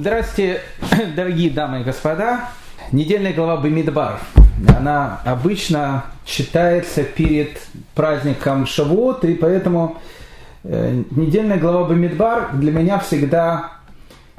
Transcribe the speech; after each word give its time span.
Здравствуйте, 0.00 0.60
дорогие 1.16 1.50
дамы 1.50 1.80
и 1.80 1.82
господа. 1.82 2.50
Недельная 2.92 3.32
глава 3.32 3.56
Бамидбар. 3.56 4.20
Она 4.76 5.20
обычно 5.24 6.04
считается 6.24 7.02
перед 7.02 7.58
праздником 7.96 8.64
Шавуот, 8.64 9.24
и 9.24 9.34
поэтому 9.34 9.98
э, 10.62 11.02
недельная 11.10 11.58
глава 11.58 11.88
Бамидбар 11.88 12.50
для 12.52 12.70
меня 12.70 13.00
всегда 13.00 13.72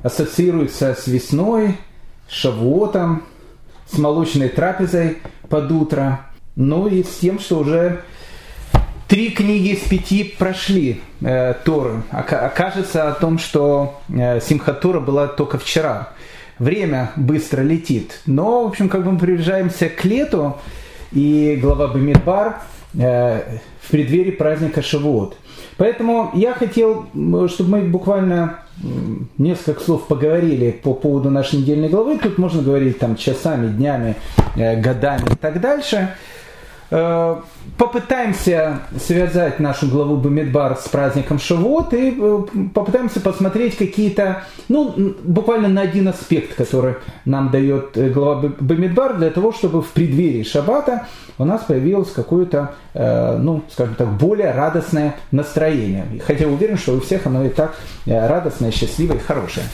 ассоциируется 0.02 0.96
с 0.96 1.08
весной, 1.08 1.78
с 2.30 2.36
Шавуотом, 2.36 3.24
с 3.92 3.98
молочной 3.98 4.48
трапезой 4.48 5.18
под 5.50 5.70
утро, 5.74 6.22
ну 6.56 6.88
и 6.88 7.04
с 7.04 7.18
тем, 7.18 7.38
что 7.38 7.60
уже 7.60 8.04
Три 9.10 9.32
книги 9.32 9.70
из 9.70 9.80
пяти 9.80 10.24
прошли 10.24 11.02
э, 11.22 11.56
Торы. 11.66 12.04
Окажется 12.12 13.10
о 13.10 13.14
том, 13.14 13.40
что 13.40 14.00
э, 14.08 14.40
Симхатура 14.40 15.00
была 15.00 15.26
только 15.26 15.58
вчера. 15.58 16.10
Время 16.60 17.10
быстро 17.16 17.64
летит. 17.64 18.22
Но, 18.28 18.66
в 18.66 18.68
общем, 18.68 18.88
как 18.88 19.04
бы 19.04 19.14
мы 19.14 19.18
приближаемся 19.18 19.90
к 19.90 20.06
лету, 20.06 20.58
и 21.12 21.58
глава 21.60 21.88
Бамидбар 21.88 22.62
э, 22.94 23.58
в 23.82 23.90
преддверии 23.90 24.30
праздника 24.30 24.84
Шавуот. 24.84 25.38
Поэтому 25.78 26.30
я 26.36 26.54
хотел, 26.54 27.08
чтобы 27.48 27.80
мы 27.80 27.82
буквально 27.88 28.60
несколько 29.40 29.82
слов 29.82 30.06
поговорили 30.08 30.70
по 30.70 30.94
поводу 30.94 31.32
нашей 31.32 31.58
недельной 31.58 31.90
главы. 31.90 32.20
Тут 32.20 32.38
можно 32.38 32.62
говорить 32.62 33.00
там 33.00 33.16
часами, 33.16 33.70
днями, 33.70 34.18
э, 34.56 34.80
годами 34.80 35.24
и 35.32 35.36
так 35.36 35.60
дальше. 35.62 36.14
Э, 36.92 37.36
попытаемся 37.78 38.80
связать 39.00 39.60
нашу 39.60 39.88
главу 39.88 40.18
Бамидбар 40.18 40.76
с 40.76 40.90
праздником 40.90 41.38
Шавуот 41.40 41.94
и 41.94 42.18
э, 42.20 42.40
попытаемся 42.74 43.20
посмотреть 43.20 43.78
какие-то, 43.78 44.44
ну, 44.70 45.14
буквально 45.24 45.68
на 45.68 45.82
один 45.82 46.08
аспект, 46.08 46.56
который 46.56 46.96
нам 47.26 47.52
дает 47.52 47.96
э, 47.96 48.10
глава 48.10 48.50
Бамидбар, 48.60 49.18
для 49.18 49.30
того, 49.30 49.54
чтобы 49.54 49.84
в 49.84 49.90
преддверии 49.90 50.44
Шаббата 50.44 51.08
у 51.38 51.46
нас 51.46 51.64
появилось 51.64 52.12
какое-то, 52.12 52.74
ну, 52.94 53.64
скажем 53.72 53.96
так, 53.96 54.10
более 54.10 54.52
радостное 54.52 55.16
настроение. 55.32 56.06
Хотя 56.28 56.48
уверен, 56.48 56.78
что 56.78 56.96
у 56.96 57.00
всех 57.00 57.28
оно 57.28 57.46
и 57.46 57.50
так 57.50 57.76
радостное, 58.06 58.72
счастливое 58.72 59.16
и 59.16 59.22
хорошее. 59.22 59.66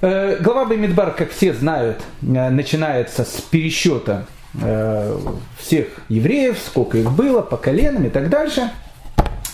Глава 0.00 0.64
Бамидбар, 0.64 1.12
как 1.12 1.30
все 1.30 1.54
знают, 1.54 1.98
начинается 2.20 3.24
с 3.24 3.40
пересчета 3.42 4.26
всех 4.54 5.86
евреев, 6.08 6.58
сколько 6.58 6.98
их 6.98 7.10
было, 7.12 7.40
по 7.40 7.56
коленам 7.56 8.04
и 8.04 8.10
так 8.10 8.28
дальше. 8.28 8.70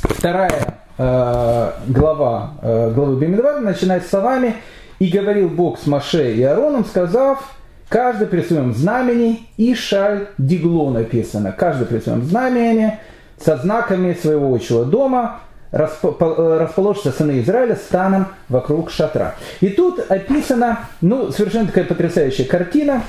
Вторая 0.02 0.78
э, 0.96 1.72
глава 1.86 2.54
э, 2.62 2.90
главы 2.92 3.16
Бемидвара 3.20 3.60
начинает 3.60 4.06
словами 4.06 4.56
«И 4.98 5.08
говорил 5.08 5.48
Бог 5.48 5.78
с 5.78 5.86
Маше 5.86 6.34
и 6.34 6.42
Аароном, 6.42 6.84
сказав, 6.84 7.54
каждый 7.88 8.26
при 8.26 8.42
своем 8.42 8.74
знамени, 8.74 9.48
и 9.56 9.74
шаль 9.74 10.28
дигло 10.38 10.90
написано, 10.90 11.52
каждый 11.52 11.86
при 11.86 12.00
своем 12.00 12.24
знамени, 12.24 12.98
со 13.40 13.56
знаками 13.56 14.14
своего 14.20 14.52
отчего 14.52 14.84
дома, 14.84 15.40
расположится 15.70 17.12
сыны 17.12 17.40
Израиля 17.40 17.76
станом 17.76 18.28
вокруг 18.48 18.90
шатра. 18.90 19.36
И 19.60 19.68
тут 19.68 20.00
описана, 20.10 20.80
ну, 21.00 21.30
совершенно 21.30 21.66
такая 21.66 21.84
потрясающая 21.84 22.46
картина, 22.46 23.02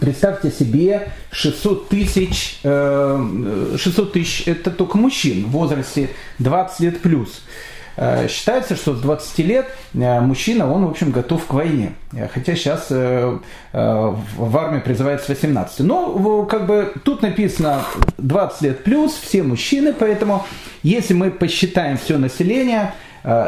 Представьте 0.00 0.50
себе 0.50 1.12
600 1.30 1.88
тысяч, 1.88 2.58
600 2.62 2.64
э, 2.64 4.12
тысяч 4.12 4.46
это 4.46 4.70
только 4.70 4.98
мужчин 4.98 5.46
в 5.46 5.50
возрасте 5.50 6.10
20 6.38 6.80
лет 6.80 7.00
плюс. 7.00 7.42
Э, 7.96 8.26
считается, 8.28 8.76
что 8.76 8.94
с 8.94 9.00
20 9.00 9.38
лет 9.40 9.66
э, 9.94 10.20
мужчина, 10.20 10.70
он, 10.72 10.86
в 10.86 10.90
общем, 10.90 11.10
готов 11.10 11.44
к 11.46 11.52
войне. 11.52 11.92
Хотя 12.32 12.54
сейчас 12.54 12.90
в 12.90 13.40
армии 13.72 14.80
призывают 14.80 15.22
с 15.22 15.28
18. 15.28 15.80
Но, 15.80 16.44
как 16.46 16.66
бы, 16.66 16.92
тут 17.04 17.22
написано 17.22 17.84
20 18.18 18.62
лет 18.62 18.84
плюс, 18.84 19.12
все 19.12 19.42
мужчины, 19.42 19.92
поэтому, 19.92 20.46
если 20.82 21.14
мы 21.14 21.30
посчитаем 21.30 21.98
все 21.98 22.18
население, 22.18 22.94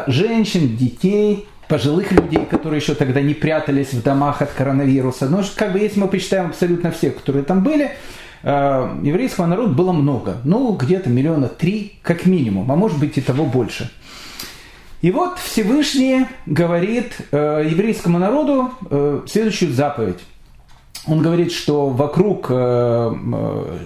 женщин, 0.07 0.75
детей, 0.75 1.47
пожилых 1.67 2.11
людей, 2.11 2.45
которые 2.45 2.79
еще 2.79 2.95
тогда 2.95 3.21
не 3.21 3.33
прятались 3.33 3.93
в 3.93 4.01
домах 4.01 4.41
от 4.41 4.51
коронавируса. 4.51 5.27
Но 5.27 5.43
как 5.55 5.73
бы 5.73 5.79
если 5.79 5.99
мы 5.99 6.07
посчитаем 6.07 6.47
абсолютно 6.47 6.91
всех, 6.91 7.17
которые 7.17 7.43
там 7.43 7.63
были, 7.63 7.91
э, 8.43 8.97
еврейского 9.03 9.45
народа 9.45 9.73
было 9.73 9.91
много. 9.91 10.37
Ну, 10.43 10.73
где-то 10.73 11.09
миллиона 11.09 11.47
три, 11.47 11.99
как 12.01 12.25
минимум, 12.25 12.71
а 12.71 12.75
может 12.75 12.99
быть 12.99 13.17
и 13.17 13.21
того 13.21 13.45
больше. 13.45 13.91
И 15.01 15.11
вот 15.11 15.37
Всевышний 15.37 16.25
говорит 16.45 17.17
э, 17.31 17.67
еврейскому 17.69 18.17
народу 18.17 18.71
э, 18.89 19.21
следующую 19.27 19.71
заповедь. 19.71 20.19
Он 21.07 21.21
говорит, 21.21 21.51
что 21.53 21.87
вокруг 21.89 22.47
э, 22.49 22.53
э, 22.53 23.77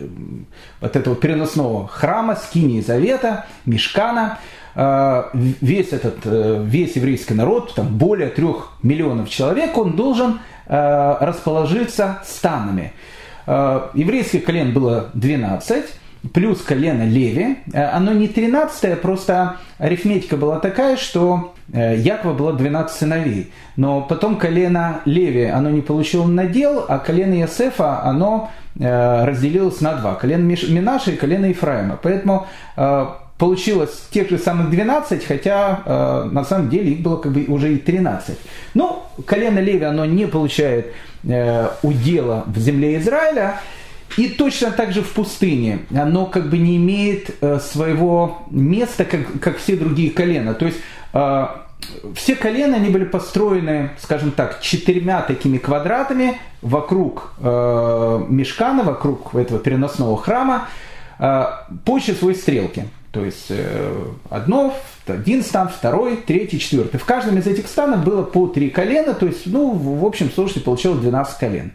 вот 0.79 0.95
этого 0.95 1.15
переносного 1.15 1.87
храма, 1.87 2.35
скинии 2.35 2.81
завета, 2.81 3.45
мешкана, 3.65 4.39
весь 4.75 5.91
этот, 5.91 6.19
э, 6.25 6.63
весь 6.65 6.95
еврейский 6.95 7.33
народ, 7.33 7.73
там 7.75 7.97
более 7.97 8.29
трех 8.29 8.71
миллионов 8.81 9.29
человек, 9.29 9.77
он 9.77 9.95
должен 9.95 10.39
э, 10.67 11.17
расположиться 11.19 12.19
станами. 12.25 12.93
Еврейских 13.47 14.45
колен 14.45 14.71
было 14.71 15.09
12, 15.15 15.83
плюс 16.31 16.61
колено 16.61 17.03
Леви. 17.03 17.57
Оно 17.73 18.13
не 18.13 18.27
13, 18.27 19.01
просто 19.01 19.57
арифметика 19.79 20.37
была 20.37 20.59
такая, 20.59 20.95
что 20.95 21.55
Якова 21.73 22.33
было 22.33 22.53
12 22.53 22.95
сыновей. 22.95 23.51
Но 23.75 24.01
потом 24.01 24.37
колено 24.37 25.01
Леви, 25.05 25.45
оно 25.45 25.71
не 25.71 25.81
получило 25.81 26.27
надел, 26.27 26.85
а 26.87 26.99
колено 26.99 27.33
Иосифа, 27.41 28.03
оно 28.03 28.51
разделилось 28.75 29.81
на 29.81 29.95
два. 29.95 30.13
Колено 30.13 30.43
Минаша 30.43 31.11
и 31.11 31.17
колено 31.17 31.47
Ефраима. 31.47 31.99
Поэтому 32.01 32.45
получилось 33.41 34.03
тех 34.11 34.29
же 34.29 34.37
самых 34.37 34.69
12, 34.69 35.25
хотя 35.25 35.81
э, 35.83 36.29
на 36.31 36.45
самом 36.45 36.69
деле 36.69 36.91
их 36.91 37.01
было 37.01 37.17
как 37.17 37.31
бы 37.31 37.45
уже 37.47 37.73
и 37.73 37.77
13. 37.77 38.37
Но 38.75 39.11
колено 39.25 39.57
Леви, 39.57 39.83
оно 39.83 40.05
не 40.05 40.27
получает 40.27 40.93
э, 41.23 41.69
удела 41.81 42.43
в 42.45 42.59
земле 42.59 42.99
Израиля, 42.99 43.59
и 44.15 44.27
точно 44.27 44.69
так 44.69 44.91
же 44.91 45.01
в 45.01 45.11
пустыне. 45.13 45.79
Оно 45.91 46.27
как 46.27 46.51
бы 46.51 46.59
не 46.59 46.77
имеет 46.77 47.31
э, 47.41 47.59
своего 47.59 48.43
места, 48.51 49.05
как, 49.05 49.21
как 49.41 49.57
все 49.57 49.75
другие 49.75 50.11
колена. 50.11 50.53
То 50.53 50.67
есть 50.67 50.77
э, 51.11 51.47
все 52.13 52.35
колена, 52.35 52.75
они 52.75 52.91
были 52.91 53.05
построены, 53.05 53.89
скажем 53.97 54.33
так, 54.33 54.61
четырьмя 54.61 55.23
такими 55.23 55.57
квадратами 55.57 56.37
вокруг 56.61 57.33
э, 57.39 58.25
мешкана, 58.29 58.83
вокруг 58.83 59.33
этого 59.33 59.59
переносного 59.59 60.15
храма, 60.15 60.67
э, 61.17 61.45
по 61.85 61.97
числу 61.97 62.35
стрелки. 62.35 62.85
То 63.11 63.25
есть 63.25 63.47
э, 63.49 64.05
одно, 64.29 64.73
один 65.05 65.43
стан, 65.43 65.67
второй, 65.67 66.15
третий, 66.15 66.59
четвертый. 66.59 66.97
В 66.97 67.05
каждом 67.05 67.37
из 67.37 67.45
этих 67.45 67.67
станов 67.67 68.05
было 68.05 68.23
по 68.23 68.47
три 68.47 68.69
колена, 68.69 69.13
то 69.13 69.25
есть, 69.25 69.45
ну, 69.47 69.71
в 69.71 70.05
общем 70.05 70.31
сложности 70.31 70.63
получилось 70.63 70.99
12 70.99 71.37
колен. 71.37 71.73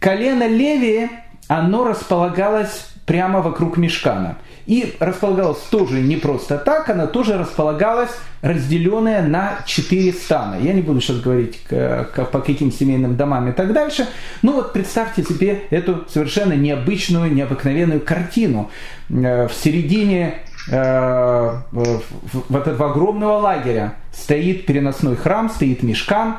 Колено 0.00 0.48
Левии, 0.48 1.08
оно 1.46 1.84
располагалось 1.84 2.88
прямо 3.06 3.42
вокруг 3.42 3.76
мешкана. 3.76 4.38
И 4.66 4.94
располагалось 5.00 5.60
тоже 5.70 6.00
не 6.00 6.16
просто 6.16 6.58
так, 6.58 6.88
она 6.88 7.06
тоже 7.06 7.38
располагалась 7.38 8.10
разделенная 8.42 9.22
на 9.22 9.58
четыре 9.66 10.12
стана. 10.12 10.56
Я 10.60 10.72
не 10.72 10.82
буду 10.82 11.00
сейчас 11.00 11.20
говорить 11.20 11.60
по 11.68 12.40
каким 12.40 12.72
семейным 12.72 13.16
домам 13.16 13.48
и 13.48 13.52
так 13.52 13.72
дальше. 13.72 14.06
Но 14.42 14.52
вот 14.52 14.72
представьте 14.72 15.22
себе 15.22 15.62
эту 15.70 16.04
совершенно 16.08 16.54
необычную, 16.54 17.32
необыкновенную 17.32 18.00
картину. 18.00 18.70
Э, 19.10 19.48
в 19.48 19.52
середине 19.52 20.38
э, 20.70 21.54
вот 21.72 22.66
этого 22.66 22.90
огромного 22.90 23.38
лагеря 23.38 23.94
стоит 24.12 24.66
переносной 24.66 25.16
храм, 25.16 25.50
стоит 25.50 25.82
мешкан, 25.82 26.36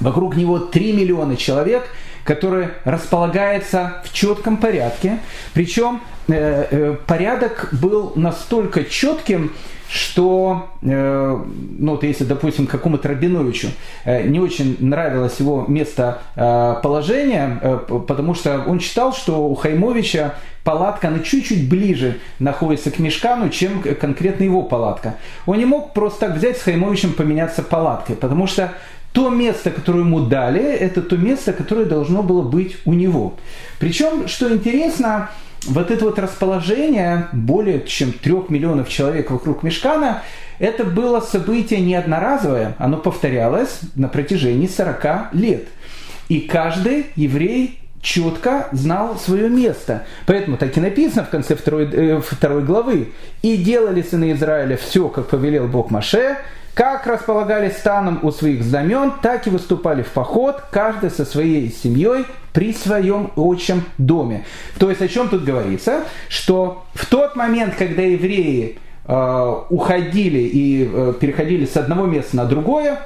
вокруг 0.00 0.36
него 0.36 0.58
3 0.58 0.92
миллиона 0.92 1.36
человек, 1.36 1.88
который 2.26 2.68
располагается 2.84 4.02
в 4.04 4.12
четком 4.12 4.58
порядке. 4.58 5.18
Причем 5.54 6.00
э, 6.28 6.66
э, 6.70 6.96
порядок 7.06 7.68
был 7.72 8.12
настолько 8.16 8.84
четким, 8.84 9.52
что, 9.88 10.68
э, 10.82 11.44
ну 11.78 11.92
вот 11.92 12.02
если, 12.02 12.24
допустим, 12.24 12.66
какому-то 12.66 13.08
Рабиновичу 13.08 13.68
не 14.04 14.40
очень 14.40 14.76
нравилось 14.80 15.38
его 15.38 15.64
местоположение, 15.68 17.58
э, 17.62 17.78
э, 17.88 18.00
потому 18.06 18.34
что 18.34 18.64
он 18.66 18.80
считал, 18.80 19.12
что 19.12 19.46
у 19.48 19.54
Хаймовича 19.54 20.34
палатка, 20.64 21.08
она 21.08 21.20
чуть-чуть 21.20 21.68
ближе 21.68 22.18
находится 22.40 22.90
к 22.90 22.98
Мешкану, 22.98 23.50
чем 23.50 23.82
конкретно 23.82 24.42
его 24.42 24.62
палатка. 24.62 25.14
Он 25.46 25.58
не 25.58 25.64
мог 25.64 25.92
просто 25.92 26.26
так 26.26 26.36
взять 26.36 26.58
с 26.58 26.62
Хаймовичем 26.62 27.12
поменяться 27.12 27.62
палаткой, 27.62 28.16
потому 28.16 28.48
что 28.48 28.72
то 29.16 29.30
место, 29.30 29.70
которое 29.70 30.00
ему 30.00 30.20
дали, 30.20 30.62
это 30.62 31.00
то 31.00 31.16
место, 31.16 31.54
которое 31.54 31.86
должно 31.86 32.22
было 32.22 32.42
быть 32.42 32.76
у 32.84 32.92
него. 32.92 33.32
Причем, 33.78 34.28
что 34.28 34.54
интересно, 34.54 35.30
вот 35.62 35.90
это 35.90 36.04
вот 36.04 36.18
расположение 36.18 37.28
более 37.32 37.80
чем 37.86 38.12
трех 38.12 38.50
миллионов 38.50 38.90
человек 38.90 39.30
вокруг 39.30 39.62
Мешкана, 39.62 40.22
это 40.58 40.84
было 40.84 41.20
событие 41.20 41.80
не 41.80 41.94
одноразовое, 41.94 42.74
оно 42.78 42.98
повторялось 42.98 43.80
на 43.94 44.08
протяжении 44.08 44.66
40 44.66 45.32
лет. 45.32 45.64
И 46.28 46.40
каждый 46.40 47.06
еврей 47.16 47.80
четко 48.02 48.68
знал 48.72 49.16
свое 49.16 49.48
место. 49.48 50.04
Поэтому 50.26 50.58
так 50.58 50.76
и 50.76 50.80
написано 50.80 51.24
в 51.24 51.30
конце 51.30 51.56
второй, 51.56 51.88
э, 51.90 52.20
второй 52.20 52.62
главы. 52.64 53.14
«И 53.40 53.56
делали 53.56 54.02
сыны 54.02 54.32
Израиля 54.32 54.76
все, 54.76 55.08
как 55.08 55.28
повелел 55.28 55.68
Бог 55.68 55.90
Маше, 55.90 56.36
как 56.76 57.06
располагались 57.06 57.78
станом 57.78 58.20
у 58.22 58.30
своих 58.30 58.62
знамен, 58.62 59.14
так 59.22 59.46
и 59.46 59.50
выступали 59.50 60.02
в 60.02 60.08
поход, 60.08 60.62
каждый 60.70 61.10
со 61.10 61.24
своей 61.24 61.72
семьей 61.72 62.26
при 62.52 62.74
своем 62.74 63.32
отчим 63.34 63.82
доме. 63.96 64.44
То 64.78 64.90
есть 64.90 65.00
о 65.00 65.08
чем 65.08 65.30
тут 65.30 65.42
говорится? 65.42 66.02
Что 66.28 66.84
в 66.92 67.06
тот 67.06 67.34
момент, 67.34 67.76
когда 67.78 68.02
евреи 68.02 68.78
э, 69.06 69.54
уходили 69.70 70.40
и 70.40 70.90
э, 70.92 71.14
переходили 71.18 71.64
с 71.64 71.78
одного 71.78 72.04
места 72.04 72.36
на 72.36 72.44
другое, 72.44 72.98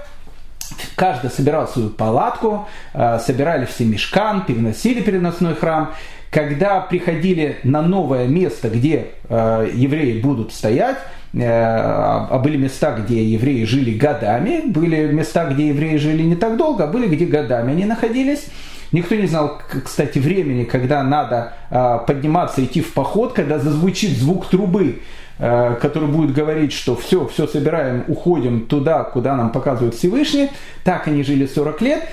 каждый 0.96 1.31
собирал 1.31 1.69
свою 1.69 1.90
палатку, 1.90 2.67
э, 2.93 3.20
собирали 3.20 3.67
все 3.67 3.84
мешкан, 3.84 4.46
переносили 4.46 5.00
переносной 5.00 5.55
храм. 5.55 5.94
Когда 6.32 6.81
приходили 6.81 7.58
на 7.62 7.82
новое 7.82 8.26
место, 8.26 8.69
где 8.69 9.12
евреи 9.28 10.20
будут 10.20 10.52
стоять, 10.52 10.96
а 11.32 12.38
были 12.43 12.56
места, 12.56 12.93
где 12.93 13.25
евреи 13.25 13.65
жили 13.65 13.97
годами, 13.97 14.62
были 14.67 15.12
места, 15.12 15.44
где 15.47 15.69
евреи 15.69 15.97
жили 15.97 16.23
не 16.23 16.35
так 16.35 16.56
долго, 16.56 16.85
а 16.85 16.87
были, 16.87 17.06
где 17.06 17.25
годами 17.25 17.73
они 17.73 17.85
находились. 17.85 18.49
Никто 18.93 19.15
не 19.15 19.27
знал, 19.27 19.61
кстати, 19.85 20.19
времени, 20.19 20.65
когда 20.65 21.03
надо 21.03 21.53
а, 21.71 21.99
подниматься, 21.99 22.65
идти 22.65 22.81
в 22.81 22.93
поход, 22.93 23.35
когда 23.35 23.61
зазвучит 23.61 24.19
звук 24.19 24.47
трубы, 24.49 25.03
э, 25.38 25.77
который 25.81 26.09
будет 26.09 26.35
говорить, 26.35 26.73
что 26.73 26.97
все, 26.97 27.25
все 27.29 27.47
собираем, 27.47 28.05
уходим 28.09 28.67
туда, 28.67 29.05
куда 29.05 29.37
нам 29.37 29.50
показывает 29.50 29.94
Всевышний. 29.94 30.50
Так 30.82 31.06
они 31.06 31.23
жили 31.23 31.47
40 31.47 31.81
лет. 31.82 32.09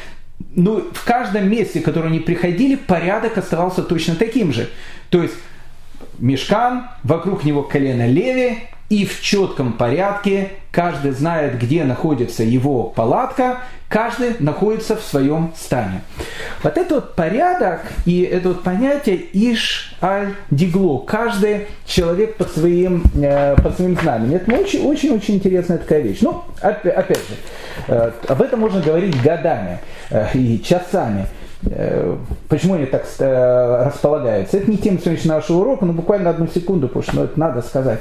Ну, 0.52 0.84
в 0.94 1.04
каждом 1.04 1.50
месте, 1.50 1.80
в 1.80 1.84
которое 1.84 2.10
они 2.10 2.20
приходили, 2.20 2.76
порядок 2.76 3.40
оставался 3.40 3.82
точно 3.82 4.16
таким 4.16 4.54
же. 4.54 4.70
То 5.10 5.24
есть 5.24 5.34
Мешкан, 6.20 6.90
вокруг 7.04 7.44
него 7.44 7.64
колено 7.64 8.06
Леви, 8.08 8.60
и 8.90 9.06
в 9.06 9.22
четком 9.22 9.74
порядке, 9.74 10.52
каждый 10.72 11.12
знает, 11.12 11.60
где 11.60 11.84
находится 11.84 12.44
его 12.44 12.84
палатка, 12.84 13.58
каждый 13.90 14.36
находится 14.40 14.96
в 14.96 15.02
своем 15.02 15.52
стане. 15.58 16.02
Вот 16.64 16.78
этот 16.78 16.92
вот 16.92 17.16
порядок 17.16 17.82
и 18.06 18.22
это 18.22 18.50
вот 18.50 18.64
понятие 18.64 19.26
иш 19.34 19.94
аль 20.02 20.34
дигло, 20.52 21.00
каждый 21.00 21.68
человек 21.86 22.36
по 22.36 22.46
своим, 22.46 23.04
э, 23.16 23.56
по 23.62 23.72
своим 23.72 23.98
знаниям. 23.98 24.36
Это 24.36 24.54
очень-очень 24.56 25.36
интересная 25.36 25.80
такая 25.80 26.02
вещь. 26.02 26.20
Ну, 26.22 26.44
опять 26.62 27.18
же, 27.18 27.36
э, 27.90 28.12
об 28.28 28.42
этом 28.42 28.62
можно 28.62 28.82
говорить 28.82 29.22
годами 29.22 29.80
э, 30.10 30.28
и 30.34 30.62
часами. 30.64 31.28
Почему 32.50 32.76
они 32.76 32.86
так 32.86 33.04
располагаются? 33.20 34.58
Это 34.58 34.70
не 34.70 34.78
тема 34.78 35.00
сегодняшнего 35.00 35.44
урока, 35.60 35.86
но 35.86 35.94
буквально 35.94 36.30
одну 36.30 36.48
секунду, 36.48 36.88
потому 36.88 37.04
что 37.04 37.16
ну, 37.16 37.24
это 37.24 37.40
надо 37.40 37.64
сказать. 37.64 38.00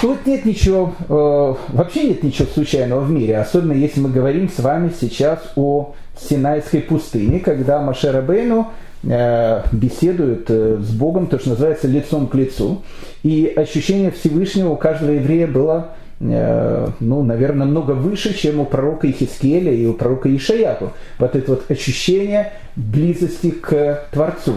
Тут 0.00 0.26
нет 0.26 0.44
ничего, 0.44 0.94
э, 1.08 1.74
вообще 1.74 2.08
нет 2.08 2.22
ничего 2.22 2.48
случайного 2.52 3.00
в 3.00 3.10
мире, 3.10 3.38
особенно 3.38 3.72
если 3.72 4.00
мы 4.00 4.08
говорим 4.08 4.48
с 4.48 4.58
вами 4.58 4.92
сейчас 4.98 5.52
о 5.56 5.94
Синайской 6.18 6.80
пустыне, 6.80 7.40
когда 7.40 7.80
Машера 7.80 8.22
Бейну 8.22 8.68
э, 9.02 9.62
беседует 9.72 10.46
э, 10.48 10.78
с 10.80 10.90
Богом, 10.90 11.26
то, 11.26 11.38
что 11.38 11.50
называется, 11.50 11.88
лицом 11.88 12.28
к 12.28 12.34
лицу. 12.34 12.82
И 13.22 13.52
ощущение 13.54 14.10
Всевышнего 14.10 14.70
у 14.70 14.76
каждого 14.76 15.10
еврея 15.10 15.46
было, 15.46 15.88
ну, 16.20 17.22
наверное, 17.22 17.66
много 17.66 17.92
выше, 17.92 18.36
чем 18.36 18.60
у 18.60 18.66
пророка 18.66 19.10
Ихискеля 19.10 19.72
и 19.72 19.86
у 19.86 19.94
пророка 19.94 20.28
Ишаяку. 20.34 20.92
Вот 21.18 21.34
это 21.34 21.52
вот 21.52 21.70
ощущение 21.70 22.52
близости 22.76 23.50
к 23.50 24.04
Творцу. 24.12 24.56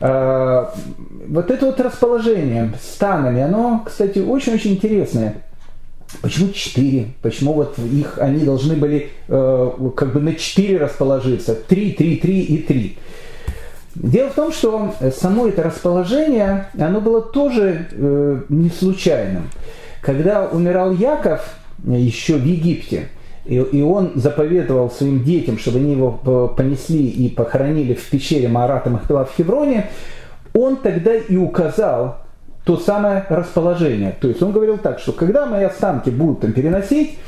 Э, 0.00 0.66
вот 1.28 1.50
это 1.50 1.66
вот 1.66 1.80
расположение 1.80 2.72
станами, 2.82 3.42
оно, 3.42 3.82
кстати, 3.84 4.18
очень-очень 4.18 4.72
интересное. 4.72 5.36
Почему 6.22 6.50
четыре? 6.52 7.08
Почему 7.22 7.52
вот 7.52 7.78
их 7.78 8.18
они 8.18 8.44
должны 8.44 8.76
были 8.76 9.10
э, 9.28 9.70
как 9.96 10.12
бы 10.12 10.20
на 10.20 10.34
четыре 10.34 10.78
расположиться? 10.78 11.54
Три, 11.54 11.92
три, 11.92 12.16
три 12.16 12.42
и 12.42 12.58
три. 12.58 12.98
Дело 13.94 14.28
в 14.28 14.34
том, 14.34 14.52
что 14.52 14.94
само 15.18 15.48
это 15.48 15.62
расположение, 15.62 16.68
оно 16.78 17.00
было 17.00 17.22
тоже 17.22 17.88
э, 17.90 18.40
не 18.48 18.70
случайным. 18.70 19.50
Когда 20.02 20.46
умирал 20.46 20.92
Яков 20.92 21.56
еще 21.84 22.36
в 22.36 22.44
Египте, 22.44 23.08
и, 23.46 23.56
и 23.56 23.82
он 23.82 24.12
заповедовал 24.14 24.90
своим 24.90 25.22
детям, 25.24 25.58
чтобы 25.58 25.78
они 25.78 25.92
его 25.92 26.20
э, 26.24 26.48
понесли 26.56 27.08
и 27.08 27.28
похоронили 27.28 27.94
в 27.94 28.08
пещере 28.10 28.48
Марата 28.48 28.90
Махпила 28.90 29.24
в 29.24 29.34
Хевроне, 29.36 29.90
он 30.54 30.76
тогда 30.76 31.14
и 31.14 31.36
указал 31.36 32.18
то 32.64 32.76
самое 32.76 33.24
расположение. 33.28 34.14
То 34.20 34.28
есть 34.28 34.42
он 34.42 34.52
говорил 34.52 34.78
так, 34.78 34.98
что 34.98 35.12
когда 35.12 35.46
мои 35.46 35.64
останки 35.64 36.10
будут 36.10 36.40
там 36.40 36.52
переносить, 36.52 37.18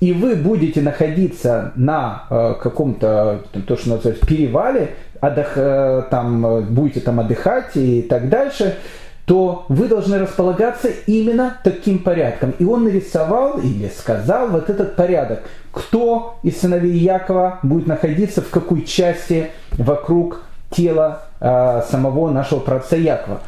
и 0.00 0.12
вы 0.12 0.34
будете 0.34 0.80
находиться 0.80 1.72
на 1.76 2.24
э, 2.28 2.54
каком-то, 2.60 3.42
то, 3.66 3.76
что 3.76 3.90
называется, 3.90 4.26
перевале, 4.26 4.90
отдых, 5.20 5.52
э, 5.54 6.02
там, 6.10 6.44
э, 6.44 6.60
будете 6.62 7.00
там 7.00 7.20
отдыхать 7.20 7.76
и 7.76 8.02
так 8.02 8.28
дальше, 8.28 8.76
то 9.24 9.64
вы 9.68 9.86
должны 9.86 10.18
располагаться 10.18 10.88
именно 11.06 11.56
таким 11.62 12.00
порядком. 12.00 12.52
И 12.58 12.64
он 12.64 12.84
нарисовал 12.84 13.60
или 13.60 13.88
сказал 13.88 14.48
вот 14.48 14.68
этот 14.68 14.96
порядок, 14.96 15.44
кто 15.72 16.36
из 16.42 16.60
сыновей 16.60 16.98
Якова 16.98 17.58
будет 17.62 17.86
находиться 17.86 18.42
в 18.42 18.50
какой 18.50 18.84
части 18.84 19.48
вокруг 19.72 20.42
тела 20.70 21.22
э, 21.40 21.82
самого 21.90 22.30
нашего 22.30 22.60
праотца 22.60 22.96
Якова. 22.96 23.40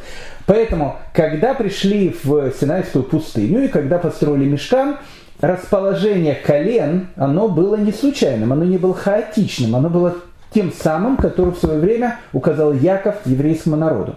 Поэтому, 0.45 0.97
когда 1.13 1.53
пришли 1.53 2.15
в 2.23 2.51
Синайскую 2.51 3.03
пустыню 3.03 3.65
и 3.65 3.67
когда 3.67 3.97
построили 3.97 4.45
мешкан, 4.45 4.97
расположение 5.41 6.35
колен, 6.35 7.07
оно 7.15 7.47
было 7.47 7.75
не 7.75 7.91
случайным, 7.91 8.53
оно 8.53 8.63
не 8.63 8.77
было 8.77 8.93
хаотичным, 8.93 9.75
оно 9.75 9.89
было 9.89 10.15
тем 10.53 10.71
самым, 10.71 11.17
который 11.17 11.53
в 11.53 11.57
свое 11.57 11.79
время 11.79 12.19
указал 12.31 12.73
Яков 12.73 13.15
еврейскому 13.25 13.75
народу. 13.75 14.15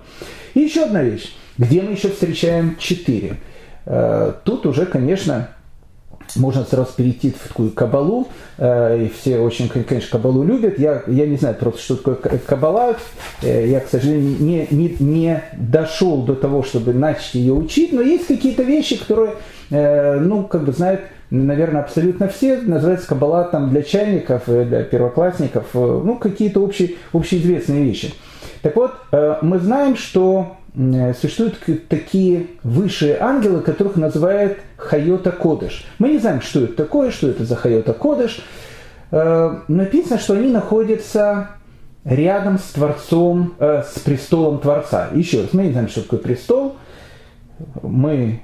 И 0.54 0.61
еще 0.61 0.84
одна 0.84 1.02
вещь. 1.02 1.34
Где 1.56 1.82
мы 1.82 1.93
еще 1.93 2.08
встречаем 2.08 2.76
четыре? 2.78 3.37
Э, 3.87 4.32
тут 4.44 4.66
уже, 4.66 4.87
конечно, 4.87 5.49
можно 6.36 6.64
сразу 6.64 6.92
перейти 6.96 7.30
в 7.30 7.48
такую 7.48 7.70
кабалу, 7.70 8.28
э, 8.58 9.04
и 9.04 9.08
все 9.08 9.38
очень, 9.38 9.69
конечно, 9.69 10.19
кабалу 10.19 10.42
любят. 10.42 10.78
Я, 10.78 11.02
я 11.06 11.26
не 11.26 11.36
знаю 11.36 11.54
просто, 11.54 11.80
что 11.80 11.97
такое 11.97 12.38
кабала. 12.38 12.97
Э, 13.42 13.66
я, 13.68 13.80
к 13.80 13.88
сожалению, 13.88 14.37
не, 14.40 14.66
не, 14.70 14.97
не 14.99 15.42
дошел 15.56 16.23
до 16.23 16.35
того, 16.35 16.62
чтобы 16.62 16.92
начать 16.92 17.35
ее 17.35 17.52
учить, 17.52 17.92
но 17.92 18.00
есть 18.00 18.26
какие-то 18.26 18.62
вещи, 18.62 18.99
которые, 18.99 19.35
ну, 19.70 20.44
как 20.44 20.64
бы 20.64 20.73
знают, 20.73 21.02
наверное, 21.30 21.82
абсолютно 21.82 22.28
все. 22.28 22.58
Называется 22.62 23.06
кабала 23.06 23.44
там 23.44 23.70
для 23.70 23.82
чайников, 23.82 24.44
для 24.47 24.82
первоклассников, 24.82 25.66
ну, 25.75 26.16
какие-то 26.16 26.61
общие, 26.61 26.94
общеизвестные 27.12 27.85
вещи. 27.85 28.14
Так 28.62 28.76
вот, 28.76 28.92
мы 29.42 29.58
знаем, 29.58 29.97
что 29.97 30.58
Э, 30.67 30.67
существуют 31.20 31.58
такие 31.88 32.47
высшие 32.62 33.18
ангелы, 33.18 33.62
которых 33.62 33.97
называют 33.97 34.58
Хайота 34.76 35.32
Кодыш. 35.32 35.85
Мы 35.99 36.11
не 36.11 36.18
знаем, 36.18 36.40
что 36.40 36.61
это 36.61 36.75
такое, 36.75 37.11
что 37.11 37.28
это 37.28 37.44
за 37.44 37.56
Хайота 37.56 37.92
Кодыш. 37.92 38.40
Э, 39.11 39.56
написано, 39.66 40.18
что 40.18 40.35
они 40.35 40.50
находятся 40.50 41.49
рядом 42.04 42.58
с 42.58 42.70
Творцом, 42.70 43.54
э, 43.58 43.82
с 43.82 43.99
престолом 43.99 44.61
Творца. 44.61 45.08
Еще 45.14 45.42
раз, 45.42 45.52
мы 45.52 45.64
не 45.64 45.73
знаем, 45.73 45.88
что 45.88 46.02
такое 46.02 46.20
престол. 46.20 46.76
Мы 47.82 48.40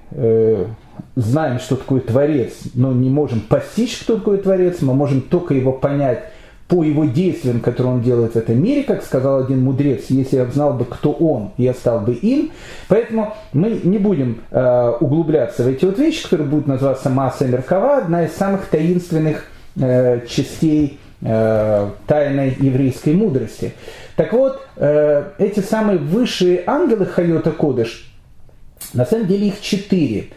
знаем, 1.14 1.60
что 1.60 1.76
такое 1.76 2.00
Творец, 2.00 2.52
но 2.74 2.92
не 2.92 3.10
можем 3.10 3.40
постичь, 3.42 3.98
кто 3.98 4.16
такой 4.16 4.38
Творец. 4.38 4.82
Мы 4.82 4.92
можем 4.92 5.20
только 5.20 5.54
его 5.54 5.70
понять 5.70 6.24
по 6.68 6.82
его 6.82 7.04
действиям, 7.04 7.60
которые 7.60 7.94
он 7.94 8.02
делает 8.02 8.32
в 8.32 8.36
этом 8.36 8.62
мире, 8.62 8.84
как 8.84 9.04
сказал 9.04 9.44
один 9.44 9.60
мудрец, 9.62 10.06
если 10.08 10.36
я 10.36 10.46
знал 10.46 10.72
бы, 10.72 10.86
кто 10.86 11.12
он, 11.12 11.52
я 11.58 11.74
стал 11.74 12.00
бы 12.00 12.14
им. 12.14 12.52
Поэтому 12.88 13.34
мы 13.52 13.80
не 13.84 13.98
будем 13.98 14.40
э, 14.50 14.92
углубляться 15.00 15.64
в 15.64 15.68
эти 15.68 15.84
вот 15.84 15.98
вещи, 15.98 16.22
которые 16.22 16.48
будут 16.48 16.66
называться 16.66 17.10
масса 17.10 17.46
Меркава, 17.46 17.98
одна 17.98 18.24
из 18.24 18.32
самых 18.32 18.66
таинственных 18.66 19.46
э, 19.76 20.26
частей 20.26 20.98
э, 21.20 21.90
тайной 22.06 22.56
еврейской 22.58 23.12
мудрости. 23.12 23.74
Так 24.16 24.32
вот, 24.32 24.66
э, 24.76 25.24
эти 25.38 25.60
самые 25.60 25.98
высшие 25.98 26.64
ангелы 26.66 27.04
Хайота 27.04 27.50
Кодыш, 27.50 28.10
на 28.94 29.04
самом 29.04 29.26
деле 29.26 29.48
их 29.48 29.60
четыре. 29.60 30.28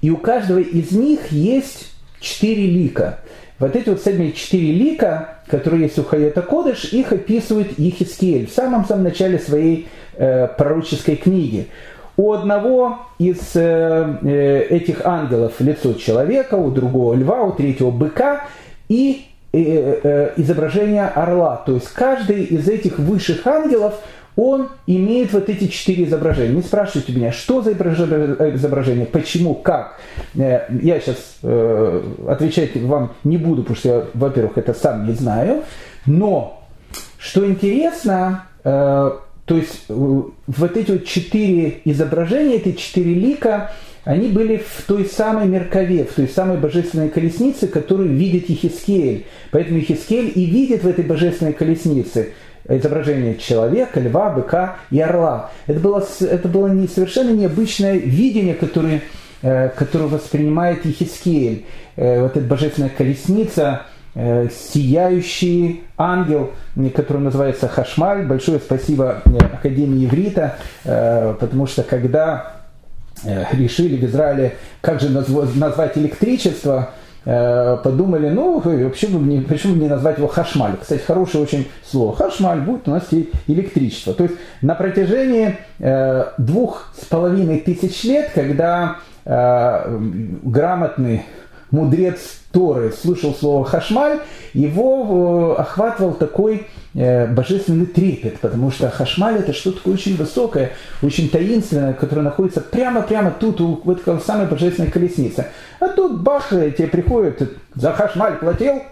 И 0.00 0.10
у 0.10 0.16
каждого 0.16 0.58
из 0.58 0.90
них 0.90 1.30
есть 1.30 1.92
четыре 2.20 2.66
лика. 2.66 3.20
Вот 3.58 3.74
эти 3.74 3.88
вот 3.88 4.02
сами 4.02 4.32
четыре 4.32 4.72
лика, 4.72 5.38
которые 5.46 5.84
есть 5.84 5.98
у 5.98 6.04
Хайота 6.04 6.42
Кодыш, 6.42 6.92
их 6.92 7.12
описывает 7.12 7.78
Ехискель 7.78 8.46
в 8.46 8.52
самом-самом 8.52 9.04
начале 9.04 9.38
своей 9.38 9.88
э, 10.14 10.46
пророческой 10.48 11.16
книги. 11.16 11.68
у 12.18 12.32
одного 12.32 12.98
из 13.18 13.38
э, 13.54 14.18
э, 14.22 14.66
этих 14.70 15.06
ангелов 15.06 15.54
лицо 15.60 15.94
человека, 15.94 16.54
у 16.54 16.70
другого 16.70 17.14
льва, 17.14 17.42
у 17.42 17.52
третьего 17.52 17.90
быка 17.90 18.44
и 18.88 19.26
изображение 19.52 21.06
орла. 21.06 21.62
То 21.64 21.76
есть 21.76 21.88
каждый 21.88 22.44
из 22.44 22.68
этих 22.68 22.98
высших 22.98 23.46
ангелов, 23.46 23.94
он 24.36 24.68
имеет 24.86 25.32
вот 25.32 25.48
эти 25.48 25.66
четыре 25.66 26.04
изображения. 26.04 26.54
Не 26.54 26.62
спрашивайте 26.62 27.12
меня, 27.12 27.32
что 27.32 27.62
за 27.62 27.72
изображение, 27.72 29.06
почему, 29.06 29.54
как. 29.54 29.98
Я 30.34 30.66
сейчас 31.00 31.38
отвечать 31.42 32.76
вам 32.76 33.14
не 33.24 33.38
буду, 33.38 33.62
потому 33.62 33.76
что 33.76 33.88
я, 33.88 34.04
во-первых, 34.14 34.58
это 34.58 34.74
сам 34.74 35.06
не 35.06 35.14
знаю. 35.14 35.64
Но, 36.04 36.62
что 37.18 37.46
интересно, 37.46 38.44
то 39.46 39.56
есть 39.56 39.84
э, 39.88 39.94
вот 39.94 40.76
эти 40.76 40.90
вот 40.90 41.04
четыре 41.04 41.80
изображения, 41.84 42.56
эти 42.56 42.72
четыре 42.72 43.14
лика, 43.14 43.70
они 44.04 44.28
были 44.28 44.56
в 44.56 44.84
той 44.86 45.04
самой 45.04 45.46
Меркове, 45.46 46.04
в 46.04 46.14
той 46.14 46.28
самой 46.28 46.58
божественной 46.58 47.08
колеснице, 47.08 47.68
которую 47.68 48.10
видит 48.10 48.50
Ехискель. 48.50 49.26
Поэтому 49.52 49.78
Ехискель 49.78 50.32
и 50.34 50.44
видит 50.46 50.82
в 50.82 50.88
этой 50.88 51.04
божественной 51.04 51.52
колеснице 51.52 52.32
изображение 52.68 53.36
человека, 53.36 54.00
льва, 54.00 54.30
быка 54.30 54.76
и 54.90 55.00
орла. 55.00 55.50
Это 55.66 55.80
было, 55.80 56.04
это 56.20 56.48
было 56.48 56.68
не, 56.68 56.88
совершенно 56.88 57.30
необычное 57.30 57.96
видение, 57.96 58.54
которое, 58.54 59.02
э, 59.42 59.68
которое 59.70 60.06
воспринимает 60.06 60.84
Ехискель. 60.84 61.66
Э, 61.96 62.22
вот 62.22 62.36
эта 62.36 62.46
божественная 62.46 62.90
колесница– 62.90 63.82
Э, 64.18 64.48
сияющий 64.50 65.84
ангел, 65.98 66.52
который 66.94 67.18
называется 67.18 67.68
Хашмаль. 67.68 68.24
Большое 68.24 68.60
спасибо 68.60 69.20
Академии 69.52 70.06
Иврита, 70.06 70.56
э, 70.84 71.34
потому 71.38 71.66
что 71.66 71.82
когда 71.82 72.52
решили 73.52 73.96
в 73.96 74.04
Израиле, 74.04 74.56
как 74.80 75.00
же 75.00 75.10
назвать 75.10 75.98
электричество, 75.98 76.92
подумали, 77.26 78.30
ну, 78.30 78.60
почему 78.60 79.18
не, 79.18 79.40
почему 79.40 79.74
не 79.74 79.88
назвать 79.88 80.18
его 80.18 80.28
хашмаль? 80.28 80.76
Кстати, 80.80 81.02
хорошее 81.02 81.42
очень 81.42 81.66
слово. 81.84 82.14
Хашмаль 82.14 82.60
будет 82.60 82.86
у 82.86 82.92
нас 82.92 83.02
и 83.10 83.32
электричество. 83.48 84.14
То 84.14 84.24
есть 84.24 84.36
на 84.62 84.76
протяжении 84.76 85.56
двух 86.38 86.92
с 86.96 87.04
половиной 87.04 87.58
тысяч 87.58 88.04
лет, 88.04 88.30
когда 88.32 88.98
грамотный 89.24 91.24
мудрец 91.76 92.18
Торы 92.52 92.90
слышал 92.90 93.34
слово 93.34 93.64
хашмаль, 93.64 94.20
его 94.54 95.54
э, 95.58 95.60
охватывал 95.60 96.14
такой 96.14 96.66
э, 96.94 97.26
божественный 97.26 97.84
трепет, 97.84 98.40
потому 98.40 98.70
что 98.70 98.88
хашмаль 98.88 99.36
это 99.36 99.52
что-то 99.52 99.78
такое 99.78 99.94
очень 99.94 100.16
высокое, 100.16 100.72
очень 101.02 101.28
таинственное, 101.28 101.92
которое 101.92 102.22
находится 102.22 102.62
прямо-прямо 102.62 103.30
тут, 103.30 103.60
у 103.60 103.80
вот 103.84 104.02
самой 104.24 104.46
божественной 104.46 104.90
колесницы. 104.90 105.46
А 105.80 105.88
тут 105.88 106.22
бах, 106.22 106.48
тебе 106.48 106.88
приходит, 106.88 107.58
за 107.74 107.92
хашмаль 107.92 108.38
платил, 108.38 108.82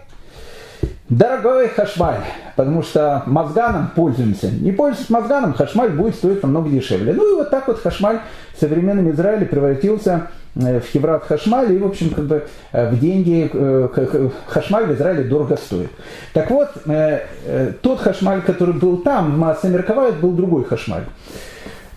Дорогой 1.07 1.69
хашмаль, 1.69 2.21
потому 2.55 2.81
что 2.81 3.23
мозганом 3.27 3.91
пользуемся. 3.95 4.49
Не 4.49 4.71
пользуясь 4.71 5.09
мозганом, 5.09 5.53
хашмаль 5.53 5.91
будет 5.91 6.15
стоить 6.15 6.41
намного 6.41 6.69
дешевле. 6.69 7.13
Ну 7.13 7.33
и 7.33 7.35
вот 7.35 7.51
так 7.51 7.67
вот 7.67 7.79
хашмаль 7.79 8.21
в 8.55 8.59
современном 8.59 9.11
Израиле 9.11 9.45
превратился 9.45 10.29
Э, 10.55 10.79
в 10.79 10.85
Хеврат 10.85 11.25
Хашмаль, 11.25 11.73
и, 11.73 11.77
в 11.77 11.85
общем, 11.85 12.11
как 12.11 12.25
бы 12.25 12.47
э, 12.71 12.89
в 12.89 12.99
деньги 12.99 13.49
э, 13.51 14.29
Хашмаль 14.47 14.85
в 14.85 14.93
Израиле 14.93 15.23
дорого 15.23 15.57
стоит. 15.57 15.91
Так 16.33 16.49
вот, 16.49 16.69
тот 17.81 17.99
Хашмаль, 17.99 18.41
который 18.41 18.73
был 18.73 18.97
там, 18.97 19.33
в 19.33 19.37
Масса 19.37 19.67
Мерковая, 19.67 20.13
был 20.13 20.31
другой 20.31 20.63
Хашмаль. 20.63 21.03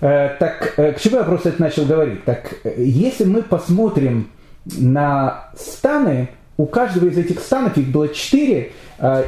Так, 0.01 0.75
к 0.77 0.97
чему 1.01 1.17
я 1.17 1.25
просто 1.25 1.51
это 1.51 1.61
начал 1.61 1.85
говорить? 1.85 2.25
Так, 2.25 2.55
если 2.77 3.25
мы 3.25 3.43
посмотрим 3.43 4.31
на 4.79 5.51
станы, 5.57 6.31
у 6.59 6.67
каждого 6.67 7.07
из 7.07 7.17
этих 7.17 7.41
станов, 7.41 7.79
их 7.79 7.89
было 7.89 8.09
четыре, 8.09 8.73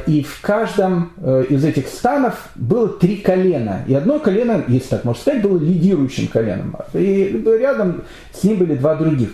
и 0.05 0.21
в 0.21 0.41
каждом 0.41 1.13
из 1.49 1.63
этих 1.63 1.87
станов 1.87 2.49
было 2.55 2.89
три 2.89 3.17
колена. 3.17 3.83
И 3.87 3.93
одно 3.95 4.19
колено, 4.19 4.63
если 4.67 4.89
так 4.89 5.05
можно 5.05 5.21
сказать, 5.21 5.41
было 5.41 5.57
лидирующим 5.57 6.27
коленом. 6.27 6.75
И 6.93 7.41
рядом 7.59 8.03
с 8.33 8.43
ним 8.43 8.57
были 8.57 8.75
два 8.75 8.95
других. 8.95 9.29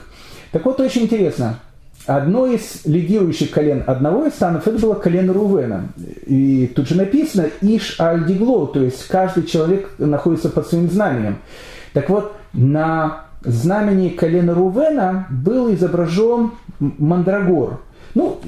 Так 0.51 0.63
вот, 0.65 0.79
очень 0.79 1.03
интересно. 1.03 1.59
Одно 2.05 2.45
из 2.45 2.85
лидирующих 2.85 3.49
колен 3.49 3.83
одного 3.85 4.27
из 4.27 4.33
станов, 4.33 4.67
это 4.67 4.77
было 4.77 4.93
колено 4.93 5.33
Рувена. 5.33 5.89
И 6.27 6.71
тут 6.73 6.87
же 6.87 6.95
написано 6.95 7.49
«Иш 7.61 7.99
аль 7.99 8.25
дигло», 8.25 8.67
то 8.67 8.81
есть 8.81 9.07
каждый 9.07 9.43
человек 9.43 9.89
находится 9.97 10.49
под 10.49 10.67
своим 10.67 10.89
знанием. 10.89 11.39
Так 11.93 12.09
вот, 12.09 12.31
на 12.53 13.25
знамени 13.41 14.09
колена 14.09 14.53
Рувена 14.53 15.27
был 15.31 15.73
изображен 15.73 16.51
мандрагор. 16.79 17.79
Ну, 18.17 18.39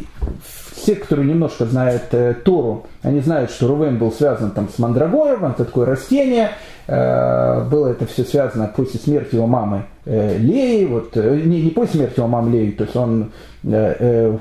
все, 0.75 0.95
которые 0.95 1.27
немножко 1.27 1.65
знают 1.65 2.05
э, 2.13 2.33
Тору, 2.43 2.87
они 3.03 3.19
знают, 3.19 3.51
что 3.51 3.67
Рувен 3.67 3.99
был 3.99 4.11
связан 4.11 4.49
там 4.49 4.67
с 4.67 4.79
мандрагором, 4.79 5.45
это 5.45 5.63
такое 5.63 5.85
растение, 5.85 6.49
э, 6.87 7.63
было 7.69 7.89
это 7.89 8.07
все 8.07 8.23
связано 8.23 8.73
после 8.75 8.99
смерти 8.99 9.35
его 9.35 9.45
мамы 9.45 9.83
э, 10.05 10.39
Леи, 10.39 10.85
вот, 10.85 11.15
э, 11.17 11.41
не, 11.45 11.61
не 11.61 11.69
после 11.69 11.99
смерти 11.99 12.17
его 12.17 12.27
мамы 12.27 12.49
Леи, 12.49 12.71
то 12.71 12.85
есть 12.85 12.95
он 12.95 13.31
э, 13.63 13.95
э, 13.99 14.37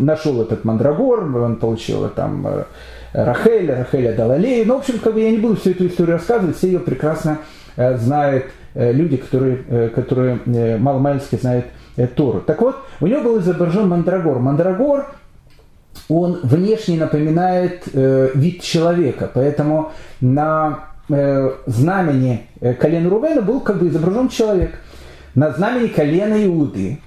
нашел 0.00 0.42
этот 0.42 0.64
мандрагор, 0.64 1.20
он 1.36 1.56
получил 1.56 2.08
там 2.08 2.44
э, 2.48 2.64
Рахеля, 3.12 3.78
Рахеля 3.78 4.16
дала 4.16 4.36
Леи, 4.36 4.64
ну, 4.64 4.74
в 4.74 4.78
общем, 4.78 4.98
как 4.98 5.14
бы 5.14 5.20
я 5.20 5.30
не 5.30 5.38
буду 5.38 5.54
всю 5.54 5.70
эту 5.70 5.86
историю 5.86 6.16
рассказывать, 6.16 6.56
все 6.56 6.66
ее 6.72 6.80
прекрасно 6.80 7.38
э, 7.76 7.96
знают 7.98 8.46
э, 8.74 8.90
люди, 8.90 9.16
которые, 9.16 9.62
э, 9.68 9.90
которые 9.94 10.40
э, 10.44 10.76
маломальски 10.76 11.36
знают 11.36 11.66
э, 11.66 11.85
Тору. 11.96 12.40
Так 12.40 12.60
вот, 12.60 12.76
у 13.00 13.06
него 13.06 13.22
был 13.22 13.40
изображен 13.40 13.88
мандрагор. 13.88 14.38
Мандрагор 14.38 15.06
он 16.08 16.40
внешне 16.42 16.98
напоминает 16.98 17.84
э, 17.92 18.30
вид 18.34 18.62
человека, 18.62 19.30
поэтому 19.32 19.92
на 20.20 20.80
э, 21.08 21.50
знамени 21.66 22.46
э, 22.60 22.74
колена 22.74 23.10
Рувена 23.10 23.42
был 23.42 23.60
как 23.60 23.78
бы 23.78 23.88
изображен 23.88 24.28
человек. 24.28 24.78
На 25.34 25.50
знамени 25.50 25.88
колена 25.88 26.44
Иуды, 26.44 26.98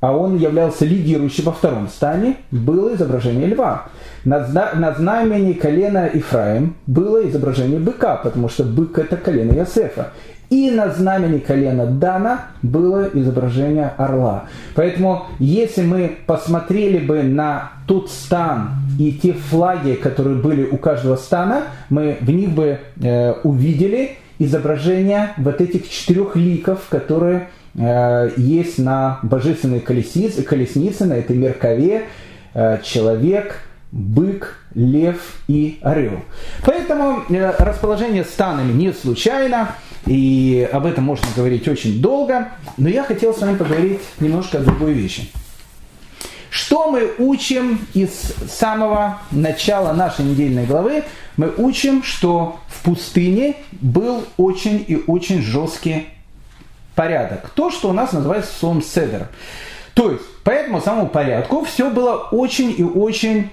а 0.00 0.16
он 0.16 0.36
являлся 0.36 0.84
лидирующим 0.84 1.44
во 1.44 1.52
втором 1.52 1.88
стане, 1.88 2.36
было 2.50 2.94
изображение 2.94 3.46
льва. 3.46 3.86
На, 4.24 4.46
на 4.74 4.92
знамени 4.92 5.52
колена 5.54 6.08
Ифраим 6.12 6.76
было 6.86 7.26
изображение 7.28 7.78
быка, 7.78 8.16
потому 8.16 8.48
что 8.48 8.64
бык 8.64 8.98
это 8.98 9.16
колено 9.16 9.52
Иосифа. 9.52 10.12
И 10.50 10.70
на 10.70 10.90
знамени 10.90 11.38
колена 11.38 11.86
Дана 11.86 12.46
было 12.62 13.10
изображение 13.12 13.92
орла. 13.98 14.44
Поэтому, 14.74 15.26
если 15.38 15.82
мы 15.82 16.16
посмотрели 16.26 16.98
бы 16.98 17.22
на 17.22 17.72
тот 17.86 18.10
стан 18.10 18.70
и 18.98 19.12
те 19.12 19.34
флаги, 19.34 19.94
которые 19.94 20.36
были 20.36 20.64
у 20.64 20.78
каждого 20.78 21.16
стана, 21.16 21.64
мы 21.90 22.16
в 22.20 22.30
них 22.30 22.50
бы 22.50 22.78
э, 23.00 23.32
увидели 23.42 24.16
изображение 24.38 25.34
вот 25.36 25.60
этих 25.60 25.88
четырех 25.90 26.34
ликов, 26.36 26.86
которые 26.88 27.48
э, 27.74 28.30
есть 28.36 28.78
на 28.78 29.18
божественной 29.22 29.80
колеснице, 29.80 30.42
колеснице 30.42 31.04
на 31.04 31.14
этой 31.14 31.36
меркове. 31.36 32.04
Э, 32.54 32.78
человек, 32.82 33.60
бык, 33.92 34.56
лев 34.74 35.40
и 35.48 35.78
орел. 35.82 36.20
Поэтому 36.64 37.22
э, 37.28 37.52
расположение 37.58 38.24
станами 38.24 38.72
не 38.72 38.92
случайно. 38.92 39.74
И 40.06 40.68
об 40.72 40.86
этом 40.86 41.04
можно 41.04 41.26
говорить 41.36 41.68
очень 41.68 42.00
долго, 42.00 42.48
но 42.76 42.88
я 42.88 43.04
хотел 43.04 43.34
с 43.34 43.40
вами 43.40 43.56
поговорить 43.56 44.00
немножко 44.20 44.58
о 44.58 44.60
другой 44.60 44.92
вещи. 44.92 45.30
Что 46.50 46.90
мы 46.90 47.12
учим 47.18 47.86
из 47.94 48.10
самого 48.50 49.18
начала 49.30 49.92
нашей 49.92 50.24
недельной 50.24 50.64
главы? 50.64 51.04
Мы 51.36 51.52
учим, 51.56 52.02
что 52.02 52.58
в 52.68 52.82
пустыне 52.82 53.56
был 53.72 54.24
очень 54.38 54.84
и 54.86 55.02
очень 55.06 55.42
жесткий 55.42 56.08
порядок. 56.94 57.50
То, 57.50 57.70
что 57.70 57.90
у 57.90 57.92
нас 57.92 58.12
называется 58.12 58.50
словом 58.58 58.82
седер. 58.82 59.28
То 59.94 60.10
есть, 60.12 60.24
по 60.42 60.50
этому 60.50 60.80
самому 60.80 61.08
порядку 61.08 61.64
все 61.64 61.90
было 61.90 62.14
очень 62.32 62.74
и 62.76 62.82
очень 62.82 63.50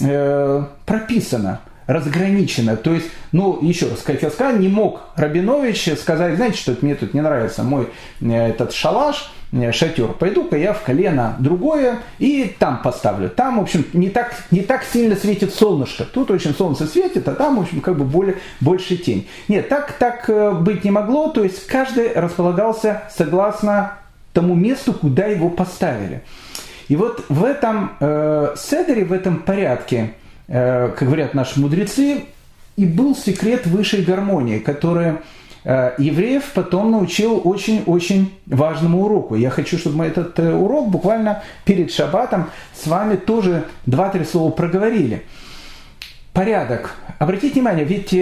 э, 0.00 0.64
прописано 0.86 1.60
разграничено. 1.88 2.76
То 2.76 2.92
есть, 2.92 3.06
ну, 3.32 3.58
еще 3.62 3.88
раз, 3.88 4.00
сказал, 4.00 4.56
не 4.56 4.68
мог 4.68 5.00
Рабинович 5.16 5.98
сказать, 5.98 6.36
знаете, 6.36 6.58
что 6.58 6.76
мне 6.82 6.94
тут 6.94 7.14
не 7.14 7.22
нравится 7.22 7.64
мой 7.64 7.88
э, 8.20 8.48
этот 8.50 8.72
шалаш, 8.72 9.32
э, 9.52 9.72
шатер, 9.72 10.08
пойду-ка 10.08 10.56
я 10.58 10.74
в 10.74 10.82
колено 10.82 11.34
другое 11.40 12.00
и 12.18 12.54
там 12.58 12.82
поставлю. 12.82 13.30
Там, 13.30 13.58
в 13.58 13.62
общем, 13.62 13.86
не 13.94 14.10
так, 14.10 14.36
не 14.50 14.60
так 14.60 14.84
сильно 14.84 15.16
светит 15.16 15.54
солнышко. 15.54 16.04
Тут 16.04 16.30
очень 16.30 16.54
солнце 16.54 16.86
светит, 16.86 17.26
а 17.26 17.34
там, 17.34 17.56
в 17.56 17.62
общем, 17.62 17.80
как 17.80 17.96
бы 17.96 18.04
более, 18.04 18.36
больше 18.60 18.98
тень. 18.98 19.26
Нет, 19.48 19.70
так, 19.70 19.92
так 19.92 20.28
э, 20.28 20.52
быть 20.52 20.84
не 20.84 20.90
могло. 20.90 21.28
То 21.30 21.42
есть 21.42 21.66
каждый 21.66 22.12
располагался 22.12 23.04
согласно 23.10 23.94
тому 24.34 24.54
месту, 24.54 24.92
куда 24.92 25.24
его 25.24 25.48
поставили. 25.48 26.20
И 26.88 26.96
вот 26.96 27.24
в 27.30 27.44
этом 27.44 27.92
э, 27.98 28.54
седере, 28.56 29.06
в 29.06 29.12
этом 29.12 29.38
порядке 29.38 30.14
как 30.48 31.02
говорят 31.02 31.34
наши 31.34 31.60
мудрецы, 31.60 32.24
и 32.78 32.86
был 32.86 33.16
секрет 33.16 33.66
высшей 33.66 34.02
гармонии, 34.02 34.60
которая 34.60 35.22
э, 35.64 35.94
евреев 35.98 36.44
потом 36.54 36.92
научил 36.92 37.42
очень-очень 37.44 38.32
важному 38.46 39.04
уроку. 39.04 39.34
Я 39.34 39.50
хочу, 39.50 39.78
чтобы 39.78 39.96
мы 39.96 40.04
этот 40.06 40.38
э, 40.38 40.54
урок 40.54 40.88
буквально 40.88 41.42
перед 41.64 41.92
шаббатом 41.92 42.50
с 42.72 42.86
вами 42.86 43.16
тоже 43.16 43.64
два-три 43.84 44.24
слова 44.24 44.52
проговорили. 44.52 45.24
Порядок. 46.32 46.94
Обратите 47.18 47.54
внимание, 47.54 47.84
ведь 47.84 48.14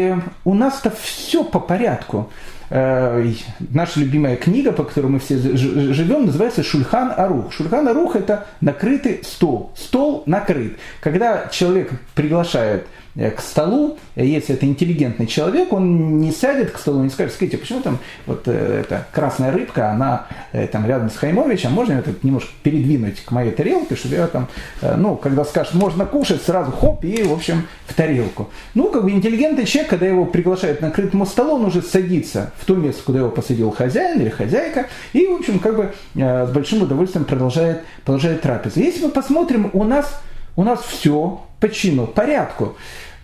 у 0.46 0.54
нас-то 0.54 0.90
все 0.90 1.44
по 1.44 1.60
порядку. 1.60 2.30
Э, 2.70 3.24
наша 3.70 4.00
любимая 4.00 4.36
книга, 4.36 4.72
по 4.72 4.84
которой 4.84 5.06
мы 5.06 5.18
все 5.18 5.36
живем, 5.38 6.26
называется 6.26 6.62
Шульхан 6.62 7.12
Арух. 7.16 7.52
Шульхан 7.52 7.86
Арух– 7.88 8.16
это 8.16 8.46
накрытый 8.60 9.20
стол. 9.24 9.72
Стол 9.76 10.24
накрыт. 10.26 10.76
Когда 11.00 11.48
человек 11.48 11.90
приглашает 12.14 12.86
к 13.16 13.40
столу, 13.40 13.96
если 14.14 14.54
это 14.54 14.66
интеллигентный 14.66 15.26
человек, 15.26 15.72
он 15.72 16.18
не 16.18 16.32
сядет 16.32 16.70
к 16.70 16.78
столу 16.78 17.02
не 17.02 17.08
скажет, 17.08 17.32
скажите, 17.32 17.56
почему 17.56 17.80
там 17.80 17.98
вот 18.26 18.42
э, 18.46 18.82
эта 18.82 19.06
красная 19.10 19.52
рыбка, 19.52 19.90
она 19.90 20.26
э, 20.52 20.66
там 20.66 20.86
рядом 20.86 21.08
с 21.08 21.16
Хаймовичем, 21.16 21.72
можно 21.72 21.94
это 21.94 22.12
немножко 22.22 22.50
передвинуть 22.62 23.20
к 23.20 23.30
моей 23.30 23.52
тарелке, 23.52 23.96
чтобы 23.96 24.16
я 24.16 24.26
там, 24.26 24.48
ну, 24.96 25.16
когда 25.16 25.44
скажет, 25.44 25.74
можно 25.74 26.04
кушать, 26.04 26.42
сразу 26.42 26.72
хоп, 26.72 27.04
и, 27.04 27.22
в 27.22 27.32
общем, 27.32 27.66
в 27.86 27.94
тарелку. 27.94 28.50
Ну, 28.74 28.90
как 28.90 29.04
бы 29.04 29.10
интеллигентный 29.10 29.64
человек, 29.64 29.90
когда 29.90 30.06
его 30.06 30.26
приглашают 30.26 30.80
на 30.82 30.88
накрытому 30.88 31.24
столу, 31.24 31.54
он 31.54 31.64
уже 31.64 31.80
садится 31.82 32.52
в 32.58 32.66
то 32.66 32.74
место, 32.74 33.02
куда 33.02 33.20
его 33.20 33.30
посадил 33.30 33.70
хозяин 33.70 34.20
или 34.20 34.28
хозяйка, 34.28 34.88
и, 35.12 35.26
в 35.26 35.36
общем, 35.36 35.58
как 35.58 35.76
бы 35.76 35.92
с 36.14 36.50
большим 36.50 36.82
удовольствием 36.82 37.24
продолжает, 37.24 37.82
продолжает 38.04 38.42
трапезу. 38.42 38.80
Если 38.80 39.04
мы 39.04 39.10
посмотрим, 39.10 39.70
у 39.72 39.84
нас, 39.84 40.20
у 40.56 40.62
нас 40.62 40.80
все 40.82 41.40
по 41.60 41.68
чину, 41.68 42.06
порядку. 42.06 42.76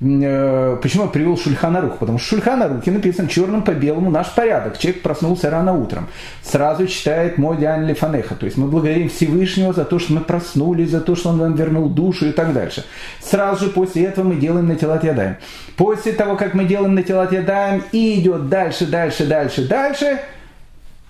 Э, 0.05 0.79
почему 0.83 1.05
я 1.05 1.09
привел 1.09 1.39
Шульханарух? 1.39 1.99
Потому 1.99 2.19
что 2.19 2.31
Шульханарухе 2.31 2.91
написан 2.91 3.29
черным 3.29 3.63
по 3.63 3.71
белому 3.71 4.11
наш 4.11 4.35
порядок. 4.35 4.79
Человек 4.79 5.03
проснулся 5.03 5.49
рано 5.49 5.75
утром, 5.75 6.09
сразу 6.43 6.87
читает 6.89 7.39
мой 7.39 7.57
Диан 7.57 7.87
Лифанеха. 7.87 8.35
То 8.35 8.47
есть 8.47 8.59
мы 8.59 8.67
благодарим 8.67 9.09
Всевышнего 9.09 9.73
за 9.73 9.85
то, 9.85 9.99
что 10.01 10.15
мы 10.15 10.21
проснулись, 10.21 10.91
за 10.91 11.01
то, 11.01 11.15
что 11.15 11.29
он 11.29 11.39
нам 11.39 11.55
вернул 11.55 11.89
душу 11.89 12.27
и 12.27 12.33
так 12.33 12.53
дальше. 12.53 12.85
Сразу 13.21 13.67
же 13.67 13.71
после 13.71 14.05
этого 14.05 14.27
мы 14.27 14.37
делаем 14.37 14.67
на 14.67 14.75
телат 14.75 15.05
ядаем. 15.05 15.37
После 15.77 16.13
того, 16.13 16.37
как 16.37 16.55
мы 16.55 16.65
делаем 16.65 16.95
на 16.95 17.03
телат 17.03 17.33
ядаем, 17.33 17.85
и 17.93 18.21
идет 18.21 18.49
дальше, 18.49 18.87
дальше, 18.87 19.27
дальше, 19.27 19.69
дальше, 19.69 20.21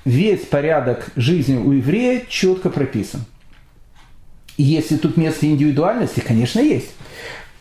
весь 0.04 0.42
порядок 0.42 1.06
жизни 1.16 1.56
у 1.56 1.72
еврея 1.72 2.22
четко 2.28 2.68
прописан. 2.68 3.24
И 4.58 4.64
если 4.64 4.98
тут 4.98 5.16
место 5.16 5.46
индивидуальности, 5.46 6.20
конечно, 6.20 6.60
есть. 6.60 6.90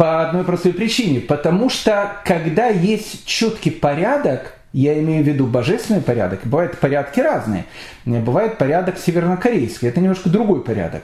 По 0.02 0.24
одной 0.24 0.44
простой 0.44 0.74
причине. 0.74 1.20
Потому 1.20 1.70
что 1.70 2.14
когда 2.26 2.70
есть 2.70 3.24
четкий 3.28 3.70
порядок, 3.70 4.56
я 4.74 5.00
имею 5.00 5.24
в 5.24 5.28
виду 5.28 5.46
божественный 5.46 6.02
порядок. 6.02 6.40
Бывают 6.44 6.80
порядки 6.80 7.20
разные. 7.20 7.66
Бывает 8.06 8.58
порядок 8.58 8.98
севернокорейский. 8.98 9.88
Это 9.88 10.00
немножко 10.00 10.28
другой 10.28 10.64
порядок. 10.64 11.04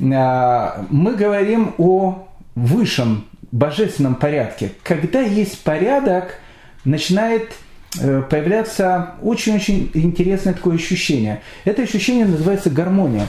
А, 0.00 0.86
мы 0.90 1.16
говорим 1.16 1.74
о 1.78 2.28
высшем 2.54 3.24
божественном 3.50 4.14
порядке. 4.14 4.70
Когда 4.84 5.22
есть 5.22 5.64
порядок, 5.64 6.38
начинает 6.84 7.52
появляется 7.98 9.14
очень-очень 9.22 9.90
интересное 9.94 10.54
такое 10.54 10.76
ощущение. 10.76 11.42
Это 11.64 11.82
ощущение 11.82 12.26
называется 12.26 12.70
гармония. 12.70 13.26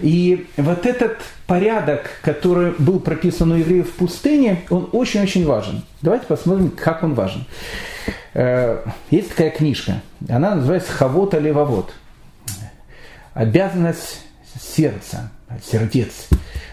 И 0.00 0.46
вот 0.56 0.86
этот 0.86 1.18
порядок, 1.46 2.10
который 2.22 2.72
был 2.78 3.00
прописан 3.00 3.52
у 3.52 3.56
евреев 3.56 3.88
в 3.88 3.92
пустыне, 3.92 4.62
он 4.70 4.88
очень-очень 4.92 5.46
важен. 5.46 5.82
Давайте 6.02 6.26
посмотрим, 6.26 6.70
как 6.70 7.02
он 7.02 7.14
важен. 7.14 7.44
Э, 8.34 8.84
есть 9.10 9.30
такая 9.30 9.50
книжка, 9.50 10.02
она 10.28 10.54
называется 10.54 10.92
«Хавот 10.92 11.34
Левовод». 11.34 11.92
Обязанность 13.34 14.20
сердца, 14.60 15.30
сердец. 15.70 16.28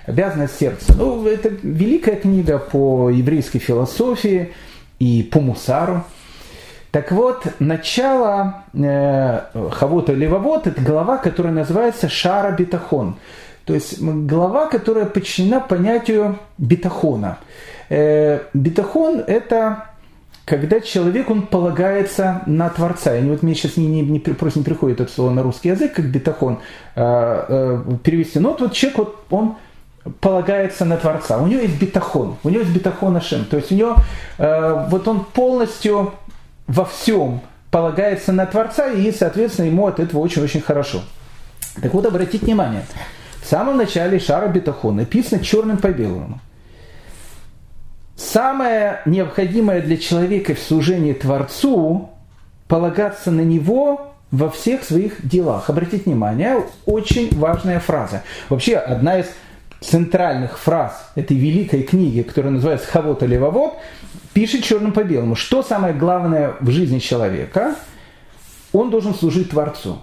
Обязанность 0.06 0.58
сердца. 0.60 0.94
Ну, 0.98 1.28
это 1.28 1.50
великая 1.50 2.16
книга 2.16 2.60
по 2.60 3.10
еврейской 3.10 3.60
философии 3.60 4.54
и 5.00 5.24
по 5.24 5.40
мусару. 5.40 6.06
Так 6.98 7.12
вот, 7.12 7.46
начало 7.60 8.64
э, 8.74 9.42
Хавота 9.70 10.14
Левовод– 10.14 10.66
это 10.66 10.82
глава, 10.82 11.18
которая 11.18 11.54
называется 11.54 12.10
Шара 12.10 12.52
Битахон. 12.54 13.18
То 13.66 13.76
есть 13.76 14.02
глава, 14.02 14.66
которая 14.66 15.06
подчинена 15.06 15.60
понятию 15.60 16.40
битахона. 16.58 17.38
Э, 17.90 18.40
битахон– 18.56 19.20
это 19.28 19.84
когда 20.46 20.80
человек, 20.80 21.30
он 21.30 21.44
полагается 21.44 22.42
на 22.48 22.68
Творца. 22.70 23.16
И 23.16 23.30
вот 23.30 23.44
мне 23.44 23.54
сейчас 23.54 23.78
не, 23.78 23.86
не, 23.86 24.02
не, 24.02 24.20
просто 24.20 24.58
не 24.58 24.66
приходит 24.66 25.00
это 25.00 25.12
слово 25.12 25.30
на 25.30 25.44
русский 25.44 25.70
язык, 25.70 25.94
как 25.94 26.06
битахон 26.06 26.62
э, 26.96 27.46
э, 27.48 27.82
перевести. 28.02 28.40
Но 28.40 28.54
вот, 28.54 28.62
вот 28.62 28.74
человек, 28.74 28.98
вот, 28.98 29.18
он 29.30 29.56
полагается 30.20 30.84
на 30.84 30.98
Творца. 30.98 31.38
У 31.38 31.46
него 31.46 31.62
есть 31.62 31.80
битахон, 31.80 32.38
у 32.44 32.50
него 32.50 32.62
есть 32.62 32.74
битахон 32.74 33.18
Ашем. 33.18 33.46
То 33.46 33.58
есть 33.58 33.72
у 33.72 33.76
него, 33.76 33.98
э, 34.40 34.88
вот 34.90 35.08
он 35.08 35.26
полностью 35.26 36.14
во 36.68 36.86
всем 36.86 37.42
полагается 37.72 38.32
на 38.32 38.46
Творца, 38.46 38.88
и, 38.92 39.12
соответственно, 39.12 39.68
ему 39.68 39.88
от 39.88 40.00
этого 40.00 40.20
очень-очень 40.20 40.62
хорошо. 40.62 41.02
Так 41.82 41.94
вот, 41.94 42.06
обратите 42.06 42.46
внимание, 42.46 42.84
в 43.42 43.48
самом 43.48 43.78
начале 43.78 44.20
Шара 44.20 44.48
Бетахон 44.48 44.98
написано 44.98 45.44
черным 45.44 45.78
по 45.78 45.88
белому. 45.88 46.40
Самое 48.16 49.02
необходимое 49.06 49.82
для 49.82 49.98
человека 49.98 50.56
в 50.56 50.60
служении 50.60 51.14
Творцу– 51.14 52.10
полагаться 52.68 53.32
на 53.32 53.42
Него 53.42 54.14
во 54.32 54.50
всех 54.50 54.84
своих 54.84 55.26
делах. 55.26 55.70
Обратите 55.70 56.04
внимание, 56.06 56.64
очень 56.86 57.30
важная 57.38 57.80
фраза. 57.80 58.24
Вообще, 58.50 58.76
одна 58.76 59.20
из 59.20 59.28
центральных 59.82 60.58
фраз 60.58 61.12
этой 61.16 61.38
великой 61.38 61.84
книги, 61.84 62.22
которая 62.22 62.52
называется 62.52 62.88
«Хавот 62.88 63.24
или 63.24 63.38
Вавот», 63.38 63.74
пишет 64.34 64.64
черным 64.64 64.92
по 64.92 65.04
белому, 65.04 65.36
что 65.36 65.64
самое 65.64 65.94
главное 65.94 66.54
в 66.60 66.70
жизни 66.70 67.00
человека, 67.00 67.76
он 68.74 68.90
должен 68.90 69.14
служить 69.14 69.50
Творцу. 69.50 70.00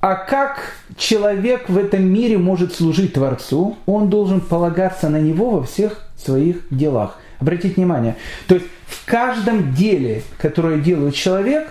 А 0.00 0.14
как 0.14 0.72
человек 0.96 1.68
в 1.68 1.76
этом 1.76 2.04
мире 2.04 2.38
может 2.38 2.74
служить 2.74 3.14
Творцу? 3.14 3.76
Он 3.86 4.08
должен 4.08 4.40
полагаться 4.40 5.08
на 5.08 5.20
Него 5.20 5.50
во 5.50 5.62
всех 5.64 6.06
своих 6.16 6.62
делах. 6.70 7.18
Обратите 7.40 7.74
внимание. 7.74 8.16
То 8.46 8.54
есть 8.54 8.66
в 8.86 9.04
каждом 9.04 9.74
деле, 9.74 10.22
которое 10.38 10.78
делает 10.78 11.14
человек, 11.14 11.68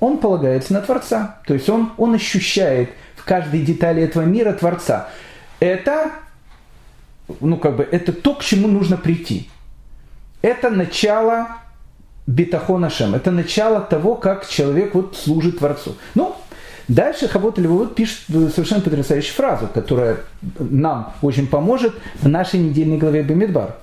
он 0.00 0.18
полагается 0.18 0.72
на 0.72 0.80
Творца. 0.80 1.40
То 1.46 1.54
есть 1.54 1.68
он, 1.68 1.92
он 1.98 2.14
ощущает 2.14 2.90
в 3.16 3.24
каждой 3.24 3.62
детали 3.62 4.02
этого 4.02 4.22
мира 4.22 4.52
Творца. 4.52 5.08
Это, 5.60 6.10
ну 7.40 7.56
как 7.56 7.76
бы, 7.76 7.88
это 7.90 8.12
то, 8.12 8.34
к 8.34 8.42
чему 8.42 8.68
нужно 8.68 8.96
прийти 8.96 9.48
это 10.44 10.68
начало 10.68 11.48
битахона 12.26 12.90
шем, 12.90 13.14
это 13.14 13.30
начало 13.30 13.80
того, 13.80 14.14
как 14.14 14.46
человек 14.46 14.94
вот 14.94 15.16
служит 15.16 15.58
Творцу. 15.58 15.96
Ну, 16.14 16.36
дальше 16.86 17.28
Хавот 17.28 17.56
Левовод 17.56 17.94
пишет 17.94 18.18
совершенно 18.28 18.82
потрясающую 18.82 19.34
фразу, 19.34 19.68
которая 19.72 20.18
нам 20.58 21.14
очень 21.22 21.46
поможет 21.46 21.94
в 22.20 22.28
нашей 22.28 22.60
недельной 22.60 22.98
главе 22.98 23.22
Бамидбар. 23.22 23.76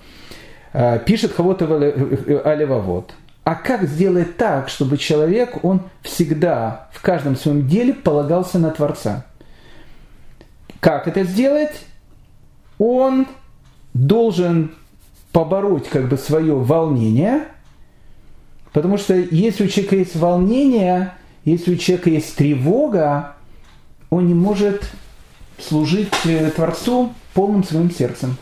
А, 0.71 0.99
пишет 0.99 1.33
Хавот 1.33 1.63
Алевовод. 1.63 3.11
А 3.43 3.55
как 3.55 3.85
сделать 3.85 4.37
так, 4.37 4.69
чтобы 4.69 4.99
человек, 4.99 5.65
он 5.65 5.81
всегда 6.03 6.89
в 6.93 7.01
каждом 7.01 7.35
своем 7.35 7.67
деле 7.67 7.95
полагался 7.95 8.59
на 8.59 8.69
Творца? 8.69 9.25
Как 10.79 11.07
это 11.07 11.23
сделать? 11.23 11.73
Он 12.83 13.27
должен 13.93 14.71
побороть 15.31 15.87
как 15.87 16.09
бы 16.09 16.17
свое 16.17 16.55
волнение, 16.55 17.43
потому 18.73 18.97
что 18.97 19.13
если 19.13 19.65
у 19.65 19.67
человека 19.67 19.97
есть 19.97 20.15
волнение, 20.15 21.13
если 21.45 21.75
у 21.75 21.77
человека 21.77 22.09
есть 22.09 22.35
тревога, 22.35 23.35
он 24.09 24.25
не 24.25 24.33
может 24.33 24.89
служить 25.59 26.09
э, 26.25 26.49
Творцу 26.49 27.13
полным 27.35 27.63
своим 27.63 27.91
сердцем. 27.91 28.35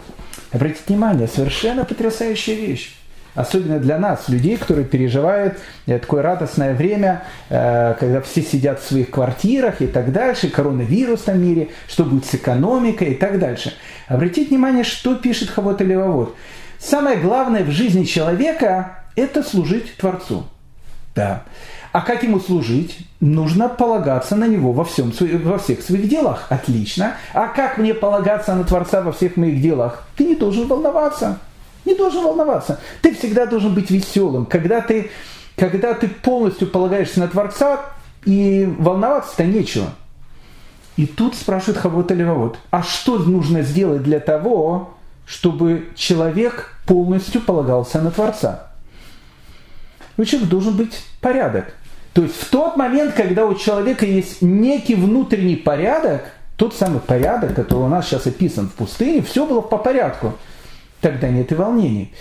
Обратите 0.54 0.84
внимание, 0.88 1.28
совершенно 1.28 1.84
потрясающая 1.84 2.56
вещь. 2.56 2.96
Особенно 3.36 3.80
для 3.80 4.00
нас, 4.00 4.28
людей, 4.28 4.58
которые 4.58 4.86
переживают 4.86 5.60
такое 5.86 6.22
радостное 6.22 6.74
время, 6.74 7.24
э, 7.50 7.94
когда 8.00 8.22
все 8.22 8.42
сидят 8.42 8.82
в 8.82 8.88
своих 8.88 9.12
квартирах 9.12 9.82
и 9.82 9.88
так 9.88 10.12
дальше, 10.12 10.50
коронавирус 10.50 11.28
в 11.28 11.36
мире, 11.38 11.70
что 11.88 12.06
будет 12.06 12.26
с 12.26 12.36
экономикой 12.36 13.12
и 13.12 13.16
так 13.16 13.38
дальше. 13.38 13.74
Обратите 14.10 14.50
внимание, 14.50 14.84
что 14.84 15.16
пишет 15.16 15.50
Хавот 15.50 15.80
Левовод. 15.82 16.36
Самое 16.80 17.18
главное 17.18 17.64
в 17.64 17.70
жизни 17.70 18.04
человека– 18.04 19.04
это 19.16 19.44
служить 19.44 19.96
Творцу. 19.96 20.46
Да. 21.16 21.44
А 21.92 22.02
как 22.02 22.24
ему 22.24 22.40
служить? 22.40 22.98
Нужно 23.20 23.70
полагаться 23.70 24.36
на 24.36 24.48
него 24.48 24.74
во, 24.74 24.84
всем, 24.84 25.14
во 25.44 25.58
всех 25.58 25.82
своих 25.82 26.10
делах. 26.10 26.48
Отлично. 26.50 27.16
А 27.34 27.48
как 27.48 27.78
мне 27.78 27.94
полагаться 27.94 28.56
на 28.56 28.64
Творца 28.64 29.02
во 29.02 29.12
всех 29.12 29.38
моих 29.38 29.62
делах? 29.62 30.08
Ты 30.18 30.26
не 30.26 30.36
должен 30.36 30.68
волноваться. 30.68 31.40
Не 31.86 31.96
должен 31.96 32.24
волноваться. 32.24 32.80
Ты 33.02 33.16
всегда 33.16 33.46
должен 33.46 33.74
быть 33.74 33.90
веселым. 33.90 34.46
Когда 34.46 34.82
ты, 34.82 35.12
когда 35.56 35.94
ты 35.94 36.08
полностью 36.08 36.68
полагаешься 36.68 37.20
на 37.20 37.28
Творца, 37.28 37.80
и 38.26 38.68
волноваться-то 38.78 39.46
нечего. 39.46 39.88
И 41.00 41.06
тут 41.06 41.34
спрашивает 41.36 41.78
Хавот 41.78 42.12
Левовод, 42.12 42.60
а 42.72 42.84
что 42.84 43.20
нужно 43.20 43.62
сделать 43.62 44.04
для 44.04 44.20
того, 44.20 44.96
чтобы 45.26 45.92
человек 45.96 46.74
полностью 46.86 47.40
полагался 47.40 48.02
на 48.02 48.12
Творца? 48.12 48.68
У 50.18 50.26
человека 50.26 50.52
должен 50.52 50.76
быть 50.76 51.02
порядок. 51.22 51.74
То 52.12 52.24
есть 52.24 52.36
в 52.36 52.50
тот 52.50 52.76
момент, 52.76 53.14
когда 53.14 53.46
у 53.46 53.56
человека 53.56 54.06
есть 54.06 54.42
некий 54.42 54.96
внутренний 54.96 55.56
порядок, 55.56 56.24
тот 56.58 56.76
самый 56.76 57.00
порядок, 57.00 57.56
который 57.56 57.86
у 57.86 57.88
нас 57.88 58.06
сейчас 58.06 58.28
описан 58.28 58.68
в 58.68 58.74
пустыне, 58.74 59.22
все 59.22 59.46
было 59.46 59.62
по 59.62 59.78
порядку. 59.78 60.34
Тогда 61.00 61.30
нет 61.30 61.50
и 61.54 61.56
волнений. 61.56 62.14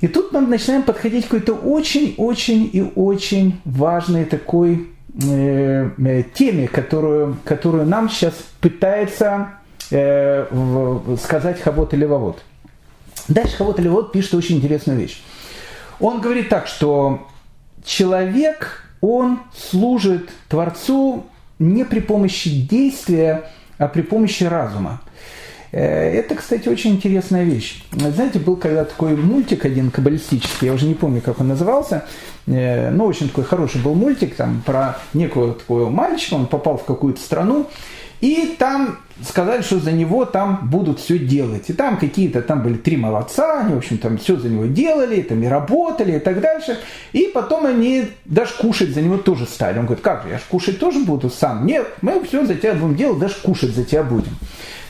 И 0.00 0.06
тут 0.06 0.30
мы 0.30 0.42
начинаем 0.42 0.84
подходить 0.84 1.24
к 1.24 1.30
какой-то 1.30 1.54
очень-очень 1.54 2.70
и 2.72 2.88
очень 2.94 3.60
важной 3.64 4.26
такой 4.26 4.90
теме, 5.18 6.68
которую, 6.68 7.36
которую 7.44 7.86
нам 7.86 8.08
сейчас 8.08 8.34
пытается 8.60 9.48
э, 9.90 10.46
сказать 11.22 11.60
Хавот 11.60 11.94
и 11.94 11.96
Левовод. 11.96 12.42
Дальше 13.28 13.56
Хавот 13.56 13.78
и 13.78 13.82
Левовод 13.82 14.12
пишет 14.12 14.34
очень 14.34 14.56
интересную 14.56 14.98
вещь. 14.98 15.22
Он 16.00 16.20
говорит 16.20 16.48
так, 16.48 16.66
что 16.66 17.26
человек, 17.84 18.82
он 19.00 19.40
служит 19.56 20.28
Творцу 20.48 21.24
не 21.58 21.84
при 21.84 22.00
помощи 22.00 22.50
действия, 22.50 23.50
а 23.78 23.88
при 23.88 24.02
помощи 24.02 24.44
разума. 24.44 25.00
Э, 25.76 26.10
это, 26.10 26.34
кстати, 26.36 26.70
очень 26.70 26.92
интересная 26.92 27.44
вещь. 27.44 27.82
Знаете, 27.92 28.38
был 28.38 28.56
когда 28.56 28.86
такой 28.86 29.14
мультик 29.14 29.66
один 29.66 29.90
каббалистический, 29.90 30.68
я 30.68 30.72
уже 30.72 30.86
не 30.86 30.94
помню, 30.94 31.20
как 31.20 31.38
он 31.38 31.48
назывался, 31.48 32.06
э, 32.46 32.88
но 32.90 33.04
очень 33.04 33.28
такой 33.28 33.44
хороший 33.44 33.82
был 33.82 33.94
мультик 33.94 34.34
там 34.36 34.62
про 34.64 34.98
некого 35.12 35.52
такого 35.52 35.90
мальчика, 35.90 36.32
он 36.32 36.46
попал 36.46 36.78
в 36.78 36.86
какую-то 36.86 37.20
страну, 37.20 37.66
и 38.22 38.56
там 38.58 38.96
сказали, 39.22 39.60
что 39.60 39.78
за 39.78 39.92
него 39.92 40.24
там 40.24 40.66
будут 40.70 40.98
все 40.98 41.18
делать. 41.18 41.68
И 41.68 41.74
там 41.74 41.98
какие-то, 41.98 42.40
там 42.40 42.62
были 42.62 42.78
три 42.78 42.96
молодца, 42.96 43.60
они, 43.60 43.74
в 43.74 43.76
общем, 43.76 43.98
там 43.98 44.16
все 44.16 44.38
за 44.38 44.48
него 44.48 44.64
делали, 44.64 45.20
там 45.20 45.42
и 45.42 45.46
работали 45.46 46.16
и 46.16 46.18
так 46.18 46.40
дальше. 46.40 46.78
И 47.12 47.30
потом 47.34 47.66
они 47.66 48.06
даже 48.24 48.54
кушать 48.54 48.94
за 48.94 49.02
него 49.02 49.18
тоже 49.18 49.44
стали. 49.44 49.78
Он 49.78 49.84
говорит, 49.84 50.02
как 50.02 50.22
же, 50.22 50.30
я 50.30 50.38
же 50.38 50.44
кушать 50.48 50.78
тоже 50.78 51.00
буду 51.00 51.28
сам. 51.28 51.66
Нет, 51.66 51.86
мы 52.00 52.24
все 52.24 52.46
за 52.46 52.54
тебя 52.54 52.72
будем 52.72 52.96
делать, 52.96 53.18
даже 53.18 53.34
кушать 53.42 53.74
за 53.74 53.84
тебя 53.84 54.02
будем. 54.02 54.34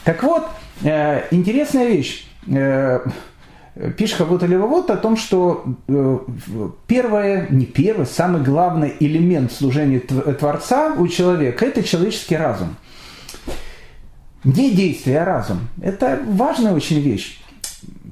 Так 0.04 0.22
вот, 0.22 0.44
интересная 0.82 1.86
вещь. 1.86 2.26
Э, 2.48 3.00
пишет 3.96 4.18
Хавута 4.18 4.46
Левовод 4.46 4.90
о 4.90 4.96
том, 4.96 5.16
что 5.16 5.64
э, 5.88 6.18
первое, 6.86 7.46
не 7.50 7.66
первый, 7.66 8.06
самый 8.06 8.42
главный 8.42 8.94
элемент 9.00 9.52
служения 9.52 10.00
Творца 10.00 10.94
у 10.96 11.06
человека– 11.08 11.64
это 11.66 11.82
человеческий 11.82 12.36
разум. 12.36 12.76
Не 14.44 14.70
действие, 14.70 15.20
а 15.20 15.24
разум. 15.24 15.68
Это 15.82 16.20
важная 16.26 16.72
очень 16.72 17.00
вещь. 17.00 17.40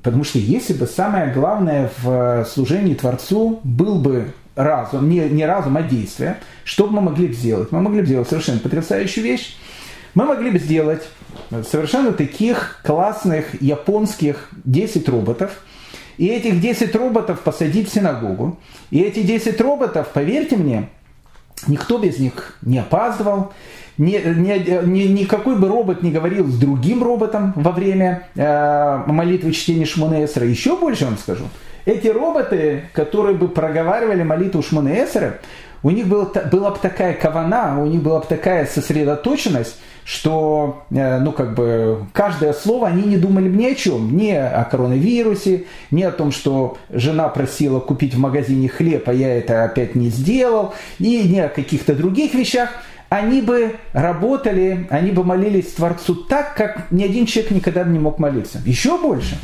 Потому 0.03 0.24
что 0.24 0.38
если 0.38 0.74
бы 0.74 0.87
самое 0.87 1.33
главное 1.33 1.90
в 2.03 2.44
служении 2.44 2.94
Творцу 2.94 3.61
был 3.62 3.98
бы 3.98 4.33
разум, 4.55 5.09
не, 5.09 5.20
не 5.31 5.46
разум, 5.46 5.77
а 5.77 5.83
действие, 5.83 6.38
что 6.64 6.87
бы 6.87 6.94
мы 6.94 7.00
могли 7.03 7.29
бы 7.29 7.35
сделать? 7.35 7.72
Мы 7.72 7.81
могли 7.81 8.00
бы 8.00 8.07
сделать 8.07 8.29
совершенно 8.29 8.59
потрясающую 8.59 9.24
вещь. 9.24 9.57
Мы 10.14 10.27
могли 10.27 10.50
бы 10.50 10.59
сделать 10.59 11.03
совершенно 11.68 12.12
таких 12.12 12.81
классных 12.85 13.61
японских 13.61 14.48
10 14.64 15.09
роботов, 15.09 15.61
и 16.16 16.29
этих 16.29 16.61
10 16.61 16.94
роботов 16.94 17.40
посадить 17.40 17.90
в 17.90 17.94
синагогу. 17.94 18.59
И 18.90 19.00
эти 19.00 19.22
10 19.22 19.61
роботов, 19.61 20.09
поверьте 20.14 20.57
мне, 20.57 20.88
никто 21.66 21.98
без 21.98 22.18
них 22.18 22.57
не 22.62 22.79
опаздывал, 22.79 23.53
ни, 23.98 24.12
ни, 24.12 24.87
ни, 24.87 25.03
никакой 25.05 25.57
бы 25.57 25.68
робот 25.68 26.03
не 26.03 26.11
говорил 26.11 26.48
с 26.48 26.59
другим 26.59 27.03
роботом 27.03 27.53
во 27.57 27.70
время 27.70 28.29
э, 28.35 29.03
молитвы 29.07 29.53
чтения 29.53 29.85
Шмонесера. 29.85 30.46
Еще 30.46 30.77
больше 30.77 31.05
вам 31.05 31.16
скажу. 31.16 31.44
Эти 31.85 32.09
роботы, 32.09 32.85
которые 32.92 33.37
бы 33.37 33.48
проговаривали 33.48 34.22
молитву 34.22 34.62
Шмонесера, 34.62 35.38
у 35.83 35.90
них 35.90 36.09
был, 36.09 36.33
была 36.50 36.70
бы 36.70 36.79
такая 36.81 37.14
кавана, 37.14 37.81
у 37.81 37.87
них 37.87 38.03
была 38.03 38.20
бы 38.20 38.27
такая 38.27 38.66
сосредоточенность, 38.66 39.79
что, 40.04 40.84
э, 40.90 41.18
ну, 41.18 41.32
как 41.32 41.54
бы, 41.54 42.06
каждое 42.12 42.52
слово 42.52 42.88
они 42.88 43.02
не 43.04 43.16
думали 43.16 43.48
ни 43.48 43.64
о 43.66 43.74
чем, 43.74 44.16
ни 44.16 44.30
о 44.30 44.62
коронавирусе, 44.64 45.64
ни 45.90 46.02
о 46.02 46.10
том, 46.10 46.30
что 46.30 46.76
жена 46.90 47.28
просила 47.28 47.80
купить 47.80 48.14
в 48.14 48.18
магазине 48.18 48.68
хлеб, 48.68 49.08
а 49.08 49.14
я 49.14 49.36
это 49.36 49.64
опять 49.64 49.94
не 49.94 50.10
сделал, 50.10 50.74
и 50.98 51.26
ни 51.26 51.38
о 51.38 51.48
каких-то 51.48 51.94
других 51.94 52.34
вещах. 52.34 52.70
Они 53.08 53.40
бы 53.40 53.76
работали, 53.92 54.88
они 54.90 55.12
бы 55.12 55.24
молились 55.24 55.72
Творцу 55.72 56.14
так, 56.14 56.54
как 56.54 56.90
ни 56.90 57.04
один 57.04 57.26
человек 57.26 57.52
никогда 57.52 57.84
не 57.84 57.98
мог 57.98 58.18
молиться. 58.18 58.60
Еще 58.66 58.98
больше. 58.98 59.38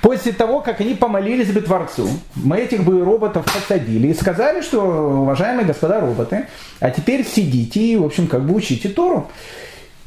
После 0.00 0.32
того, 0.32 0.60
как 0.60 0.80
они 0.80 0.94
помолились 0.94 1.52
бы 1.52 1.60
Творцу, 1.60 2.08
мы 2.34 2.58
этих 2.58 2.84
бы 2.84 3.04
роботов 3.04 3.44
посадили 3.44 4.08
и 4.08 4.14
сказали, 4.14 4.62
что, 4.62 4.80
уважаемые 5.22 5.66
господа 5.66 6.00
роботы, 6.00 6.46
а 6.80 6.90
теперь 6.90 7.26
сидите 7.26 7.80
и, 7.80 7.96
в 7.96 8.04
общем, 8.06 8.26
как 8.26 8.46
бы 8.46 8.54
учите 8.54 8.88
Тору. 8.88 9.28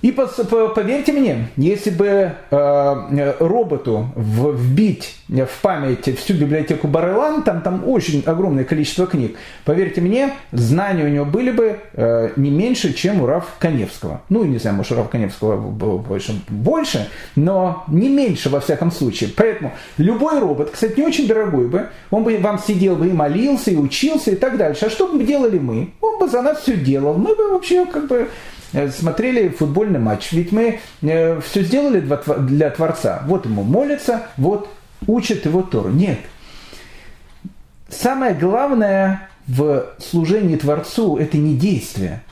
И 0.03 0.11
поверьте 0.11 1.13
мне, 1.13 1.47
если 1.55 1.89
бы 1.89 2.33
э, 2.51 3.33
роботу 3.39 4.09
вбить 4.17 5.15
в 5.29 5.61
память 5.61 6.19
всю 6.19 6.33
библиотеку 6.33 6.89
Барелан, 6.89 7.41
там, 7.43 7.61
там 7.61 7.87
очень 7.87 8.21
огромное 8.25 8.65
количество 8.65 9.07
книг, 9.07 9.37
поверьте 9.63 10.01
мне, 10.01 10.33
знания 10.51 11.05
у 11.05 11.07
него 11.07 11.23
были 11.23 11.51
бы 11.51 11.79
э, 11.93 12.31
не 12.35 12.51
меньше, 12.51 12.91
чем 12.91 13.21
у 13.21 13.25
Рав 13.27 13.47
Коневского. 13.59 14.21
Ну, 14.27 14.43
не 14.43 14.57
знаю, 14.57 14.75
может, 14.75 14.91
у 14.91 14.95
Рав 14.95 15.09
Коневского 15.09 15.55
было 15.55 15.97
больше, 15.97 16.37
больше, 16.49 17.07
но 17.37 17.85
не 17.87 18.09
меньше 18.09 18.49
во 18.49 18.59
всяком 18.59 18.91
случае. 18.91 19.29
Поэтому 19.33 19.71
любой 19.97 20.37
робот, 20.41 20.71
кстати, 20.71 20.99
не 20.99 21.05
очень 21.05 21.29
дорогой 21.29 21.69
бы, 21.69 21.87
он 22.11 22.25
бы 22.25 22.37
вам 22.39 22.59
сидел 22.59 22.97
бы 22.97 23.07
и 23.07 23.13
молился, 23.13 23.71
и 23.71 23.77
учился, 23.77 24.31
и 24.31 24.35
так 24.35 24.57
дальше. 24.57 24.87
А 24.87 24.89
что 24.89 25.07
бы 25.07 25.23
делали 25.23 25.59
мы? 25.59 25.93
Он 26.01 26.19
бы 26.19 26.27
за 26.27 26.41
нас 26.41 26.59
все 26.59 26.75
делал. 26.75 27.13
Мы 27.13 27.33
бы 27.35 27.51
вообще 27.51 27.85
как 27.85 28.09
бы 28.09 28.27
Э, 28.52 28.52
смотрели 28.91 29.49
футбольный 29.49 29.99
матч. 29.99 30.31
Ведь 30.31 30.51
мы 30.51 30.79
э, 31.01 31.41
все 31.41 31.63
сделали 31.63 32.03
для 32.39 32.69
Творца. 32.69 33.23
Вот 33.27 33.45
ему 33.45 33.63
молятся, 33.63 34.23
вот 34.37 34.69
учат 35.07 35.45
его 35.45 35.61
Тору. 35.61 35.89
Нет. 35.89 36.19
Самое 37.89 38.33
главное 38.33 39.29
в 39.47 39.85
служении 39.99 40.55
Творцу– 40.55 41.17
это 41.19 41.37
не 41.37 41.55
действие. 41.55 42.23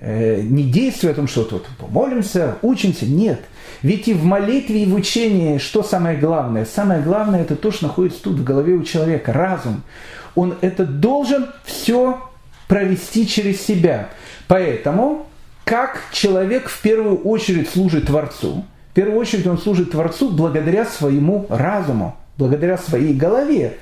Э, 0.00 0.40
не 0.40 0.64
действие 0.64 1.12
о 1.12 1.14
том, 1.14 1.28
что 1.28 1.46
вот 1.50 1.66
помолимся, 1.78 2.56
учимся. 2.62 3.06
Нет. 3.06 3.40
Ведь 3.82 4.08
и 4.08 4.14
в 4.14 4.24
молитве, 4.24 4.82
и 4.82 4.86
в 4.86 4.94
учении 4.94 5.58
что 5.58 5.82
самое 5.82 6.16
главное? 6.18 6.64
Самое 6.64 7.02
главное– 7.02 7.40
это 7.42 7.56
то, 7.56 7.70
что 7.70 7.86
находится 7.86 8.22
тут 8.22 8.38
в 8.38 8.44
голове 8.44 8.74
у 8.74 8.82
человека, 8.82 9.32
разум. 9.32 9.82
Он 10.34 10.54
это 10.60 10.86
должен 10.86 11.48
все 11.64 12.20
провести 12.68 13.26
через 13.26 13.60
себя. 13.60 14.10
Поэтому 14.46 15.26
как 15.64 16.02
человек 16.12 16.68
в 16.68 16.80
первую 16.82 17.18
очередь 17.22 17.68
служит 17.68 18.06
Творцу. 18.06 18.64
В 18.90 18.94
первую 18.94 19.18
очередь 19.18 19.46
он 19.46 19.58
служит 19.58 19.92
Творцу 19.92 20.30
благодаря 20.30 20.84
своему 20.84 21.46
разуму, 21.48 22.16
благодаря 22.36 22.76
своей 22.76 23.14
голове. 23.14 23.76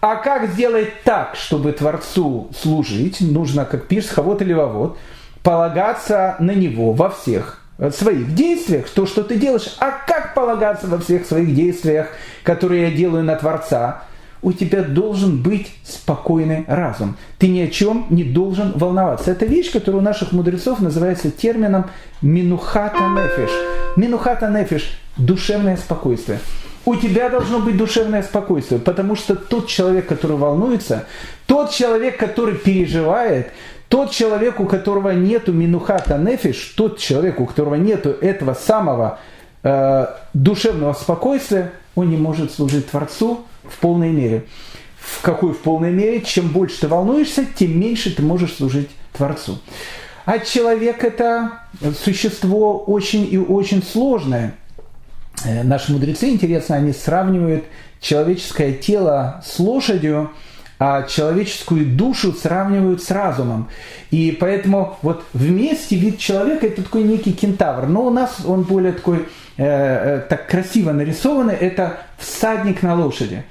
А 0.00 0.16
как 0.16 0.50
сделать 0.50 1.02
так, 1.04 1.36
чтобы 1.36 1.72
Творцу 1.72 2.50
служить, 2.58 3.20
нужно, 3.20 3.64
как 3.64 3.86
пишет 3.86 4.10
Хавот 4.10 4.42
или 4.42 4.52
Вавод, 4.52 4.98
полагаться 5.42 6.36
на 6.40 6.52
Него 6.52 6.92
во 6.92 7.10
всех 7.10 7.60
своих 7.90 8.34
действиях, 8.34 8.88
то, 8.90 9.06
что 9.06 9.22
ты 9.22 9.36
делаешь. 9.36 9.74
А 9.78 9.90
как 9.90 10.34
полагаться 10.34 10.86
во 10.86 10.98
всех 10.98 11.26
своих 11.26 11.54
действиях, 11.54 12.08
которые 12.42 12.90
я 12.90 12.90
делаю 12.90 13.24
на 13.24 13.36
Творца? 13.36 14.02
У 14.42 14.52
тебя 14.52 14.82
должен 14.82 15.42
быть 15.42 15.72
спокойный 15.84 16.64
разум. 16.66 17.16
Ты 17.38 17.48
ни 17.48 17.60
о 17.60 17.68
чем 17.68 18.06
не 18.10 18.24
должен 18.24 18.72
волноваться. 18.74 19.30
Это 19.30 19.44
вещь, 19.44 19.70
которая 19.70 20.00
у 20.00 20.04
наших 20.04 20.32
мудрецов 20.32 20.80
называется 20.80 21.30
термином 21.30 21.90
минухата 22.22 22.98
нефиш. 22.98 23.50
Минухата 23.96 24.48
нефиш– 24.48 24.98
душевное 25.16 25.76
спокойствие. 25.76 26.38
У 26.86 26.96
тебя 26.96 27.28
должно 27.28 27.60
быть 27.60 27.76
душевное 27.76 28.22
спокойствие, 28.22 28.80
потому 28.80 29.14
что 29.14 29.36
тот 29.36 29.66
человек, 29.68 30.06
который 30.06 30.38
волнуется, 30.38 31.04
тот 31.46 31.70
человек, 31.70 32.16
который 32.16 32.54
переживает, 32.54 33.48
тот 33.88 34.12
человек, 34.12 34.60
у 34.60 34.66
которого 34.66 35.10
нету 35.10 35.52
минухата 35.52 36.16
нефиш, 36.16 36.74
тот 36.76 36.98
человек, 36.98 37.38
у 37.40 37.46
которого 37.46 37.74
нету 37.74 38.10
этого 38.10 38.54
самого 38.54 39.18
э, 39.62 40.06
душевного 40.32 40.94
спокойствия, 40.94 41.72
он 41.94 42.08
не 42.08 42.16
может 42.16 42.52
служить 42.52 42.88
Творцу, 42.88 43.44
в 43.70 43.78
полной 43.78 44.10
мере. 44.10 44.44
В 44.98 45.22
какой 45.22 45.52
в 45.52 45.58
полной 45.58 45.92
мере? 45.92 46.20
Чем 46.20 46.48
больше 46.48 46.80
ты 46.80 46.88
волнуешься, 46.88 47.44
тем 47.44 47.78
меньше 47.78 48.14
ты 48.14 48.22
можешь 48.22 48.54
служить 48.54 48.90
Творцу. 49.12 49.58
А 50.24 50.38
человек 50.38 51.02
это 51.02 51.60
существо 52.04 52.78
очень 52.78 53.26
и 53.32 53.38
очень 53.38 53.82
сложное. 53.82 54.54
Э, 55.44 55.62
наши 55.62 55.92
мудрецы, 55.92 56.28
интересно, 56.28 56.76
они 56.76 56.92
сравнивают 56.92 57.64
человеческое 58.00 58.72
тело 58.72 59.42
с 59.46 59.58
лошадью, 59.58 60.30
а 60.80 61.02
человеческую 61.02 61.84
душу 61.84 62.32
сравнивают 62.32 63.02
с 63.02 63.10
разумом. 63.10 63.68
И 64.10 64.34
поэтому 64.40 64.96
вот 65.02 65.24
вместе 65.34 65.94
вид 65.94 66.18
человека 66.18 66.66
это 66.66 66.82
такой 66.82 67.02
некий 67.02 67.34
кентавр. 67.34 67.86
Но 67.86 68.06
у 68.06 68.10
нас 68.10 68.38
он 68.46 68.62
более 68.62 68.94
такой 68.94 69.18
э, 69.18 69.22
э, 69.58 70.20
так 70.26 70.48
красиво 70.48 70.92
нарисованный, 70.92 71.54
это 71.54 71.98
всадник 72.16 72.82
на 72.82 72.94
лошади. 72.94 73.44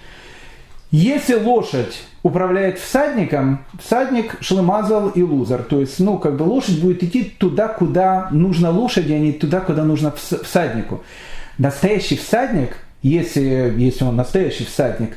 Если 0.89 1.35
лошадь 1.35 2.01
управляет 2.23 2.79
всадником, 2.79 3.63
всадник 3.79 4.37
шлемазал 4.41 5.09
и 5.09 5.21
лузер. 5.21 5.61
То 5.61 5.81
есть, 5.81 5.99
ну, 5.99 6.17
как 6.17 6.35
бы 6.35 6.43
лошадь 6.43 6.81
будет 6.81 7.03
идти 7.03 7.23
туда, 7.23 7.67
куда 7.67 8.29
нужно 8.31 8.71
лошади, 8.71 9.13
а 9.13 9.19
не 9.19 9.33
туда, 9.33 9.59
куда 9.59 9.83
нужно 9.83 10.11
всаднику. 10.11 11.03
Настоящий 11.59 12.17
всадник, 12.17 12.75
если, 13.03 13.71
если 13.77 14.03
он 14.03 14.15
настоящий 14.15 14.65
всадник, 14.65 15.11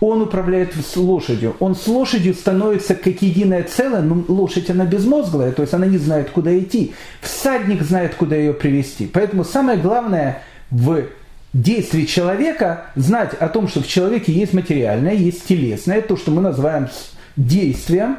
он 0.00 0.22
управляет 0.22 0.74
с 0.74 0.96
лошадью. 0.96 1.54
Он 1.60 1.74
с 1.74 1.86
лошадью 1.86 2.34
становится 2.34 2.94
как 2.94 3.20
единое 3.20 3.62
целое, 3.62 4.00
но 4.00 4.24
лошадь 4.28 4.70
она 4.70 4.86
безмозглая, 4.86 5.52
то 5.52 5.62
есть 5.62 5.74
она 5.74 5.86
не 5.86 5.98
знает, 5.98 6.30
куда 6.30 6.58
идти. 6.58 6.94
Всадник 7.20 7.82
знает, 7.82 8.14
куда 8.14 8.34
ее 8.34 8.54
привести. 8.54 9.06
Поэтому 9.06 9.44
самое 9.44 9.78
главное 9.78 10.42
в 10.70 11.04
действий 11.52 12.06
человека, 12.06 12.86
знать 12.94 13.34
о 13.34 13.48
том, 13.48 13.68
что 13.68 13.82
в 13.82 13.88
человеке 13.88 14.32
есть 14.32 14.54
материальное, 14.54 15.14
есть 15.14 15.46
телесное, 15.46 16.00
то, 16.00 16.16
что 16.16 16.30
мы 16.30 16.40
называем 16.40 16.88
действием. 17.36 18.18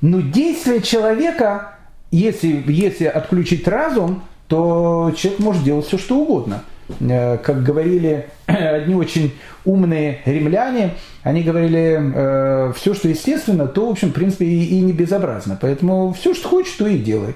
Но 0.00 0.20
действие 0.20 0.80
человека, 0.80 1.74
если, 2.10 2.64
если 2.68 3.04
отключить 3.04 3.66
разум, 3.68 4.22
то 4.46 5.12
человек 5.16 5.40
может 5.40 5.64
делать 5.64 5.86
все, 5.86 5.98
что 5.98 6.16
угодно. 6.18 6.62
Э, 7.00 7.38
как 7.38 7.62
говорили 7.62 8.26
одни 8.46 8.94
очень 8.94 9.34
умные 9.64 10.20
римляне, 10.24 10.94
они 11.22 11.42
говорили, 11.42 11.98
э, 12.14 12.72
все, 12.74 12.94
что 12.94 13.08
естественно, 13.08 13.66
то, 13.66 13.88
в 13.88 13.90
общем, 13.90 14.10
в 14.10 14.14
принципе, 14.14 14.46
и, 14.46 14.78
и 14.78 14.80
не 14.80 14.92
безобразно. 14.92 15.58
Поэтому 15.60 16.12
все, 16.12 16.34
что 16.34 16.48
хочешь, 16.48 16.72
то 16.72 16.86
и 16.86 16.98
делай. 16.98 17.34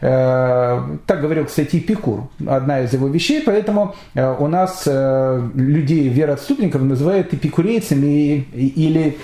Э, 0.00 0.80
так 1.06 1.20
говорил, 1.20 1.46
кстати, 1.46 1.76
Эпикур, 1.76 2.28
одна 2.46 2.82
из 2.82 2.92
его 2.92 3.08
вещей, 3.08 3.42
поэтому 3.44 3.94
э, 4.14 4.34
у 4.38 4.46
нас 4.46 4.84
э, 4.86 5.48
людей 5.54 6.08
вероотступников 6.08 6.82
называют 6.82 7.32
эпикурейцами 7.34 8.46
или 8.52 9.18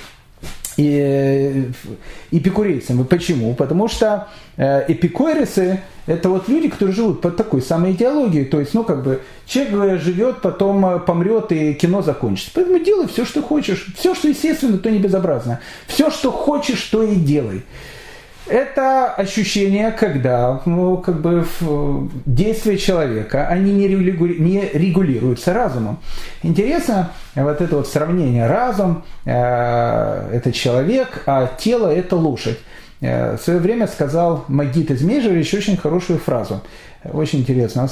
и 0.76 1.70
эпикурейцами. 2.30 3.02
Почему? 3.04 3.54
Потому 3.54 3.88
что 3.88 4.28
эпикурисы– 4.56 5.80
это 6.06 6.28
вот 6.28 6.48
люди, 6.48 6.68
которые 6.68 6.94
живут 6.94 7.20
под 7.20 7.36
такой 7.36 7.62
самой 7.62 7.92
идеологией. 7.92 8.44
То 8.44 8.60
есть, 8.60 8.74
ну, 8.74 8.84
как 8.84 9.02
бы, 9.02 9.20
человек 9.46 10.00
живет, 10.00 10.40
потом 10.42 11.00
помрет, 11.04 11.52
и 11.52 11.74
кино 11.74 12.02
закончится. 12.02 12.50
Поэтому 12.54 12.78
делай 12.78 13.06
все, 13.08 13.24
что 13.24 13.42
хочешь. 13.42 13.86
Все, 13.96 14.14
что 14.14 14.28
естественно, 14.28 14.78
то 14.78 14.90
не 14.90 14.98
безобразно. 14.98 15.60
Все, 15.86 16.10
что 16.10 16.30
хочешь, 16.30 16.82
то 16.82 17.02
и 17.02 17.14
делай. 17.14 17.62
Это 18.46 19.06
ощущение, 19.06 19.90
когда 19.90 20.60
ну, 20.66 20.98
как 20.98 21.20
бы, 21.22 21.46
действия 22.26 22.76
человека, 22.76 23.48
они 23.48 23.72
не, 23.72 23.88
регули... 23.88 24.38
не 24.38 24.68
регулируются 24.72 25.54
разумом. 25.54 25.98
Интересно 26.42 27.10
вот 27.34 27.60
это 27.60 27.76
вот 27.76 27.88
сравнение. 27.88 28.46
Разум 28.46 29.04
э,– 29.24 30.30
это 30.32 30.52
человек, 30.52 31.22
а 31.26 31.46
тело– 31.58 31.88
это 31.94 32.16
лошадь. 32.16 32.58
Э, 33.00 33.36
в 33.36 33.40
свое 33.40 33.60
время 33.60 33.86
сказал 33.86 34.44
Магит 34.48 34.90
из 34.90 35.02
Межевич 35.02 35.54
очень 35.54 35.78
хорошую 35.78 36.18
фразу. 36.18 36.62
Очень 37.12 37.40
интересно. 37.40 37.88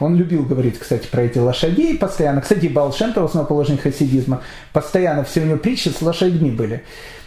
Он 0.00 0.16
любил 0.16 0.44
говорить, 0.44 0.78
кстати, 0.78 1.06
про 1.06 1.22
эти 1.22 1.38
лошадей 1.38 1.96
постоянно. 1.98 2.40
Кстати, 2.40 2.66
Балшемтов, 2.66 3.30
основоположник 3.30 3.82
хасидизма, 3.82 4.42
постоянно 4.72 5.24
все 5.24 5.42
у 5.42 5.44
него 5.44 5.58
притчи 5.58 5.88
с 5.88 6.00
лошадьми 6.02 6.50
были. 6.50 6.82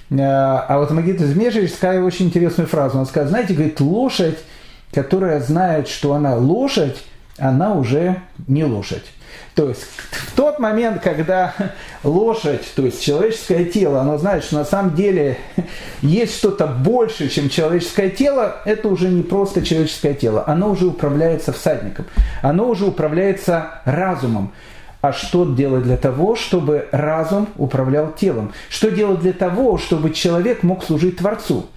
Э, 0.09 0.15
а 0.17 0.77
вот 0.79 0.91
Магит 0.91 1.21
Измежевич 1.21 1.73
сказал 1.73 2.05
очень 2.05 2.27
интересную 2.27 2.67
фразу. 2.67 2.97
Он 2.97 3.05
сказал, 3.05 3.29
знаете, 3.29 3.53
говорит, 3.53 3.79
лошадь, 3.79 4.37
которая 4.93 5.39
знает, 5.39 5.87
что 5.87 6.13
она 6.13 6.35
лошадь, 6.35 6.97
она 7.37 7.73
уже 7.73 8.21
не 8.47 8.63
лошадь. 8.63 9.05
То 9.55 9.67
есть 9.69 9.81
в 10.11 10.35
тот 10.35 10.59
момент, 10.59 11.01
когда 11.01 11.53
лошадь, 12.03 12.61
то 12.75 12.85
есть 12.85 13.03
человеческое 13.03 13.65
тело, 13.65 14.01
оно 14.01 14.17
знает, 14.17 14.43
что 14.43 14.55
на 14.55 14.65
самом 14.65 14.95
деле 14.95 15.37
есть 16.01 16.37
что-то 16.37 16.65
больше, 16.65 17.29
чем 17.29 17.49
человеческое 17.49 18.09
тело, 18.09 18.57
это 18.65 18.87
уже 18.87 19.09
не 19.09 19.21
просто 19.21 19.61
человеческое 19.61 20.13
тело, 20.13 20.43
оно 20.47 20.71
уже 20.71 20.87
управляется 20.87 21.51
всадником, 21.51 22.05
оно 22.41 22.69
уже 22.69 22.85
управляется 22.85 23.81
разумом. 23.85 24.53
А 25.01 25.13
что 25.13 25.45
делать 25.45 25.83
для 25.83 25.97
того, 25.97 26.35
чтобы 26.35 26.87
разум 26.91 27.47
управлял 27.57 28.11
телом? 28.11 28.51
Что 28.69 28.91
делать 28.91 29.21
для 29.21 29.31
того, 29.31 29.77
чтобы 29.77 30.11
человек 30.11 30.61
мог 30.63 30.83
служить 30.83 31.17
Творцу? 31.17 31.67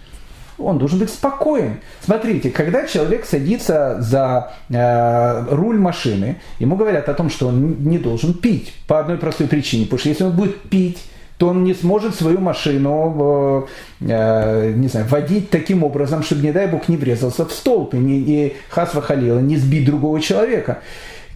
Он 0.58 0.78
должен 0.78 0.98
быть 0.98 1.10
спокоен. 1.10 1.78
Смотрите, 2.00 2.50
когда 2.50 2.86
человек 2.86 3.24
садится 3.24 3.96
за 4.00 4.52
э, 4.68 5.44
руль 5.50 5.78
машины, 5.78 6.40
ему 6.58 6.76
говорят 6.76 7.08
о 7.08 7.14
том, 7.14 7.30
что 7.30 7.48
он 7.48 7.84
не 7.84 7.98
должен 7.98 8.34
пить 8.34 8.74
по 8.86 8.98
одной 8.98 9.18
простой 9.18 9.46
причине. 9.46 9.84
Потому 9.84 10.00
что 10.00 10.08
если 10.08 10.24
он 10.24 10.32
будет 10.32 10.60
пить, 10.62 11.02
то 11.38 11.48
он 11.48 11.64
не 11.64 11.74
сможет 11.74 12.14
свою 12.14 12.40
машину 12.40 13.66
э, 14.00 14.08
э, 14.08 14.72
не 14.76 14.88
знаю, 14.88 15.06
водить 15.08 15.50
таким 15.50 15.82
образом, 15.84 16.22
чтобы, 16.22 16.42
не 16.42 16.52
дай 16.52 16.66
бог, 16.66 16.88
не 16.88 16.96
врезался 16.96 17.46
в 17.46 17.52
столб 17.52 17.94
и, 17.94 17.98
не, 17.98 18.18
и 18.18 18.56
хасва 18.68 19.00
халила, 19.00 19.40
не 19.40 19.56
сбить 19.56 19.86
другого 19.86 20.20
человека. 20.20 20.78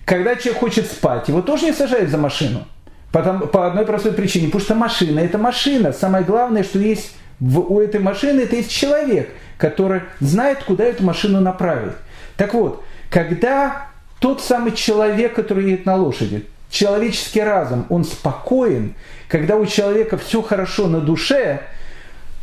Когда 0.07 0.37
человек 0.37 0.61
хочет 0.61 0.87
спать, 0.87 1.29
его 1.29 1.43
тоже 1.43 1.67
не 1.67 1.73
сажают 1.73 2.11
за 2.11 2.17
машину. 2.17 2.65
Потому, 3.11 3.47
по 3.49 3.67
одной 3.67 3.85
простой 3.85 4.13
причине. 4.13 4.47
Потому 4.47 4.65
что 4.65 4.75
машина– 4.77 5.19
это 5.21 5.37
машина. 5.37 5.93
Самое 5.93 6.25
главное, 6.25 6.63
что 6.63 6.79
есть 6.79 7.13
в, 7.41 7.59
у 7.59 7.81
этой 7.81 8.01
машины, 8.01 8.43
это 8.43 8.55
есть 8.57 8.71
человек, 8.71 9.31
который 9.59 10.03
знает, 10.21 10.63
куда 10.63 10.85
эту 10.85 11.03
машину 11.03 11.41
направить. 11.41 11.95
Так 12.37 12.55
вот, 12.55 12.85
когда 13.11 13.89
тот 14.21 14.41
самый 14.41 14.73
человек, 14.73 15.35
который 15.35 15.65
едет 15.65 15.87
на 15.87 15.97
лошади, 15.97 16.47
человеческий 16.71 17.43
разум, 17.43 17.85
он 17.89 18.05
спокоен, 18.05 18.95
когда 19.29 19.57
у 19.57 19.67
человека 19.67 20.19
все 20.19 20.41
хорошо 20.41 20.87
на 20.87 21.01
душе, 21.01 21.63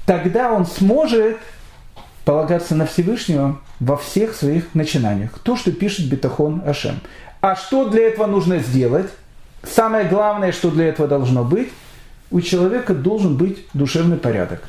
тогда 0.06 0.52
он 0.52 0.66
сможет 0.66 1.38
полагаться 2.26 2.76
на 2.76 2.86
Всевышнего 2.86 3.60
во 3.80 3.98
всех 3.98 4.36
своих 4.36 4.74
начинаниях. 4.74 5.38
То, 5.40 5.56
что 5.56 5.72
пишет 5.72 6.10
Бетахон 6.10 6.64
Ашем. 6.66 7.02
А 7.44 7.58
что 7.58 7.90
для 7.90 8.08
этого 8.08 8.26
нужно 8.26 8.60
сделать? 8.60 9.10
Самое 9.64 10.08
главное, 10.08 10.54
что 10.54 10.72
для 10.72 10.88
этого 10.88 11.10
должно 11.10 11.44
быть, 11.44 11.74
у 12.32 12.40
человека 12.40 12.94
должен 12.94 13.36
быть 13.36 13.66
душевный 13.74 14.16
порядок. 14.16 14.62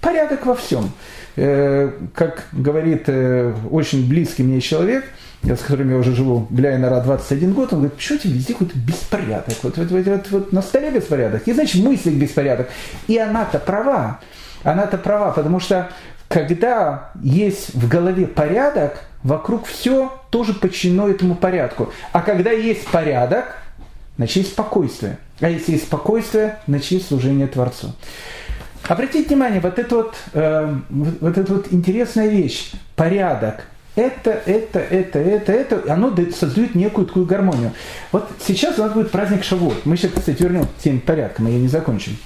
Порядок 0.00 0.46
во 0.46 0.54
всем. 0.54 0.92
Э, 1.34 1.90
как 2.14 2.44
говорит 2.52 3.08
э, 3.08 3.52
очень 3.68 4.08
близкий 4.08 4.44
мне 4.44 4.60
человек, 4.60 5.06
с 5.42 5.58
которым 5.58 5.90
я 5.90 5.96
уже 5.96 6.14
живу, 6.14 6.46
глядя 6.50 6.78
на 6.78 7.00
21 7.00 7.52
год, 7.52 7.72
он 7.72 7.80
говорит, 7.80 7.98
у 7.98 8.16
тебя 8.16 8.32
везде 8.32 8.52
какой-то 8.52 8.78
беспорядок? 8.78 9.54
Вот, 9.64 9.76
вот, 9.76 9.90
вот, 9.90 10.06
вот, 10.06 10.30
вот 10.30 10.52
на 10.52 10.62
столе 10.62 10.92
беспорядок, 10.92 11.48
и 11.48 11.52
значит 11.52 11.82
в 11.82 11.84
мыслях 11.84 12.14
беспорядок. 12.14 12.68
И 13.08 13.18
она-то 13.18 13.58
права. 13.58 14.20
Она-то 14.62 14.98
права, 14.98 15.32
потому 15.32 15.58
что 15.58 15.90
когда 16.28 17.10
есть 17.20 17.74
в 17.74 17.88
голове 17.88 18.28
порядок, 18.28 19.02
вокруг 19.22 19.66
все 19.66 20.12
тоже 20.30 20.54
подчинено 20.54 21.08
этому 21.08 21.34
порядку. 21.34 21.92
А 22.12 22.22
когда 22.22 22.50
есть 22.50 22.86
порядок, 22.88 23.56
значит 24.16 24.36
есть 24.36 24.52
спокойствие. 24.52 25.18
А 25.40 25.48
если 25.48 25.72
есть 25.72 25.84
спокойствие, 25.84 26.58
значит 26.66 26.90
есть 26.90 27.08
служение 27.08 27.46
Творцу. 27.46 27.92
Обратите 28.88 29.28
внимание, 29.28 29.60
вот 29.60 29.78
эта 29.78 29.94
вот, 29.94 30.14
э, 30.32 30.74
вот 30.88 31.38
эта 31.38 31.54
вот 31.54 31.68
интересная 31.70 32.28
вещь, 32.28 32.72
порядок, 32.96 33.66
это, 33.94 34.30
это, 34.30 34.78
это, 34.78 35.18
это, 35.18 35.52
это, 35.52 35.92
оно 35.92 36.14
создает 36.32 36.74
некую 36.74 37.06
такую 37.06 37.26
гармонию. 37.26 37.72
Вот 38.12 38.28
сейчас 38.44 38.78
у 38.78 38.82
нас 38.82 38.92
будет 38.92 39.10
праздник 39.10 39.44
Шавуот. 39.44 39.84
Мы 39.84 39.96
сейчас, 39.96 40.12
кстати, 40.12 40.42
вернем 40.42 40.64
к 40.64 40.76
теме 40.82 41.00
порядка, 41.00 41.42
мы 41.42 41.50
ее 41.50 41.60
не 41.60 41.68
закончим. 41.68 42.16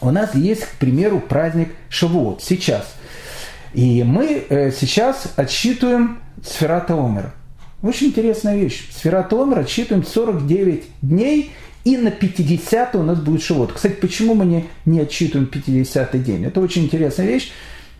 У 0.00 0.10
нас 0.10 0.34
есть, 0.34 0.64
к 0.64 0.70
примеру, 0.78 1.20
праздник 1.20 1.74
Шавуот 1.88 2.42
сейчас. 2.42 2.94
И 3.74 4.02
мы 4.04 4.44
э, 4.48 4.70
сейчас 4.70 5.32
отсчитываем 5.36 6.18
Сферата 6.44 6.94
Омер. 6.94 7.32
Очень 7.82 8.08
интересная 8.08 8.56
вещь. 8.56 8.88
Сферата 8.90 9.40
Омер 9.40 9.60
отсчитываем 9.60 10.04
49 10.04 10.84
дней, 11.02 11.52
и 11.84 11.96
на 11.96 12.10
50 12.10 12.96
у 12.96 13.02
нас 13.02 13.20
будет 13.20 13.42
Шивот. 13.42 13.72
Кстати, 13.72 13.94
почему 13.94 14.34
мы 14.34 14.44
не, 14.44 14.64
не 14.86 15.00
отсчитываем 15.00 15.46
50 15.46 16.22
день? 16.22 16.44
Это 16.44 16.60
очень 16.60 16.84
интересная 16.84 17.26
вещь. 17.26 17.52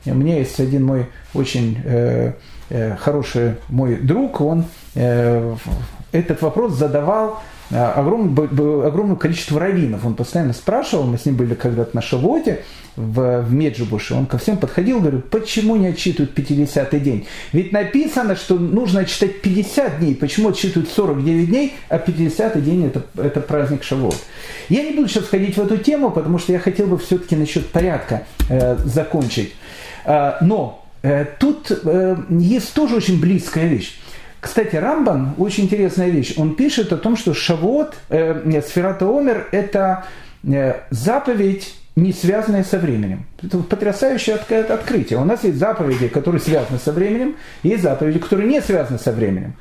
У 0.04 0.14
меня 0.14 0.38
есть 0.38 0.58
один 0.60 0.84
мой 0.84 1.06
очень 1.34 1.78
э, 1.84 2.32
э, 2.70 2.96
хороший 2.96 3.56
мой 3.68 3.96
друг, 3.96 4.40
он 4.40 4.64
э, 4.94 5.56
этот 6.12 6.42
вопрос 6.42 6.74
задавал 6.74 7.42
огромное, 7.70 8.46
огромное 8.86 9.16
количество 9.16 9.60
раввинов. 9.60 10.04
Он 10.04 10.14
постоянно 10.14 10.52
спрашивал, 10.52 11.04
мы 11.04 11.18
с 11.18 11.26
ним 11.26 11.36
были 11.36 11.54
когда-то 11.54 11.94
на 11.94 12.02
Шавоте, 12.02 12.64
в, 12.96 13.42
в 13.42 13.52
Меджибуше, 13.52 14.14
он 14.14 14.26
ко 14.26 14.38
всем 14.38 14.56
подходил, 14.56 15.00
говорю, 15.00 15.20
почему 15.20 15.76
не 15.76 15.88
отчитывают 15.88 16.36
50-й 16.36 17.00
день? 17.00 17.26
Ведь 17.52 17.72
написано, 17.72 18.36
что 18.36 18.58
нужно 18.58 19.00
отчитать 19.00 19.42
50 19.42 20.00
дней, 20.00 20.14
почему 20.14 20.48
отчитывают 20.48 20.90
49 20.90 21.48
дней, 21.48 21.74
а 21.88 21.98
50-й 21.98 22.60
день 22.62 22.86
это, 22.86 23.02
это 23.20 23.40
праздник 23.40 23.84
Шавот. 23.84 24.16
Я 24.68 24.82
не 24.82 24.92
буду 24.92 25.08
сейчас 25.08 25.24
входить 25.24 25.56
в 25.56 25.62
эту 25.62 25.76
тему, 25.76 26.10
потому 26.10 26.38
что 26.38 26.52
я 26.52 26.58
хотел 26.58 26.86
бы 26.86 26.98
все-таки 26.98 27.36
насчет 27.36 27.66
порядка 27.66 28.24
э, 28.48 28.76
закончить. 28.84 29.54
Э, 30.04 30.34
но 30.40 30.84
э, 31.02 31.26
тут 31.38 31.70
э, 31.70 32.16
есть 32.30 32.72
тоже 32.72 32.96
очень 32.96 33.20
близкая 33.20 33.66
вещь. 33.66 33.98
Кстати, 34.46 34.76
Рамбан, 34.76 35.34
очень 35.38 35.64
интересная 35.64 36.08
вещь, 36.08 36.34
он 36.36 36.54
пишет 36.54 36.92
о 36.92 36.96
том, 36.96 37.16
что 37.16 37.34
Шавот, 37.34 37.94
э, 38.08 38.62
Сферата 38.62 39.04
Омер, 39.04 39.48
это 39.50 40.04
э, 40.44 40.74
заповедь 40.90 41.74
не 41.96 42.12
связанные 42.12 42.62
со 42.62 42.78
временем. 42.78 43.26
Это 43.42 43.58
потрясающее 43.58 44.36
открытие. 44.36 45.18
У 45.18 45.24
нас 45.24 45.42
есть 45.42 45.58
заповеди, 45.58 46.06
которые 46.08 46.40
связаны 46.40 46.78
со 46.78 46.92
временем, 46.92 47.34
и 47.64 47.70
есть 47.70 47.82
заповеди, 47.82 48.20
которые 48.20 48.48
не 48.48 48.60
связаны 48.60 49.00
со 49.00 49.10
временем. 49.10 49.54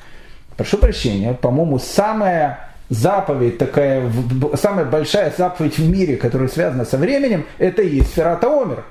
Прошу 0.55 0.77
прощения, 0.77 1.33
по-моему, 1.33 1.79
самая 1.79 2.69
заповедь, 2.89 3.57
такая, 3.57 4.11
самая 4.53 4.85
большая 4.85 5.33
заповедь 5.35 5.79
в 5.79 5.89
мире, 5.89 6.15
которая 6.15 6.47
связана 6.47 6.85
со 6.85 6.97
временем, 6.97 7.45
это 7.57 7.81
и 7.81 7.95
есть 7.95 8.13
Ферата 8.13 8.47
Омер. 8.47 8.83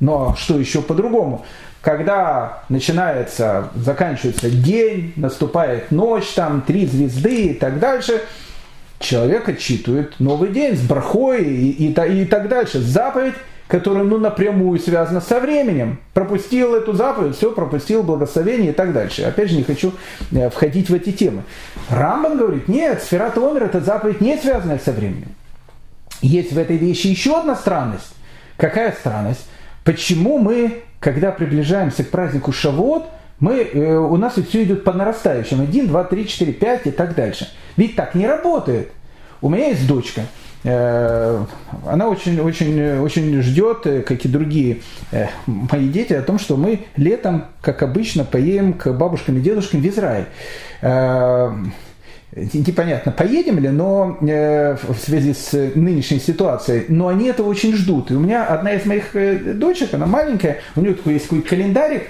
Но 0.00 0.34
что 0.36 0.58
еще 0.58 0.82
по-другому? 0.82 1.44
Когда 1.80 2.62
начинается, 2.68 3.70
заканчивается 3.74 4.50
день, 4.50 5.12
наступает 5.16 5.90
ночь, 5.90 6.28
там 6.34 6.62
три 6.62 6.86
звезды 6.86 7.46
и 7.46 7.54
так 7.54 7.78
дальше– 7.78 8.22
человек 8.98 9.48
отчитывает 9.48 10.18
новый 10.18 10.50
день 10.50 10.76
с 10.76 10.80
брахой 10.80 11.44
и, 11.44 11.88
и, 11.88 12.22
и, 12.22 12.24
так 12.24 12.48
дальше. 12.48 12.80
Заповедь, 12.80 13.34
которая 13.66 14.04
ну, 14.04 14.18
напрямую 14.18 14.78
связана 14.78 15.20
со 15.20 15.40
временем. 15.40 16.00
Пропустил 16.14 16.74
эту 16.74 16.92
заповедь, 16.92 17.36
все, 17.36 17.52
пропустил 17.52 18.02
благословение 18.02 18.70
и 18.70 18.74
так 18.74 18.92
дальше. 18.92 19.22
Опять 19.22 19.50
же, 19.50 19.56
не 19.56 19.62
хочу 19.62 19.92
э, 20.32 20.50
входить 20.50 20.90
в 20.90 20.94
эти 20.94 21.12
темы. 21.12 21.42
Рамбан 21.90 22.38
говорит, 22.38 22.68
нет, 22.68 23.02
сфера 23.02 23.32
Омер 23.36 23.64
это 23.64 23.80
заповедь 23.80 24.20
не 24.20 24.36
связанная 24.36 24.78
со 24.78 24.92
временем. 24.92 25.34
Есть 26.20 26.52
в 26.52 26.58
этой 26.58 26.76
вещи 26.76 27.08
еще 27.08 27.38
одна 27.38 27.54
странность. 27.54 28.14
Какая 28.56 28.92
странность? 28.92 29.46
Почему 29.84 30.38
мы, 30.38 30.82
когда 31.00 31.30
приближаемся 31.30 32.04
к 32.04 32.10
празднику 32.10 32.52
Шавот, 32.52 33.06
мы, 33.40 33.60
э, 33.60 33.96
у 33.96 34.16
нас 34.16 34.34
все 34.34 34.64
идет 34.64 34.84
по 34.84 34.92
нарастающим. 34.92 35.60
1, 35.60 35.86
2, 35.86 36.04
3, 36.04 36.26
4, 36.26 36.52
5 36.52 36.86
и 36.86 36.90
так 36.90 37.14
дальше. 37.14 37.48
Ведь 37.76 37.94
так 37.94 38.14
не 38.14 38.26
работает. 38.26 38.90
У 39.40 39.48
меня 39.48 39.68
есть 39.68 39.86
дочка. 39.86 40.22
Э, 40.64 41.44
она 41.86 42.08
очень, 42.08 42.40
очень, 42.40 42.98
очень 42.98 43.40
ждет, 43.42 43.86
э, 43.86 44.00
как 44.02 44.24
и 44.24 44.28
другие 44.28 44.78
мои 45.46 45.88
дети, 45.88 46.12
о 46.14 46.22
том, 46.22 46.38
что 46.38 46.56
мы 46.56 46.80
летом, 46.96 47.44
как 47.60 47.82
обычно, 47.82 48.24
поедем 48.24 48.72
к 48.72 48.92
бабушкам 48.92 49.38
и 49.38 49.40
дедушкам 49.40 49.80
в 49.80 49.86
Израиль 49.86 50.26
непонятно, 52.32 53.12
поедем 53.12 53.58
ли, 53.58 53.68
но 53.68 54.18
в 54.20 54.94
связи 54.98 55.34
с 55.34 55.52
нынешней 55.74 56.20
ситуацией, 56.20 56.84
но 56.88 57.08
они 57.08 57.28
этого 57.28 57.48
очень 57.48 57.74
ждут. 57.74 58.10
И 58.10 58.14
у 58.14 58.20
меня 58.20 58.44
одна 58.44 58.72
из 58.72 58.84
моих 58.84 59.12
дочек, 59.58 59.94
она 59.94 60.06
маленькая, 60.06 60.58
у 60.76 60.80
нее 60.80 60.94
такой 60.94 61.14
есть 61.14 61.26
какой 61.26 61.42
календарик, 61.42 62.02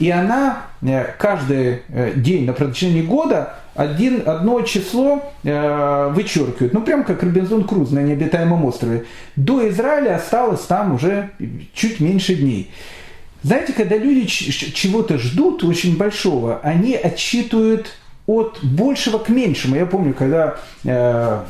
и 0.00 0.10
она 0.10 0.62
э, 0.80 1.12
каждый 1.18 1.82
э, 1.88 2.12
день 2.16 2.46
на 2.46 2.54
протяжении 2.54 3.02
года 3.02 3.56
один, 3.74 4.22
одно 4.26 4.62
число 4.62 5.22
э, 5.44 6.10
вычеркивает. 6.14 6.72
Ну, 6.72 6.80
прям 6.80 7.04
как 7.04 7.22
Робинзон 7.22 7.64
Круз 7.64 7.90
на 7.90 8.00
необитаемом 8.00 8.64
острове. 8.64 9.04
До 9.36 9.68
Израиля 9.68 10.16
осталось 10.16 10.62
там 10.62 10.94
уже 10.94 11.30
чуть 11.74 12.00
меньше 12.00 12.34
дней. 12.34 12.70
Знаете, 13.42 13.74
когда 13.74 13.96
люди 13.96 14.26
чего-то 14.26 15.18
ждут 15.18 15.64
очень 15.64 15.98
большого, 15.98 16.60
они 16.62 16.94
отсчитывают 16.94 17.92
от 18.30 18.60
большего 18.62 19.18
к 19.18 19.28
меньшему. 19.28 19.76
Я 19.76 19.86
помню, 19.86 20.14
когда 20.14 20.56
э, 20.84 21.40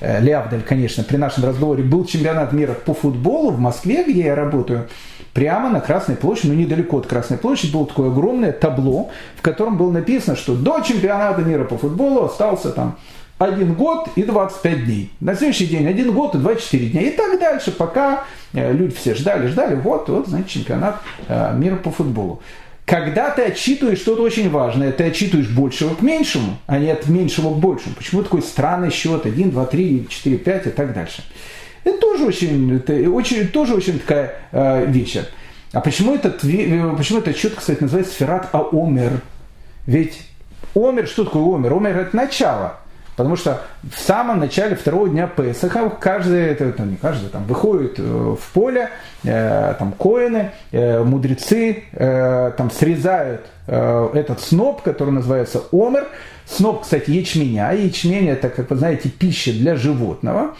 э, 0.00 0.20
Лявдаль, 0.20 0.62
конечно, 0.62 1.02
при 1.02 1.16
нашем 1.16 1.44
разговоре 1.44 1.82
был 1.82 2.04
чемпионат 2.04 2.52
мира 2.52 2.72
по 2.72 2.94
футболу 2.94 3.50
в 3.50 3.58
Москве, 3.58 4.04
где 4.04 4.26
я 4.26 4.34
работаю, 4.36 4.88
прямо 5.32 5.70
на 5.70 5.80
Красной 5.80 6.16
площади, 6.16 6.52
ну 6.52 6.54
недалеко 6.54 6.98
от 6.98 7.06
Красной 7.06 7.36
площади, 7.36 7.72
было 7.72 7.86
такое 7.86 8.10
огромное 8.10 8.52
табло, 8.52 9.10
в 9.36 9.42
котором 9.42 9.76
было 9.76 9.90
написано, 9.90 10.36
что 10.36 10.54
до 10.54 10.80
чемпионата 10.80 11.42
мира 11.42 11.64
по 11.64 11.76
футболу 11.76 12.24
остался 12.24 12.70
там 12.70 12.96
один 13.38 13.74
год 13.74 14.08
и 14.16 14.22
25 14.22 14.84
дней. 14.84 15.10
На 15.20 15.34
следующий 15.34 15.66
день 15.66 15.88
один 15.88 16.12
год 16.12 16.34
и 16.34 16.38
24 16.38 16.86
дня. 16.90 17.00
И 17.02 17.10
так 17.10 17.40
дальше, 17.40 17.72
пока 17.72 18.24
э, 18.52 18.72
люди 18.72 18.94
все 18.94 19.14
ждали, 19.14 19.48
ждали, 19.48 19.74
вот, 19.74 20.08
вот, 20.08 20.28
значит, 20.28 20.48
чемпионат 20.48 21.00
э, 21.26 21.54
мира 21.56 21.76
по 21.76 21.90
футболу. 21.90 22.40
Когда 22.90 23.30
ты 23.30 23.42
отчитываешь 23.42 24.00
что-то 24.00 24.22
очень 24.22 24.50
важное, 24.50 24.90
ты 24.90 25.04
отчитываешь 25.04 25.48
большего 25.48 25.94
к 25.94 26.02
меньшему, 26.02 26.58
а 26.66 26.76
не 26.76 26.90
от 26.90 27.06
меньшего 27.06 27.54
к 27.54 27.58
большему. 27.58 27.94
Почему 27.94 28.24
такой 28.24 28.42
странный 28.42 28.90
счет 28.90 29.24
1, 29.24 29.52
2, 29.52 29.64
3, 29.64 30.06
4, 30.08 30.38
5 30.38 30.66
и 30.66 30.70
так 30.70 30.92
дальше. 30.92 31.22
Это 31.84 31.98
тоже 31.98 32.24
очень, 32.24 32.74
это 32.74 32.94
очень, 33.08 33.46
тоже 33.46 33.76
очень 33.76 34.00
такая 34.00 34.34
э, 34.50 34.86
вещь. 34.86 35.18
А 35.72 35.80
почему 35.80 36.16
этот, 36.16 36.42
э, 36.42 36.94
почему 36.96 37.20
этот 37.20 37.36
счет, 37.36 37.54
кстати, 37.54 37.80
называется 37.80 38.12
Сферат 38.12 38.48
Аомер? 38.52 39.20
Ведь 39.86 40.22
Омер, 40.74 41.06
что 41.06 41.24
такое 41.24 41.44
Омер? 41.44 41.72
Омер 41.74 41.96
это 41.96 42.16
начало. 42.16 42.79
Потому 43.20 43.36
что 43.36 43.60
в 43.82 43.98
самом 44.00 44.38
начале 44.38 44.74
второго 44.74 45.06
дня 45.06 45.26
Песаха 45.26 45.90
каждый, 45.90 46.42
это, 46.42 46.72
ну, 46.78 46.86
не 46.86 46.96
каждый, 46.96 47.28
там 47.28 47.44
выходит 47.44 47.98
э, 47.98 48.02
в 48.02 48.52
поле, 48.54 48.88
э, 49.24 49.74
там 49.78 49.92
коины, 49.92 50.52
э, 50.72 51.04
мудрецы, 51.04 51.84
э, 51.92 52.52
там 52.56 52.70
срезают 52.70 53.42
э, 53.66 54.08
этот 54.14 54.40
сноп, 54.40 54.80
который 54.80 55.10
называется 55.10 55.60
омер. 55.70 56.08
Сноп, 56.46 56.80
кстати, 56.80 57.10
ячменя. 57.10 57.72
Ячмень 57.72 58.30
это, 58.30 58.48
как 58.48 58.70
вы 58.70 58.76
знаете, 58.76 59.10
пища 59.10 59.52
для 59.52 59.76
животного. 59.76 60.56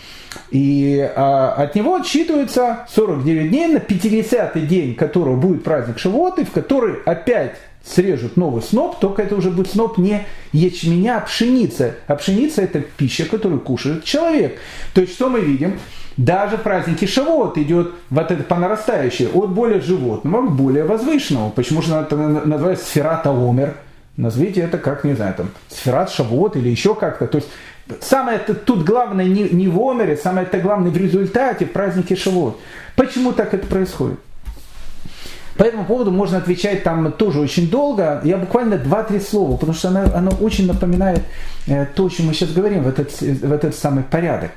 И 0.50 1.00
а, 1.16 1.54
от 1.54 1.74
него 1.74 1.96
отсчитывается 1.96 2.86
49 2.90 3.48
дней 3.48 3.66
на 3.68 3.78
50-й 3.78 4.60
день, 4.66 4.94
которого 4.94 5.34
будет 5.34 5.64
праздник 5.64 5.98
Шивоты, 5.98 6.44
в 6.44 6.52
который 6.52 7.02
опять 7.06 7.52
срежут 7.84 8.36
новый 8.36 8.62
сноп, 8.62 8.98
только 9.00 9.22
это 9.22 9.34
уже 9.36 9.50
будет 9.50 9.70
сноп 9.70 9.98
не 9.98 10.26
ячменя, 10.52 11.18
а 11.18 11.20
пшеница. 11.20 11.96
А 12.06 12.16
пшеница 12.16 12.62
это 12.62 12.80
пища, 12.80 13.24
которую 13.24 13.60
кушает 13.60 14.04
человек. 14.04 14.58
То 14.94 15.00
есть 15.00 15.14
что 15.14 15.28
мы 15.28 15.40
видим? 15.40 15.78
Даже 16.16 16.58
в 16.58 16.62
празднике 16.62 17.06
Шавот 17.06 17.56
идет 17.56 17.92
вот 18.10 18.30
это 18.30 18.42
по 18.42 18.56
нарастающей, 18.56 19.28
от 19.28 19.50
более 19.50 19.80
животного 19.80 20.46
к 20.46 20.52
более 20.52 20.84
возвышенному. 20.84 21.50
Почему 21.50 21.80
же 21.80 21.94
это 21.94 22.16
называется 22.16 22.84
сферата 22.84 23.30
омер? 23.30 23.74
Назовите 24.16 24.60
это 24.60 24.76
как, 24.76 25.04
не 25.04 25.14
знаю, 25.14 25.34
там, 25.34 25.50
сферат 25.68 26.10
Шавот 26.10 26.56
или 26.56 26.68
еще 26.68 26.94
как-то. 26.94 27.26
То 27.26 27.38
есть 27.38 27.48
Самое 28.00 28.38
это, 28.38 28.54
тут 28.54 28.84
главное 28.84 29.24
не, 29.24 29.48
не 29.48 29.68
в 29.68 29.80
омере, 29.80 30.16
самое 30.16 30.46
это 30.46 30.58
главное 30.58 30.90
в 30.90 30.96
результате, 30.96 31.66
в 31.66 31.72
празднике 31.72 32.14
Шавуот. 32.14 32.56
Почему 32.94 33.32
так 33.32 33.52
это 33.52 33.66
происходит? 33.66 34.20
По 35.60 35.64
этому 35.64 35.84
поводу 35.84 36.10
можно 36.10 36.38
отвечать 36.38 36.84
там 36.84 37.12
тоже 37.12 37.38
очень 37.38 37.68
долго. 37.68 38.22
Я 38.24 38.38
буквально 38.38 38.78
два-три 38.78 39.20
слова, 39.20 39.58
потому 39.58 39.74
что 39.74 39.88
оно, 39.88 40.04
оно 40.14 40.30
очень 40.40 40.66
напоминает 40.66 41.20
э, 41.66 41.84
то, 41.84 42.06
о 42.06 42.08
чем 42.08 42.28
мы 42.28 42.32
сейчас 42.32 42.52
говорим, 42.52 42.82
в 42.82 42.88
этот, 42.88 43.20
в 43.20 43.52
этот 43.52 43.74
самый 43.74 44.02
порядок. 44.02 44.52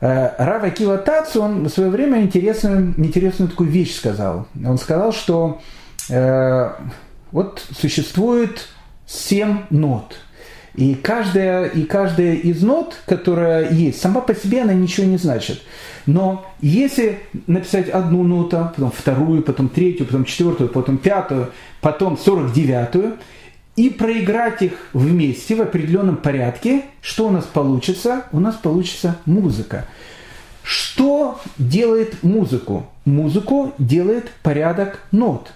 Э, 0.00 0.30
Рава 0.38 0.70
Кива 0.70 0.96
Тацу, 0.96 1.42
он 1.42 1.66
в 1.66 1.68
свое 1.68 1.90
время 1.90 2.22
интересную, 2.22 2.94
интересную 2.96 3.50
такую 3.50 3.68
вещь 3.68 3.94
сказал. 3.94 4.46
Он 4.64 4.78
сказал, 4.78 5.12
что 5.12 5.60
э, 6.08 6.70
вот 7.30 7.62
существует 7.78 8.68
семь 9.04 9.58
нот– 9.68 10.16
и 10.74 10.94
каждая, 10.94 11.66
и 11.66 11.84
каждая 11.84 12.34
из 12.34 12.62
нот, 12.62 12.96
которая 13.06 13.70
есть, 13.70 14.00
сама 14.00 14.20
по 14.20 14.34
себе 14.34 14.62
она 14.62 14.72
ничего 14.72 15.06
не 15.06 15.18
значит. 15.18 15.62
Но 16.06 16.46
если 16.60 17.20
написать 17.46 17.90
одну 17.90 18.22
ноту, 18.22 18.70
потом 18.74 18.90
вторую, 18.90 19.42
потом 19.42 19.68
третью, 19.68 20.06
потом 20.06 20.24
четвертую, 20.24 20.70
потом 20.70 20.96
пятую, 20.96 21.52
потом 21.80 22.16
сорок 22.16 22.52
девятую, 22.52 23.18
и 23.76 23.90
проиграть 23.90 24.62
их 24.62 24.72
вместе 24.92 25.54
в 25.54 25.62
определенном 25.62 26.16
порядке, 26.16 26.82
что 27.00 27.28
у 27.28 27.30
нас 27.30 27.44
получится? 27.44 28.24
У 28.32 28.40
нас 28.40 28.54
получится 28.54 29.18
музыка. 29.24 29.86
Что 30.62 31.40
делает 31.58 32.22
музыку? 32.22 32.86
Музыку 33.04 33.74
делает 33.78 34.30
порядок 34.42 35.00
нот. 35.10 35.52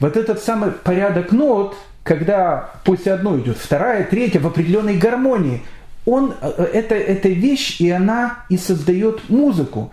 Вот 0.00 0.16
этот 0.16 0.42
самый 0.42 0.70
порядок 0.70 1.32
нот– 1.32 1.76
когда 2.02 2.70
после 2.84 3.12
одной 3.12 3.40
идет 3.40 3.58
вторая, 3.58 4.04
третья 4.04 4.40
в 4.40 4.46
определенной 4.46 4.96
гармонии, 4.96 5.62
он, 6.06 6.34
э, 6.40 6.64
это, 6.72 6.94
это 6.94 7.28
вещь, 7.28 7.80
и 7.80 7.90
она 7.90 8.44
и 8.48 8.56
создает 8.56 9.28
музыку. 9.28 9.92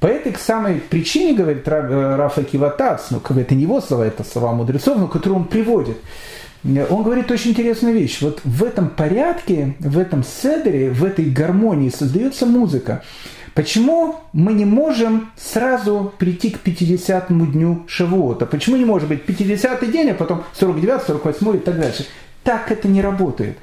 По 0.00 0.06
этой 0.06 0.34
самой 0.36 0.74
причине, 0.74 1.34
говорит 1.34 1.66
э, 1.66 2.16
Рафа 2.16 2.44
Киватац, 2.44 3.10
ну, 3.10 3.20
это 3.36 3.54
не 3.54 3.62
его 3.62 3.80
слова, 3.80 4.04
это 4.04 4.24
слова 4.24 4.52
мудрецов, 4.52 4.98
но 4.98 5.08
которые 5.08 5.40
он 5.40 5.44
приводит. 5.46 5.98
он 6.64 7.02
говорит 7.02 7.30
очень 7.30 7.52
интересную 7.52 7.94
вещь. 7.94 8.20
Вот 8.20 8.40
в 8.44 8.64
этом 8.64 8.90
порядке, 8.90 9.76
в 9.78 9.98
этом 9.98 10.24
седере, 10.24 10.90
в 10.90 11.04
этой 11.04 11.26
гармонии 11.26 11.90
создается 11.90 12.44
музыка. 12.44 13.02
Почему 13.56 14.16
мы 14.34 14.52
не 14.52 14.66
можем 14.66 15.30
сразу 15.34 16.12
прийти 16.18 16.50
к 16.50 16.58
50-му 16.62 17.46
дню 17.46 17.84
Шавуота? 17.88 18.44
Почему 18.44 18.76
не 18.76 18.84
может 18.84 19.08
быть 19.08 19.24
50-й 19.24 19.90
день, 19.90 20.10
а 20.10 20.14
потом 20.14 20.44
49 20.52 21.02
48 21.02 21.56
и 21.56 21.58
так 21.60 21.80
дальше? 21.80 22.06
Так 22.44 22.70
это 22.70 22.86
не 22.86 23.00
работает. 23.00 23.56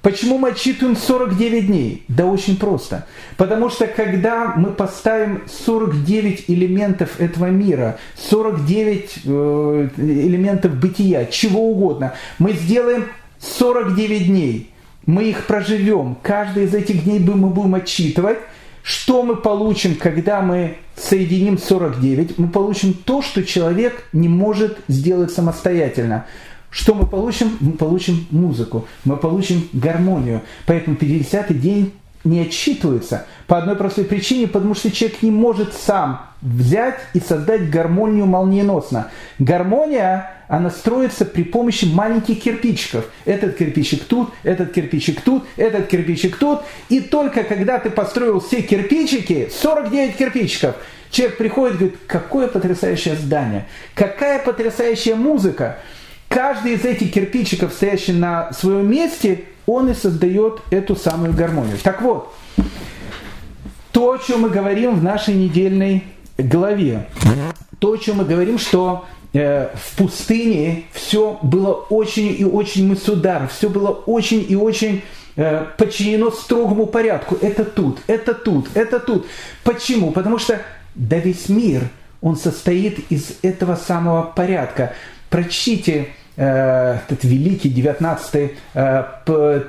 Почему 0.00 0.38
мы 0.38 0.50
отчитываем 0.50 0.96
49 0.96 1.66
дней? 1.66 2.04
Да 2.06 2.26
очень 2.26 2.56
просто. 2.56 3.04
Потому 3.36 3.68
что 3.68 3.88
когда 3.88 4.54
мы 4.56 4.70
поставим 4.70 5.42
49 5.48 6.44
элементов 6.46 7.18
этого 7.18 7.46
мира, 7.46 7.98
49 8.30 9.10
э, 9.24 9.88
элементов 9.96 10.76
бытия, 10.76 11.24
чего 11.24 11.68
угодно, 11.68 12.14
мы 12.38 12.52
сделаем 12.52 13.06
49 13.40 14.28
дней, 14.28 14.70
мы 15.04 15.24
их 15.24 15.46
проживем, 15.46 16.16
каждый 16.22 16.66
из 16.66 16.74
этих 16.74 17.02
дней 17.02 17.18
мы 17.18 17.48
будем 17.48 17.74
отчитывать, 17.74 18.38
что 18.86 19.24
мы 19.24 19.34
получим, 19.34 19.96
когда 19.96 20.40
мы 20.42 20.76
соединим 20.94 21.58
49? 21.58 22.38
Мы 22.38 22.46
получим 22.46 22.94
то, 22.94 23.20
что 23.20 23.42
человек 23.42 24.04
не 24.12 24.28
может 24.28 24.78
сделать 24.86 25.32
самостоятельно. 25.32 26.26
Что 26.70 26.94
мы 26.94 27.04
получим? 27.04 27.56
Мы 27.58 27.72
получим 27.72 28.28
музыку, 28.30 28.86
мы 29.04 29.16
получим 29.16 29.68
гармонию. 29.72 30.42
Поэтому 30.66 30.94
50-й 30.94 31.54
день 31.54 31.94
не 32.22 32.42
отчитывается 32.42 33.26
по 33.48 33.58
одной 33.58 33.74
простой 33.74 34.04
причине, 34.04 34.46
потому 34.46 34.76
что 34.76 34.92
человек 34.92 35.20
не 35.20 35.32
может 35.32 35.74
сам 35.74 36.20
взять 36.40 37.00
и 37.12 37.18
создать 37.18 37.68
гармонию 37.68 38.26
молниеносно. 38.26 39.10
Гармония, 39.40 40.30
она 40.48 40.70
строится 40.70 41.24
при 41.24 41.42
помощи 41.42 41.84
маленьких 41.84 42.42
кирпичиков. 42.42 43.06
Этот 43.24 43.56
кирпичик 43.56 44.04
тут, 44.04 44.30
этот 44.42 44.72
кирпичик 44.72 45.20
тут, 45.20 45.44
этот 45.56 45.88
кирпичик 45.88 46.36
тут. 46.36 46.60
И 46.88 47.00
только 47.00 47.42
когда 47.42 47.78
ты 47.78 47.90
построил 47.90 48.40
все 48.40 48.62
кирпичики, 48.62 49.50
49 49.52 50.16
кирпичиков, 50.16 50.76
человек 51.10 51.38
приходит 51.38 51.74
и 51.74 51.78
говорит, 51.78 51.98
какое 52.06 52.48
потрясающее 52.48 53.16
здание, 53.16 53.66
какая 53.94 54.38
потрясающая 54.38 55.16
музыка. 55.16 55.78
Каждый 56.28 56.74
из 56.74 56.84
этих 56.84 57.12
кирпичиков, 57.12 57.72
стоящий 57.72 58.12
на 58.12 58.52
своем 58.52 58.90
месте, 58.90 59.44
он 59.66 59.90
и 59.90 59.94
создает 59.94 60.60
эту 60.70 60.94
самую 60.96 61.32
гармонию. 61.32 61.78
Так 61.82 62.02
вот, 62.02 62.34
то, 63.92 64.12
о 64.12 64.18
чем 64.18 64.42
мы 64.42 64.50
говорим 64.50 64.96
в 64.96 65.02
нашей 65.02 65.34
недельной 65.34 66.04
главе, 66.36 67.08
то, 67.78 67.92
о 67.92 67.96
чем 67.96 68.18
мы 68.18 68.24
говорим, 68.24 68.58
что 68.58 69.06
в 69.42 69.96
пустыне 69.96 70.84
все 70.92 71.38
было 71.42 71.72
очень 71.72 72.34
и 72.38 72.44
очень 72.44 72.88
мысудар, 72.88 73.48
все 73.48 73.68
было 73.68 73.90
очень 73.90 74.44
и 74.48 74.56
очень 74.56 75.02
э, 75.36 75.66
подчинено 75.76 76.30
строгому 76.30 76.86
порядку. 76.86 77.36
Это 77.40 77.64
тут, 77.64 77.98
это 78.06 78.34
тут, 78.34 78.68
это 78.74 79.00
тут. 79.00 79.26
Почему? 79.64 80.12
Потому 80.12 80.38
что 80.38 80.60
да 80.94 81.18
весь 81.18 81.48
мир, 81.48 81.82
он 82.20 82.36
состоит 82.36 83.10
из 83.10 83.38
этого 83.42 83.76
самого 83.76 84.22
порядка. 84.22 84.94
Прочтите 85.28 86.08
Э, 86.08 86.10
этот 86.36 87.24
великий 87.24 87.70
19-й 87.70 88.56
э, 88.74 89.04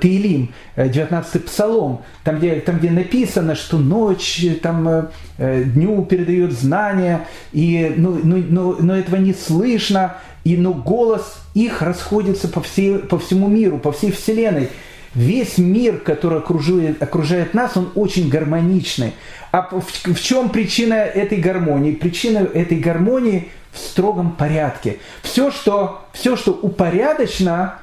Таилим, 0.00 0.52
19-й 0.76 1.40
Псалом, 1.40 2.02
там 2.24 2.38
где, 2.38 2.56
там, 2.60 2.78
где 2.78 2.90
написано, 2.90 3.54
что 3.54 3.78
ночь 3.78 4.44
там, 4.62 5.08
э, 5.38 5.64
дню 5.64 6.04
передает 6.04 6.52
знания, 6.52 7.26
и, 7.52 7.92
ну, 7.96 8.20
ну, 8.22 8.36
но, 8.48 8.76
но 8.78 8.96
этого 8.96 9.16
не 9.16 9.32
слышно, 9.32 10.16
и, 10.44 10.56
но 10.56 10.74
голос 10.74 11.38
их 11.54 11.82
расходится 11.82 12.48
по, 12.48 12.60
всей, 12.60 12.98
по 12.98 13.18
всему 13.18 13.48
миру, 13.48 13.78
по 13.78 13.92
всей 13.92 14.12
Вселенной. 14.12 14.68
Весь 15.14 15.58
мир, 15.58 15.98
который 15.98 16.38
окружает, 16.38 17.02
окружает 17.02 17.54
нас, 17.54 17.76
он 17.76 17.90
очень 17.94 18.28
гармоничный. 18.28 19.14
А 19.50 19.68
в, 19.70 19.82
в 19.82 20.22
чем 20.22 20.50
причина 20.50 20.94
этой 20.94 21.38
гармонии? 21.38 21.92
Причина 21.92 22.38
этой 22.38 22.78
гармонии 22.78 23.48
в 23.72 23.78
строгом 23.78 24.32
порядке. 24.32 24.98
Все, 25.22 25.50
что, 25.50 26.02
все, 26.12 26.36
что 26.36 26.52
упорядочено, 26.52 27.78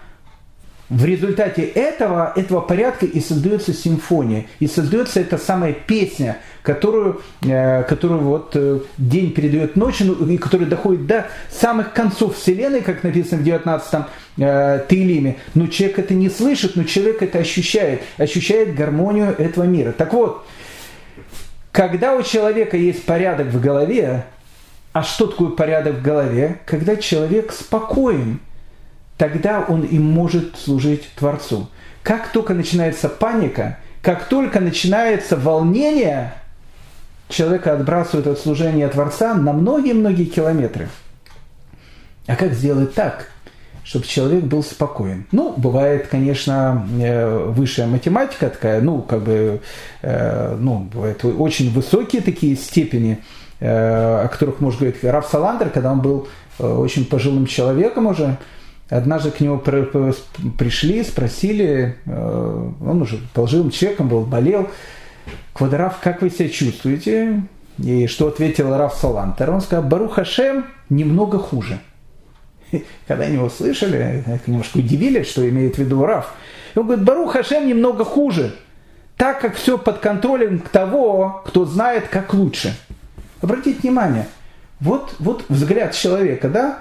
в 0.90 1.04
результате 1.04 1.64
этого, 1.64 2.32
этого 2.36 2.62
порядка 2.62 3.08
и 3.08 3.20
создается 3.20 3.74
симфония, 3.74 4.46
и 4.60 4.68
создается 4.68 5.20
эта 5.20 5.38
самая 5.38 5.74
песня, 5.74 6.38
которую, 6.66 7.22
э, 7.44 7.84
которую 7.84 8.22
вот 8.22 8.52
э, 8.56 8.80
день 8.98 9.32
передает 9.32 9.76
ночи, 9.76 10.04
ну, 10.04 10.28
и 10.28 10.38
которая 10.38 10.68
доходит 10.68 11.06
до 11.06 11.28
самых 11.50 11.94
концов 11.94 12.36
Вселенной, 12.36 12.82
как 12.82 13.04
написано 13.04 13.42
в 13.42 13.46
19-м 13.46 14.06
э, 14.38 14.80
Таилиме. 14.90 15.38
Но 15.54 15.68
человек 15.68 16.00
это 16.00 16.14
не 16.16 16.30
слышит, 16.30 16.76
но 16.76 16.84
человек 16.84 17.22
это 17.22 17.38
ощущает, 17.38 18.02
ощущает 18.18 18.76
гармонию 18.76 19.36
этого 19.38 19.64
мира. 19.64 19.92
Так 19.92 20.14
вот, 20.14 20.46
когда 21.72 22.16
у 22.16 22.24
человека 22.24 22.76
есть 22.78 23.06
порядок 23.06 23.48
в 23.48 23.62
голове, 23.62 24.26
а 24.92 25.04
что 25.04 25.28
такое 25.28 25.50
порядок 25.50 25.96
в 25.96 26.02
голове? 26.02 26.60
Когда 26.66 26.96
человек 26.96 27.52
спокоен, 27.52 28.40
тогда 29.18 29.64
он 29.68 29.84
и 29.84 30.00
может 30.00 30.58
служить 30.58 31.08
Творцу. 31.16 31.70
Как 32.02 32.30
только 32.32 32.54
начинается 32.54 33.08
паника, 33.10 33.78
как 34.02 34.26
только 34.30 34.60
начинается 34.60 35.36
волнение, 35.36 36.34
человека 37.30 37.74
отбрасывают 37.74 38.28
от 38.28 38.40
служения 38.40 38.88
Творца 38.88 39.34
на 39.34 39.54
многие-многие 39.54 40.26
километры. 40.26 40.90
А 42.28 42.36
как 42.36 42.54
сделать 42.54 42.94
так, 42.94 43.30
чтобы 43.84 44.06
человек 44.06 44.44
был 44.46 44.64
спокоен? 44.64 45.26
Ну, 45.32 45.54
бывает, 45.56 46.08
конечно, 46.08 46.88
э, 47.00 47.50
высшая 47.50 47.88
математика 47.88 48.50
такая, 48.50 48.82
ну, 48.82 49.02
как 49.02 49.22
бы, 49.22 49.62
э, 50.02 50.58
ну, 50.60 50.90
бывают 50.92 51.24
очень 51.24 51.72
высокие 51.72 52.22
такие 52.22 52.56
степени– 52.56 53.20
Э, 53.62 54.26
о 54.26 54.28
которых 54.28 54.60
может 54.60 54.82
говорить 54.82 55.02
Раф 55.02 55.28
Саландер, 55.28 55.70
когда 55.70 55.94
он 55.94 56.02
был 56.02 56.28
очень 56.60 57.06
пожилым 57.06 57.46
человеком 57.46 58.06
уже, 58.08 58.38
однажды 58.90 59.32
к 59.32 59.40
нему 59.40 59.58
пришли, 59.58 61.04
спросили, 61.04 61.96
он 62.06 63.02
уже 63.02 63.18
пожилым 63.34 63.72
человеком 63.72 64.08
был, 64.08 64.22
болел, 64.22 64.70
Квадраф, 65.54 66.00
как 66.02 66.22
вы 66.22 66.30
себя 66.30 66.50
чувствуете? 66.50 67.42
И 67.78 68.08
что 68.08 68.28
ответил 68.28 68.76
Раф 68.76 68.96
Салантер? 68.96 69.52
Он 69.52 69.62
сказал, 69.62 69.84
Бару 69.84 70.08
Хашем 70.08 70.66
немного 70.90 71.40
хуже. 71.40 71.80
Когда 73.08 73.26
они 73.26 73.36
его 73.36 73.50
слышали, 73.50 74.24
немножко 74.48 74.78
удивились, 74.78 75.30
что 75.30 75.48
имеет 75.48 75.76
в 75.76 75.80
виду 75.80 76.06
Раф. 76.06 76.34
И 76.74 76.80
он 76.80 76.86
говорит, 76.86 77.06
Бару 77.06 77.28
Хашем 77.28 77.68
немного 77.68 78.06
хуже, 78.06 78.56
так 79.18 79.42
как 79.42 79.56
все 79.56 79.78
под 79.78 80.00
контролем 80.00 80.60
того, 80.60 81.44
кто 81.46 81.66
знает, 81.66 82.08
как 82.08 82.34
лучше. 82.34 82.76
Обратите 83.42 83.80
внимание, 83.82 84.28
вот, 84.80 85.16
вот 85.20 85.46
взгляд 85.50 85.94
человека, 85.94 86.50
да? 86.50 86.80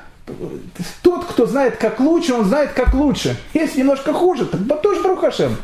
Тот, 1.02 1.26
кто 1.26 1.46
знает, 1.46 1.76
как 1.76 2.00
лучше, 2.00 2.34
он 2.34 2.44
знает, 2.44 2.72
как 2.72 2.94
лучше. 2.94 3.36
Если 3.52 3.80
немножко 3.80 4.12
хуже, 4.12 4.46
так 4.46 4.80
тоже 4.80 5.02
Брухашем. 5.02 5.56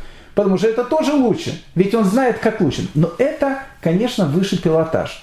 Потому 0.42 0.58
что 0.58 0.68
это 0.68 0.84
тоже 0.84 1.12
лучше. 1.12 1.62
Ведь 1.74 1.94
он 1.94 2.04
знает, 2.04 2.38
как 2.38 2.60
лучше. 2.60 2.88
Но 2.94 3.10
это, 3.18 3.58
конечно, 3.80 4.26
высший 4.26 4.58
пилотаж. 4.58 5.22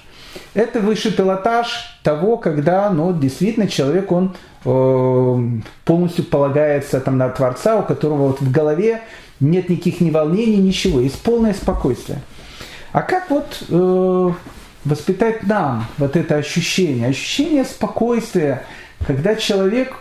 Это 0.53 0.79
высший 0.79 1.11
пилотаж 1.11 1.99
того, 2.03 2.37
когда 2.37 2.89
ну, 2.89 3.13
действительно 3.13 3.67
человек, 3.67 4.11
он 4.11 4.35
э, 4.65 5.59
полностью 5.85 6.25
полагается 6.25 6.99
там, 6.99 7.17
на 7.17 7.29
Творца, 7.29 7.77
у 7.77 7.83
которого 7.83 8.27
вот 8.27 8.41
в 8.41 8.51
голове 8.51 9.01
нет 9.39 9.69
никаких 9.69 10.01
ни 10.01 10.09
волнений, 10.09 10.57
ничего. 10.57 10.99
Есть 10.99 11.21
полное 11.21 11.53
спокойствие. 11.53 12.19
А 12.91 13.01
как 13.01 13.29
вот 13.29 13.63
э, 13.69 14.31
воспитать 14.85 15.43
нам 15.43 15.85
вот 15.97 16.15
это 16.15 16.35
ощущение, 16.35 17.09
ощущение 17.09 17.65
спокойствия, 17.65 18.63
когда 19.05 19.35
человек, 19.35 19.95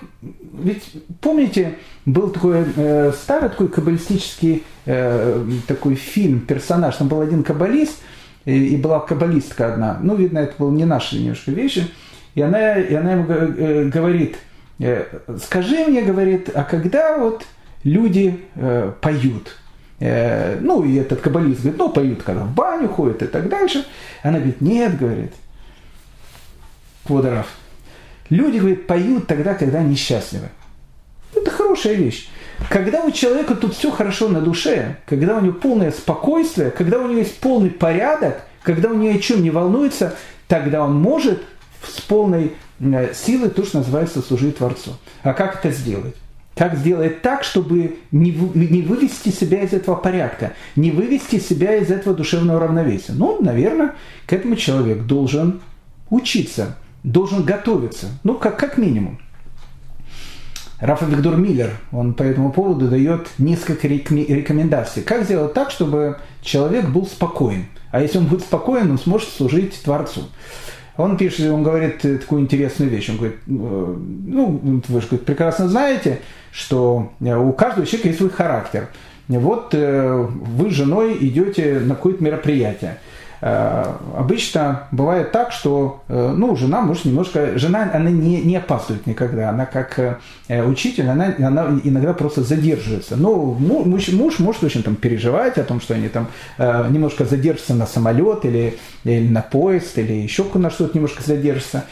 ведь 0.59 0.83
помните, 1.21 1.79
был 2.05 2.31
такой 2.31 2.65
э, 2.77 3.13
старый 3.13 3.51
такой 3.51 3.69
каббалистический 3.69 4.65
э, 4.85 5.45
такой 5.67 5.95
фильм, 5.95 6.41
персонаж, 6.41 6.97
там 6.97 7.09
был 7.09 7.21
один 7.21 7.43
каббалист, 7.43 7.99
и, 8.45 8.75
и 8.75 8.77
была 8.77 9.01
каббалистка 9.01 9.73
одна, 9.73 9.99
ну, 10.03 10.15
видно, 10.15 10.39
это 10.39 10.55
было 10.59 10.71
не 10.71 10.85
наши 10.85 11.17
немножко 11.17 11.51
вещи, 11.51 11.87
и 12.35 12.43
она, 12.43 12.77
и 12.77 12.95
она 12.95 13.13
ему 13.13 13.27
э, 13.29 13.85
говорит, 13.89 14.37
э, 14.79 15.05
скажи 15.43 15.87
мне, 15.87 16.03
говорит, 16.03 16.51
а 16.55 16.65
когда 16.65 17.19
вот 17.19 17.45
люди 17.85 18.41
э, 18.55 18.93
поют, 19.01 19.57
Э, 19.99 20.59
ну, 20.61 20.85
и 20.85 20.97
этот 20.97 21.21
каббалист 21.21 21.61
говорит, 21.61 21.79
ну, 21.79 21.89
поют, 21.89 22.23
когда 22.23 22.45
в 22.45 22.53
баню 22.53 22.89
ходят 22.89 23.23
и 23.23 23.27
так 23.27 23.49
дальше. 23.49 23.85
Она 24.23 24.39
говорит, 24.39 24.61
нет, 24.61 24.99
говорит, 24.99 25.33
Квадоров, 27.07 27.47
люди, 28.31 28.59
говорит, 28.59 28.87
поют 28.87 29.27
тогда, 29.27 29.55
когда 29.55 29.79
они 29.79 29.95
счастливы. 29.95 30.49
Это 31.35 31.51
хорошая 31.51 31.95
вещь. 31.95 32.29
Когда 32.70 33.03
у 33.03 33.11
человека 33.11 33.55
тут 33.55 33.74
все 33.74 33.91
хорошо 33.91 34.29
на 34.29 34.41
душе, 34.41 34.97
когда 35.07 35.37
у 35.37 35.41
него 35.41 35.55
полное 35.55 35.91
спокойствие, 35.91 36.70
когда 36.70 36.99
у 36.99 37.09
него 37.09 37.18
есть 37.18 37.39
полный 37.39 37.70
порядок, 37.70 38.43
когда 38.62 38.91
он 38.91 39.01
ни 39.01 39.09
о 39.09 39.18
чем 39.18 39.43
не 39.43 39.51
волнуется, 39.51 40.14
тогда 40.49 40.83
он 40.83 40.95
может 40.95 41.43
с 41.87 42.01
полной 42.01 42.53
э, 42.81 43.12
силой 43.14 43.51
то, 43.51 43.64
что 43.64 43.79
называется, 43.79 44.22
служить 44.22 44.59
Творцу. 44.59 44.93
А 45.22 45.35
как 45.35 45.57
это 45.57 45.70
сделать? 45.70 46.16
Как 46.57 46.74
сделать 46.77 47.20
так, 47.20 47.45
чтобы 47.45 47.99
не 48.11 48.33
вывести 48.33 49.29
себя 49.29 49.62
из 49.62 49.74
этого 49.74 49.95
порядка, 49.95 50.55
не 50.74 50.91
вывести 50.91 51.39
себя 51.39 51.77
из 51.77 51.91
этого 51.91 52.16
душевного 52.16 52.59
равновесия? 52.59 53.12
Ну, 53.12 53.43
наверное, 53.43 53.95
к 54.27 54.33
этому 54.33 54.57
человек 54.57 55.03
должен 55.03 55.61
учиться, 56.09 56.79
должен 57.07 57.45
готовиться, 57.45 58.09
ну, 58.25 58.35
как, 58.35 58.59
как 58.59 58.77
минимум. 58.77 59.19
Рафа 60.81 61.07
Виктор 61.07 61.37
Миллер, 61.37 61.71
он 61.91 62.13
по 62.13 62.23
этому 62.23 62.53
поводу 62.53 62.89
дает 62.89 63.29
несколько 63.39 63.89
рекомендаций. 63.89 65.03
Как 65.03 65.25
сделать 65.25 65.55
так, 65.55 65.71
чтобы 65.71 66.19
человек 66.43 66.89
был 66.91 67.07
спокоен? 67.07 67.67
А 67.93 68.03
если 68.03 68.19
он 68.19 68.27
будет 68.27 68.43
спокоен, 68.43 68.91
он 68.91 68.99
сможет 68.99 69.31
служить 69.31 69.81
Творцу. 69.83 70.25
Он 70.99 71.17
пишет, 71.17 71.51
он 71.51 71.63
говорит 71.63 72.03
такую 72.03 72.43
интересную 72.43 72.91
вещь. 72.91 73.09
Он 73.09 73.17
говорит, 73.17 73.37
ну, 73.47 74.83
вы 74.89 75.01
же 75.01 75.07
прекрасно 75.07 75.69
знаете, 75.69 76.21
что 76.51 77.13
у 77.21 77.53
каждого 77.53 77.87
человека 77.87 78.09
есть 78.09 78.19
свой 78.19 78.31
характер. 78.31 78.89
Вот 79.29 79.71
э, 79.73 80.29
вы 80.29 80.71
с 80.71 80.75
женой 80.75 81.17
идете 81.21 81.81
на 81.81 81.95
какое-то 81.95 82.23
мероприятие. 82.23 82.99
Э, 83.43 83.93
обычно 84.16 84.89
бывает 84.93 85.32
так, 85.32 85.53
что 85.53 86.03
э, 86.09 86.34
ну, 86.37 86.57
жена 86.57 86.80
может 86.80 87.05
немножко, 87.05 87.59
жена 87.59 87.91
она 87.93 88.11
не, 88.11 88.41
не 88.41 88.57
опаздывает 88.57 89.07
никогда, 89.07 89.51
она 89.51 89.66
как 89.66 89.99
э, 90.49 90.62
учитель, 90.62 91.09
она, 91.09 91.34
она 91.39 91.78
иногда 91.84 92.14
просто 92.14 92.43
задерживается. 92.43 93.16
Но 93.16 93.34
муж, 93.34 94.09
муж 94.09 94.39
может 94.39 94.64
очень 94.64 94.82
там 94.82 94.97
переживать 94.97 95.59
о 95.59 95.64
том, 95.64 95.80
что 95.80 95.95
они 95.95 96.09
там 96.09 96.28
немножко 96.59 97.24
задержатся 97.24 97.74
на 97.74 97.87
самолет 97.87 98.45
или, 98.45 98.78
или 99.05 99.28
на 99.28 99.43
поезд, 99.43 99.99
или 99.99 100.12
еще 100.12 100.45
на 100.55 100.70
что-то 100.70 100.97
немножко 100.97 101.22
задержатся. 101.22 101.84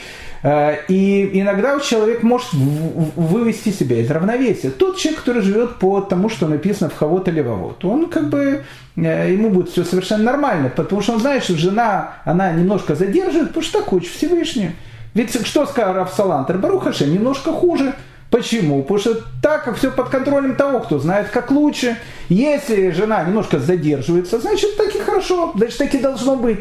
И 0.89 1.31
иногда 1.33 1.81
человек 1.81 2.23
может 2.23 2.49
вывести 2.53 3.71
себя 3.71 4.01
из 4.01 4.11
равновесия. 4.11 4.71
Тот 4.71 4.99
человек, 4.99 5.21
который 5.21 5.41
живет 5.41 5.77
по 5.77 6.03
тому, 6.03 6.29
что 6.29 6.47
написано 6.49 6.91
в 6.91 6.97
Хавот 6.97 7.29
или 7.29 7.41
Вавот, 7.41 7.83
он 7.85 8.11
как 8.11 8.29
бы 8.29 8.63
Э, 8.97 9.33
ему 9.33 9.51
будет 9.51 9.71
все 9.71 9.85
совершенно 9.85 10.25
нормально, 10.25 10.71
потому 10.75 11.01
что 11.03 11.15
он 11.15 11.21
знает, 11.21 11.43
что 11.45 11.57
жена, 11.57 12.15
она 12.25 12.53
немножко 12.53 12.95
задерживает, 12.95 13.49
потому 13.49 13.65
что 13.65 13.79
так 13.79 13.89
хочет 13.89 14.13
Всевышний. 14.13 14.71
Ведь 15.15 15.35
что 15.47 15.67
сказал 15.67 15.95
Рафсалантер? 15.95 16.59
Барухаше 16.59 17.07
немножко 17.07 17.53
хуже. 17.53 17.95
Почему? 18.31 18.83
Потому 18.83 18.99
что 18.99 19.21
так 19.43 19.65
как 19.65 19.77
все 19.77 19.93
под 19.93 20.09
контролем 20.09 20.57
того, 20.57 20.81
кто 20.81 20.99
знает 20.99 21.29
как 21.29 21.53
лучше. 21.53 21.97
Если 22.29 22.91
жена 22.91 23.23
немножко 23.23 23.61
задерживается, 23.61 24.41
значит 24.41 24.77
так 24.77 24.95
и 24.95 24.99
хорошо, 24.99 25.53
значит 25.57 25.79
так 25.79 25.95
и 25.95 25.99
должно 25.99 26.35
быть. 26.35 26.61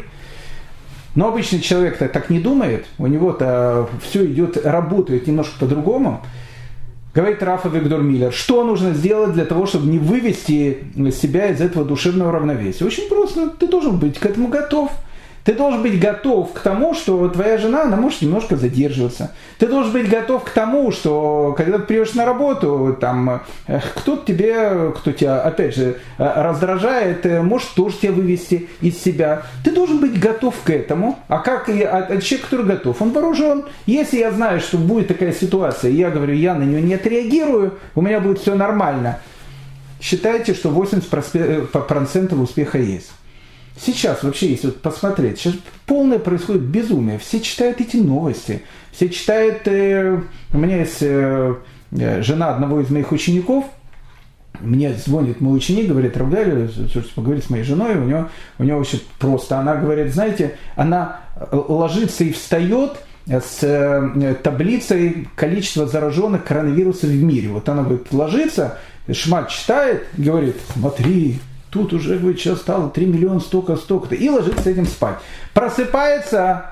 Но 1.14 1.28
обычный 1.28 1.60
человек-то 1.60 2.08
так 2.08 2.28
не 2.30 2.40
думает, 2.40 2.86
у 2.98 3.06
него-то 3.06 3.88
все 4.02 4.24
идет, 4.26 4.64
работает 4.64 5.26
немножко 5.26 5.58
по-другому. 5.60 6.22
Говорит 7.14 7.42
Рафа 7.44 7.68
Виктор 7.68 8.00
Миллер, 8.00 8.32
что 8.32 8.64
нужно 8.64 8.92
сделать 8.92 9.34
для 9.34 9.44
того, 9.44 9.66
чтобы 9.66 9.86
не 9.86 9.98
вывести 9.98 10.78
себя 11.12 11.46
из 11.46 11.60
этого 11.60 11.84
душевного 11.84 12.32
равновесия? 12.32 12.84
Очень 12.84 13.08
просто, 13.08 13.50
ты 13.50 13.68
должен 13.68 13.98
быть 13.98 14.18
к 14.18 14.26
этому 14.26 14.48
готов. 14.48 14.90
Ты 15.44 15.52
должен 15.52 15.82
быть 15.82 16.00
готов 16.00 16.54
к 16.54 16.60
тому, 16.60 16.94
что 16.94 17.28
твоя 17.28 17.58
жена, 17.58 17.82
она 17.82 17.98
может 17.98 18.22
немножко 18.22 18.56
задерживаться. 18.56 19.32
Ты 19.58 19.66
должен 19.66 19.92
быть 19.92 20.08
готов 20.08 20.42
к 20.42 20.50
тому, 20.50 20.90
что 20.90 21.54
когда 21.54 21.78
ты 21.78 21.84
приедешь 21.84 22.14
на 22.14 22.24
работу, 22.24 22.96
там 22.98 23.42
э, 23.66 23.80
кто-то 23.94 24.24
тебе, 24.24 24.92
кто 24.96 25.12
тебя, 25.12 25.42
опять 25.42 25.74
же, 25.74 25.98
э, 26.16 26.42
раздражает, 26.42 27.26
э, 27.26 27.42
может 27.42 27.68
тоже 27.74 27.98
тебя 27.98 28.12
вывести 28.12 28.70
из 28.80 28.98
себя. 29.02 29.42
Ты 29.62 29.72
должен 29.72 29.98
быть 29.98 30.18
готов 30.18 30.54
к 30.64 30.70
этому. 30.70 31.18
А 31.28 31.38
как 31.40 31.68
и 31.68 31.82
а, 31.82 31.98
а 31.98 32.20
человек, 32.22 32.46
который 32.46 32.64
готов, 32.64 33.02
он 33.02 33.12
вооружен. 33.12 33.64
Если 33.84 34.20
я 34.20 34.30
знаю, 34.32 34.60
что 34.60 34.78
будет 34.78 35.08
такая 35.08 35.32
ситуация, 35.32 35.90
я 35.90 36.10
говорю, 36.10 36.32
я 36.32 36.54
на 36.54 36.62
нее 36.62 36.80
не 36.80 36.94
отреагирую, 36.94 37.74
у 37.94 38.00
меня 38.00 38.18
будет 38.18 38.38
все 38.38 38.54
нормально. 38.54 39.18
Считайте, 40.00 40.54
что 40.54 40.70
80% 40.70 42.40
успеха 42.40 42.78
есть. 42.78 43.10
Сейчас 43.76 44.22
вообще, 44.22 44.50
если 44.50 44.68
вот 44.68 44.82
посмотреть, 44.82 45.38
сейчас 45.38 45.54
полное 45.86 46.18
происходит 46.18 46.62
безумие. 46.62 47.18
Все 47.18 47.40
читают 47.40 47.80
эти 47.80 47.96
новости. 47.96 48.62
Все 48.92 49.08
читают... 49.08 49.66
Э, 49.66 50.20
у 50.52 50.58
меня 50.58 50.78
есть 50.78 50.98
э, 51.00 51.54
э 51.92 52.22
жена 52.22 52.54
одного 52.54 52.80
из 52.80 52.90
моих 52.90 53.10
учеников, 53.12 53.64
мне 54.60 54.94
звонит 54.94 55.40
мой 55.40 55.56
ученик, 55.56 55.88
говорит, 55.88 56.16
Равгаль, 56.16 56.70
поговорить 57.14 57.44
с 57.44 57.50
моей 57.50 57.64
женой, 57.64 57.96
у 57.96 58.04
него, 58.04 58.28
у 58.58 58.64
него 58.64 58.78
вообще 58.78 59.00
просто, 59.18 59.58
она 59.58 59.76
говорит, 59.76 60.14
знаете, 60.14 60.56
она 60.76 61.20
ложится 61.50 62.24
и 62.24 62.32
встает 62.32 62.92
с 63.26 63.62
э, 63.62 64.34
таблицей 64.42 65.28
количества 65.34 65.86
зараженных 65.86 66.44
коронавирусом 66.44 67.10
в 67.10 67.22
мире. 67.22 67.48
Вот 67.48 67.68
она 67.68 67.82
говорит, 67.82 68.12
ложится, 68.12 68.78
шмат 69.10 69.48
читает, 69.48 70.06
говорит, 70.16 70.56
смотри, 70.72 71.40
Тут 71.74 71.92
уже, 71.92 72.18
говорит, 72.18 72.38
сейчас 72.38 72.60
стало 72.60 72.88
3 72.88 73.04
миллиона 73.04 73.40
столько, 73.40 73.74
столько-то. 73.74 74.14
И 74.14 74.28
ложится 74.28 74.70
этим 74.70 74.86
спать. 74.86 75.16
Просыпается, 75.54 76.66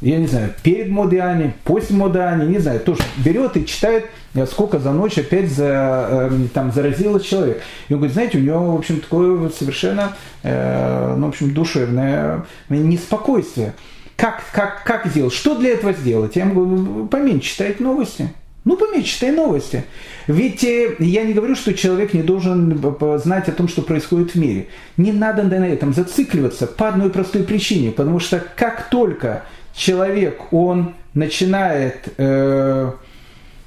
я 0.00 0.18
не 0.18 0.26
знаю, 0.26 0.52
перед 0.64 0.88
Модиани, 0.88 1.54
после 1.62 1.94
Модиани, 1.94 2.48
не 2.48 2.58
знаю, 2.58 2.80
тоже 2.80 3.02
берет 3.18 3.56
и 3.56 3.64
читает, 3.64 4.06
э, 4.34 4.44
сколько 4.46 4.80
за 4.80 4.90
ночь 4.90 5.16
опять 5.16 5.48
за, 5.48 6.28
э, 6.32 6.46
там, 6.52 6.72
заразилось 6.72 7.22
человек. 7.22 7.62
И 7.88 7.92
он 7.92 8.00
говорит, 8.00 8.14
знаете, 8.14 8.38
у 8.38 8.40
него, 8.40 8.72
в 8.72 8.78
общем, 8.78 8.98
такое 8.98 9.48
совершенно, 9.50 10.16
э, 10.42 11.14
ну, 11.16 11.26
в 11.26 11.28
общем, 11.28 11.54
душевное 11.54 12.44
неспокойствие. 12.68 13.74
Как, 14.16 14.42
как, 14.52 14.82
как 14.82 15.06
сделать? 15.06 15.32
Что 15.32 15.54
для 15.54 15.70
этого 15.70 15.92
сделать? 15.92 16.34
Я 16.34 16.46
ему 16.46 16.64
говорю, 16.64 17.06
поменьше 17.06 17.50
читать 17.50 17.78
новости. 17.78 18.28
Ну, 18.64 18.76
поменьше 18.76 19.14
читай 19.14 19.32
новости. 19.32 19.84
Ведь 20.28 20.62
э, 20.62 20.94
я 21.00 21.24
не 21.24 21.32
говорю, 21.32 21.56
что 21.56 21.74
человек 21.74 22.14
не 22.14 22.22
должен 22.22 22.80
знать 23.18 23.48
о 23.48 23.52
том, 23.52 23.66
что 23.66 23.82
происходит 23.82 24.32
в 24.32 24.38
мире. 24.38 24.68
Не 24.96 25.12
надо 25.12 25.42
на 25.42 25.66
этом 25.66 25.92
зацикливаться 25.92 26.68
по 26.68 26.88
одной 26.88 27.10
простой 27.10 27.42
причине. 27.42 27.90
Потому 27.90 28.20
что 28.20 28.42
как 28.54 28.88
только 28.88 29.42
человек, 29.74 30.52
он 30.52 30.94
начинает 31.14 32.08
э, 32.18 32.92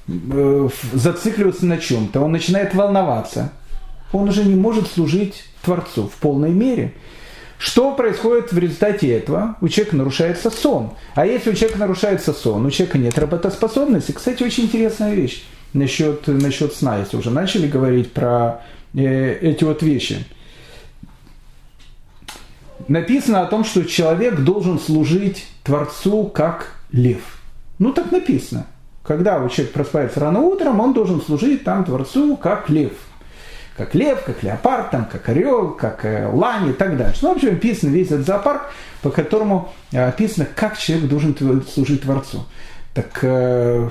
э, 0.08 0.68
зацикливаться 0.92 1.66
на 1.66 1.78
чем-то, 1.78 2.20
он 2.20 2.32
начинает 2.32 2.74
волноваться, 2.74 3.52
он 4.12 4.28
уже 4.28 4.44
не 4.44 4.54
может 4.54 4.88
служить 4.88 5.44
Творцу 5.62 6.08
в 6.08 6.18
полной 6.20 6.50
мере. 6.50 6.94
Что 7.58 7.94
происходит 7.94 8.52
в 8.52 8.58
результате 8.58 9.10
этого? 9.12 9.56
У 9.60 9.68
человека 9.68 9.96
нарушается 9.96 10.50
сон. 10.50 10.92
А 11.14 11.26
если 11.26 11.50
у 11.50 11.54
человека 11.54 11.78
нарушается 11.78 12.32
сон, 12.32 12.66
у 12.66 12.70
человека 12.70 12.98
нет 12.98 13.18
работоспособности. 13.18 14.12
Кстати, 14.12 14.42
очень 14.42 14.64
интересная 14.64 15.14
вещь 15.14 15.44
насчет, 15.72 16.26
насчет 16.26 16.74
сна, 16.74 16.98
если 16.98 17.16
уже 17.16 17.30
начали 17.30 17.66
говорить 17.66 18.12
про 18.12 18.62
э, 18.94 19.38
эти 19.40 19.64
вот 19.64 19.82
вещи. 19.82 20.24
Написано 22.88 23.40
о 23.40 23.46
том, 23.46 23.64
что 23.64 23.84
человек 23.84 24.40
должен 24.40 24.78
служить 24.78 25.46
Творцу 25.64 26.24
как 26.24 26.72
лев. 26.92 27.40
Ну 27.78 27.92
так 27.92 28.12
написано. 28.12 28.66
Когда 29.02 29.36
человек 29.48 29.72
просыпается 29.72 30.20
рано 30.20 30.40
утром, 30.40 30.80
он 30.80 30.92
должен 30.92 31.22
служить 31.22 31.64
там 31.64 31.84
Творцу 31.84 32.36
как 32.36 32.68
лев 32.68 32.92
как 33.76 33.94
лев, 33.94 34.22
как 34.24 34.42
леопард, 34.42 34.90
там, 34.90 35.04
как 35.04 35.28
орел, 35.28 35.70
как 35.70 36.04
э, 36.04 36.28
лань 36.32 36.70
и 36.70 36.72
так 36.72 36.96
дальше. 36.96 37.18
Ну, 37.22 37.32
в 37.32 37.36
общем, 37.36 37.54
описан 37.54 37.90
весь 37.90 38.08
этот 38.08 38.26
зоопарк, 38.26 38.70
по 39.02 39.10
которому 39.10 39.72
э, 39.92 40.08
описано, 40.08 40.46
как 40.54 40.78
человек 40.78 41.08
должен 41.08 41.36
служить 41.66 42.02
Творцу. 42.02 42.46
Так 42.94 43.18
э, 43.22 43.88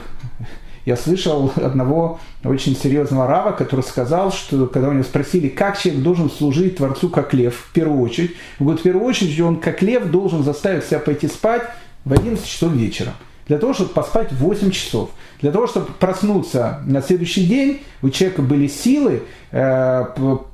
я 0.86 0.95
слышал 0.95 1.51
одного 1.55 2.19
очень 2.43 2.75
серьезного 2.75 3.27
рава, 3.27 3.51
который 3.51 3.81
сказал, 3.81 4.31
что 4.31 4.65
когда 4.67 4.89
у 4.89 4.93
него 4.93 5.03
спросили, 5.03 5.49
как 5.49 5.77
человек 5.77 6.01
должен 6.01 6.31
служить 6.31 6.77
Творцу 6.77 7.09
как 7.09 7.33
лев, 7.33 7.55
в 7.69 7.73
первую 7.73 8.01
очередь, 8.01 8.31
он 8.59 8.65
говорит, 8.65 8.81
в 8.81 8.83
первую 8.83 9.05
очередь 9.05 9.39
он 9.39 9.59
как 9.59 9.81
лев 9.81 10.09
должен 10.09 10.43
заставить 10.43 10.86
себя 10.86 10.99
пойти 10.99 11.27
спать 11.27 11.63
в 12.05 12.13
11 12.13 12.43
часов 12.45 12.71
вечера 12.71 13.13
для 13.47 13.59
того, 13.59 13.73
чтобы 13.73 13.91
поспать 13.91 14.31
8 14.31 14.71
часов. 14.71 15.11
Для 15.41 15.51
того, 15.51 15.67
чтобы 15.67 15.87
проснуться 15.99 16.81
на 16.85 17.01
следующий 17.01 17.45
день, 17.45 17.81
у 18.01 18.09
человека 18.09 18.41
были 18.41 18.67
силы 18.67 19.23
э, 19.51 20.05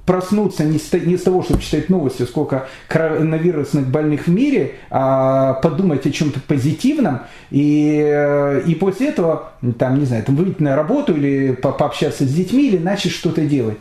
проснуться 0.05 0.65
не 0.65 0.77
с, 0.77 1.21
того, 1.21 1.43
чтобы 1.43 1.61
читать 1.61 1.89
новости, 1.89 2.23
сколько 2.23 2.67
коронавирусных 2.87 3.87
больных 3.87 4.27
в 4.27 4.31
мире, 4.31 4.75
а 4.89 5.53
подумать 5.53 6.05
о 6.05 6.11
чем-то 6.11 6.41
позитивном, 6.41 7.21
и, 7.49 8.01
э, 8.03 8.63
и 8.65 8.75
после 8.75 9.09
этого, 9.09 9.51
там, 9.77 9.99
не 9.99 10.05
знаю, 10.05 10.23
там, 10.23 10.35
выйти 10.35 10.61
на 10.61 10.75
работу 10.75 11.15
или 11.15 11.53
по 11.53 11.71
пообщаться 11.71 12.25
с 12.25 12.33
детьми, 12.33 12.67
или 12.67 12.77
начать 12.77 13.13
что-то 13.13 13.41
делать. 13.41 13.77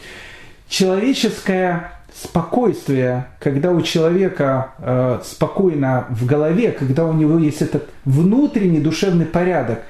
Человеческая 0.69 2.00
спокойствие, 2.15 3.27
когда 3.39 3.71
у 3.71 3.81
человека 3.83 4.73
э, 4.79 5.21
спокойно 5.25 6.07
в 6.11 6.27
голове, 6.27 6.73
когда 6.73 7.05
у 7.05 7.13
него 7.13 7.39
есть 7.39 7.63
этот 7.63 7.89
внутренний 8.05 8.81
душевный 8.81 9.27
порядок, 9.27 9.81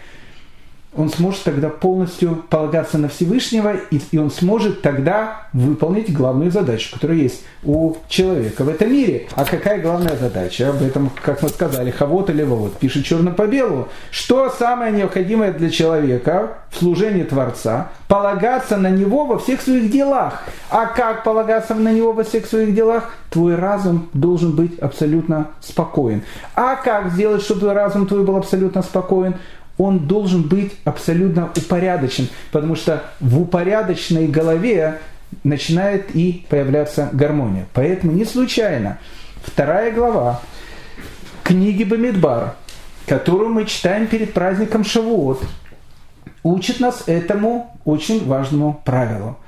он 0.96 1.08
сможет 1.08 1.44
тогда 1.44 1.68
полностью 1.68 2.42
полагаться 2.48 2.98
на 2.98 3.08
Всевышнего, 3.08 3.74
и, 3.90 4.00
и 4.10 4.18
он 4.18 4.30
сможет 4.30 4.82
тогда 4.82 5.46
выполнить 5.52 6.12
главную 6.12 6.50
задачу, 6.50 6.92
которая 6.92 7.18
есть 7.18 7.44
у 7.62 7.94
человека 8.08 8.64
в 8.64 8.68
этом 8.68 8.92
мире. 8.92 9.28
А 9.36 9.44
какая 9.44 9.80
главная 9.80 10.16
задача? 10.16 10.70
Об 10.70 10.82
этом, 10.82 11.10
как 11.22 11.42
мы 11.42 11.48
сказали, 11.48 11.90
хавот 11.92 12.30
или 12.30 12.42
вот 12.42 12.76
пишет 12.78 13.04
черно 13.04 13.30
по 13.30 13.46
белому. 13.46 13.88
Что 14.10 14.50
самое 14.50 14.92
необходимое 14.92 15.52
для 15.52 15.70
человека 15.70 16.58
в 16.70 16.78
служении 16.78 17.22
Творца? 17.22 17.90
Полагаться 18.08 18.76
на 18.76 18.90
него 18.90 19.24
во 19.24 19.38
всех 19.38 19.60
своих 19.60 19.92
делах. 19.92 20.42
А 20.70 20.86
как 20.86 21.22
полагаться 21.22 21.76
на 21.76 21.92
него 21.92 22.12
во 22.12 22.24
всех 22.24 22.46
своих 22.46 22.74
делах? 22.74 23.14
Твой 23.30 23.54
разум 23.54 24.08
должен 24.12 24.56
быть 24.56 24.76
абсолютно 24.80 25.50
спокоен. 25.60 26.22
А 26.56 26.74
как 26.74 27.12
сделать, 27.12 27.42
чтобы 27.42 27.72
разум 27.72 28.08
твой 28.08 28.24
был 28.24 28.36
абсолютно 28.36 28.82
спокоен? 28.82 29.36
Он 29.80 30.00
должен 30.00 30.42
быть 30.42 30.72
абсолютно 30.84 31.50
упорядочен, 31.56 32.28
потому 32.52 32.76
что 32.76 33.02
в 33.18 33.40
упорядоченной 33.40 34.26
голове 34.26 34.98
начинает 35.42 36.14
и 36.14 36.44
появляться 36.50 37.08
гармония. 37.12 37.66
Поэтому 37.72 38.12
не 38.12 38.26
случайно 38.26 38.98
вторая 39.42 39.90
глава 39.90 40.42
книги 41.42 41.84
Бамидбар, 41.84 42.56
которую 43.06 43.48
мы 43.48 43.64
читаем 43.64 44.06
перед 44.06 44.34
праздником 44.34 44.84
Шавуот, 44.84 45.42
учит 46.42 46.78
нас 46.80 47.04
этому 47.06 47.74
очень 47.86 48.26
важному 48.26 48.82
правилу. 48.84 49.38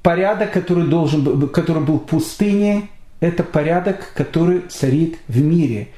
Порядок, 0.00 0.50
который, 0.50 0.86
должен, 0.86 1.46
который 1.48 1.82
был 1.82 1.98
в 1.98 2.06
пустыне, 2.06 2.88
это 3.20 3.42
порядок, 3.42 4.14
который 4.14 4.60
царит 4.60 5.18
в 5.28 5.42
мире. 5.42 5.88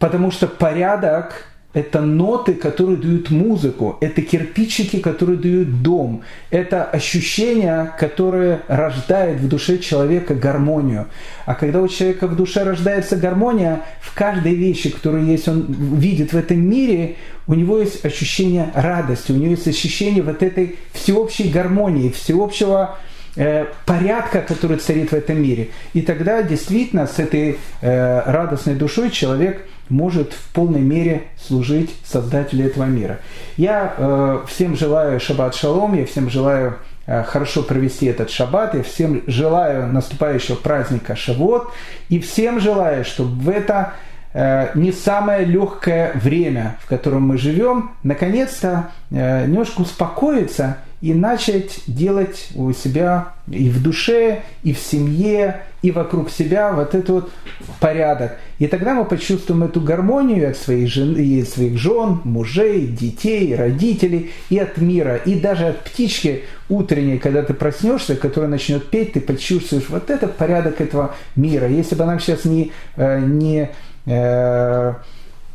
Потому 0.00 0.32
что 0.32 0.48
порядок 0.48 1.44
это 1.74 2.00
ноты, 2.00 2.54
которые 2.54 2.96
дают 2.96 3.30
музыку, 3.30 3.98
это 4.00 4.22
кирпичики, 4.22 5.00
которые 5.00 5.38
дают 5.38 5.82
дом, 5.82 6.22
это 6.50 6.82
ощущение, 6.82 7.92
которое 7.98 8.62
рождает 8.68 9.38
в 9.38 9.48
душе 9.48 9.76
человека 9.78 10.34
гармонию. 10.34 11.08
А 11.44 11.54
когда 11.54 11.82
у 11.82 11.88
человека 11.88 12.26
в 12.26 12.36
душе 12.36 12.62
рождается 12.62 13.16
гармония, 13.16 13.82
в 14.00 14.14
каждой 14.14 14.54
вещи, 14.54 14.88
которую 14.88 15.26
есть, 15.26 15.46
он 15.46 15.66
видит 15.68 16.32
в 16.32 16.38
этом 16.38 16.58
мире, 16.58 17.16
у 17.46 17.52
него 17.52 17.78
есть 17.78 18.02
ощущение 18.02 18.70
радости, 18.74 19.32
у 19.32 19.36
него 19.36 19.50
есть 19.50 19.68
ощущение 19.68 20.22
вот 20.22 20.42
этой 20.42 20.76
всеобщей 20.94 21.50
гармонии, 21.50 22.08
всеобщего 22.08 22.96
э, 23.36 23.66
порядка, 23.84 24.40
который 24.40 24.78
царит 24.78 25.10
в 25.10 25.14
этом 25.14 25.42
мире. 25.42 25.68
И 25.92 26.00
тогда 26.00 26.42
действительно 26.42 27.06
с 27.06 27.18
этой 27.18 27.58
э, 27.82 28.22
радостной 28.24 28.74
душой 28.74 29.10
человек– 29.10 29.66
может 29.88 30.32
в 30.32 30.52
полной 30.52 30.80
мере 30.80 31.24
служить 31.40 31.94
Создателю 32.04 32.66
этого 32.66 32.84
мира. 32.84 33.18
Я 33.56 33.94
э, 33.96 34.40
всем 34.46 34.76
желаю 34.76 35.20
шаббат 35.20 35.54
шалом, 35.54 35.94
я 35.94 36.06
всем 36.06 36.30
желаю 36.30 36.76
э, 37.06 37.22
хорошо 37.24 37.62
провести 37.62 38.06
этот 38.06 38.30
шаббат, 38.30 38.74
я 38.74 38.82
всем 38.82 39.22
желаю 39.26 39.92
наступающего 39.92 40.56
праздника 40.56 41.16
Шавот, 41.16 41.72
и 42.08 42.20
всем 42.20 42.60
желаю, 42.60 43.04
чтобы 43.04 43.40
в 43.42 43.48
это 43.48 43.92
э, 44.32 44.70
не 44.74 44.92
самое 44.92 45.44
легкое 45.44 46.12
время, 46.14 46.76
в 46.82 46.86
котором 46.88 47.22
мы 47.22 47.38
живем, 47.38 47.92
наконец-то 48.02 48.90
э, 49.10 49.46
немножко 49.46 49.80
успокоиться 49.82 50.78
и 51.00 51.14
начать 51.14 51.80
делать 51.86 52.48
у 52.54 52.72
себя 52.72 53.32
и 53.50 53.70
в 53.70 53.82
душе, 53.82 54.42
и 54.62 54.72
в 54.72 54.78
семье, 54.78 55.62
и 55.80 55.90
вокруг 55.90 56.30
себя 56.30 56.72
вот 56.72 56.94
этот 56.94 57.08
вот 57.08 57.30
порядок. 57.78 58.36
И 58.58 58.66
тогда 58.66 58.94
мы 58.94 59.04
почувствуем 59.04 59.62
эту 59.62 59.80
гармонию 59.80 60.50
от 60.50 60.56
своих 60.56 60.88
жен, 60.88 61.14
и 61.14 61.42
своих 61.44 61.78
жен, 61.78 62.20
мужей, 62.24 62.88
детей, 62.88 63.54
родителей, 63.54 64.32
и 64.50 64.58
от 64.58 64.78
мира, 64.78 65.16
и 65.16 65.38
даже 65.38 65.66
от 65.66 65.84
птички 65.84 66.42
утренней, 66.68 67.18
когда 67.18 67.42
ты 67.42 67.54
проснешься, 67.54 68.16
которая 68.16 68.50
начнет 68.50 68.90
петь, 68.90 69.12
ты 69.12 69.20
почувствуешь 69.20 69.88
вот 69.88 70.10
этот 70.10 70.36
порядок 70.36 70.80
этого 70.80 71.14
мира. 71.36 71.68
Если 71.68 71.94
бы 71.94 72.02
она 72.04 72.18
сейчас 72.18 72.44
не, 72.44 72.72
э, 72.96 73.20
не 73.20 73.70
э, 74.06 74.94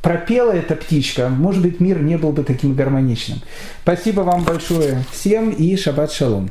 пропела 0.03 0.51
эта 0.51 0.75
птичка, 0.75 1.29
может 1.29 1.63
быть, 1.63 1.79
мир 1.79 1.99
не 1.99 2.17
был 2.17 2.33
бы 2.33 2.43
таким 2.43 2.75
гармоничным. 2.75 3.39
Спасибо 3.81 4.21
вам 4.21 4.43
большое 4.43 5.03
всем 5.11 5.49
и 5.49 5.75
шаббат 5.77 6.11
шалом. 6.11 6.41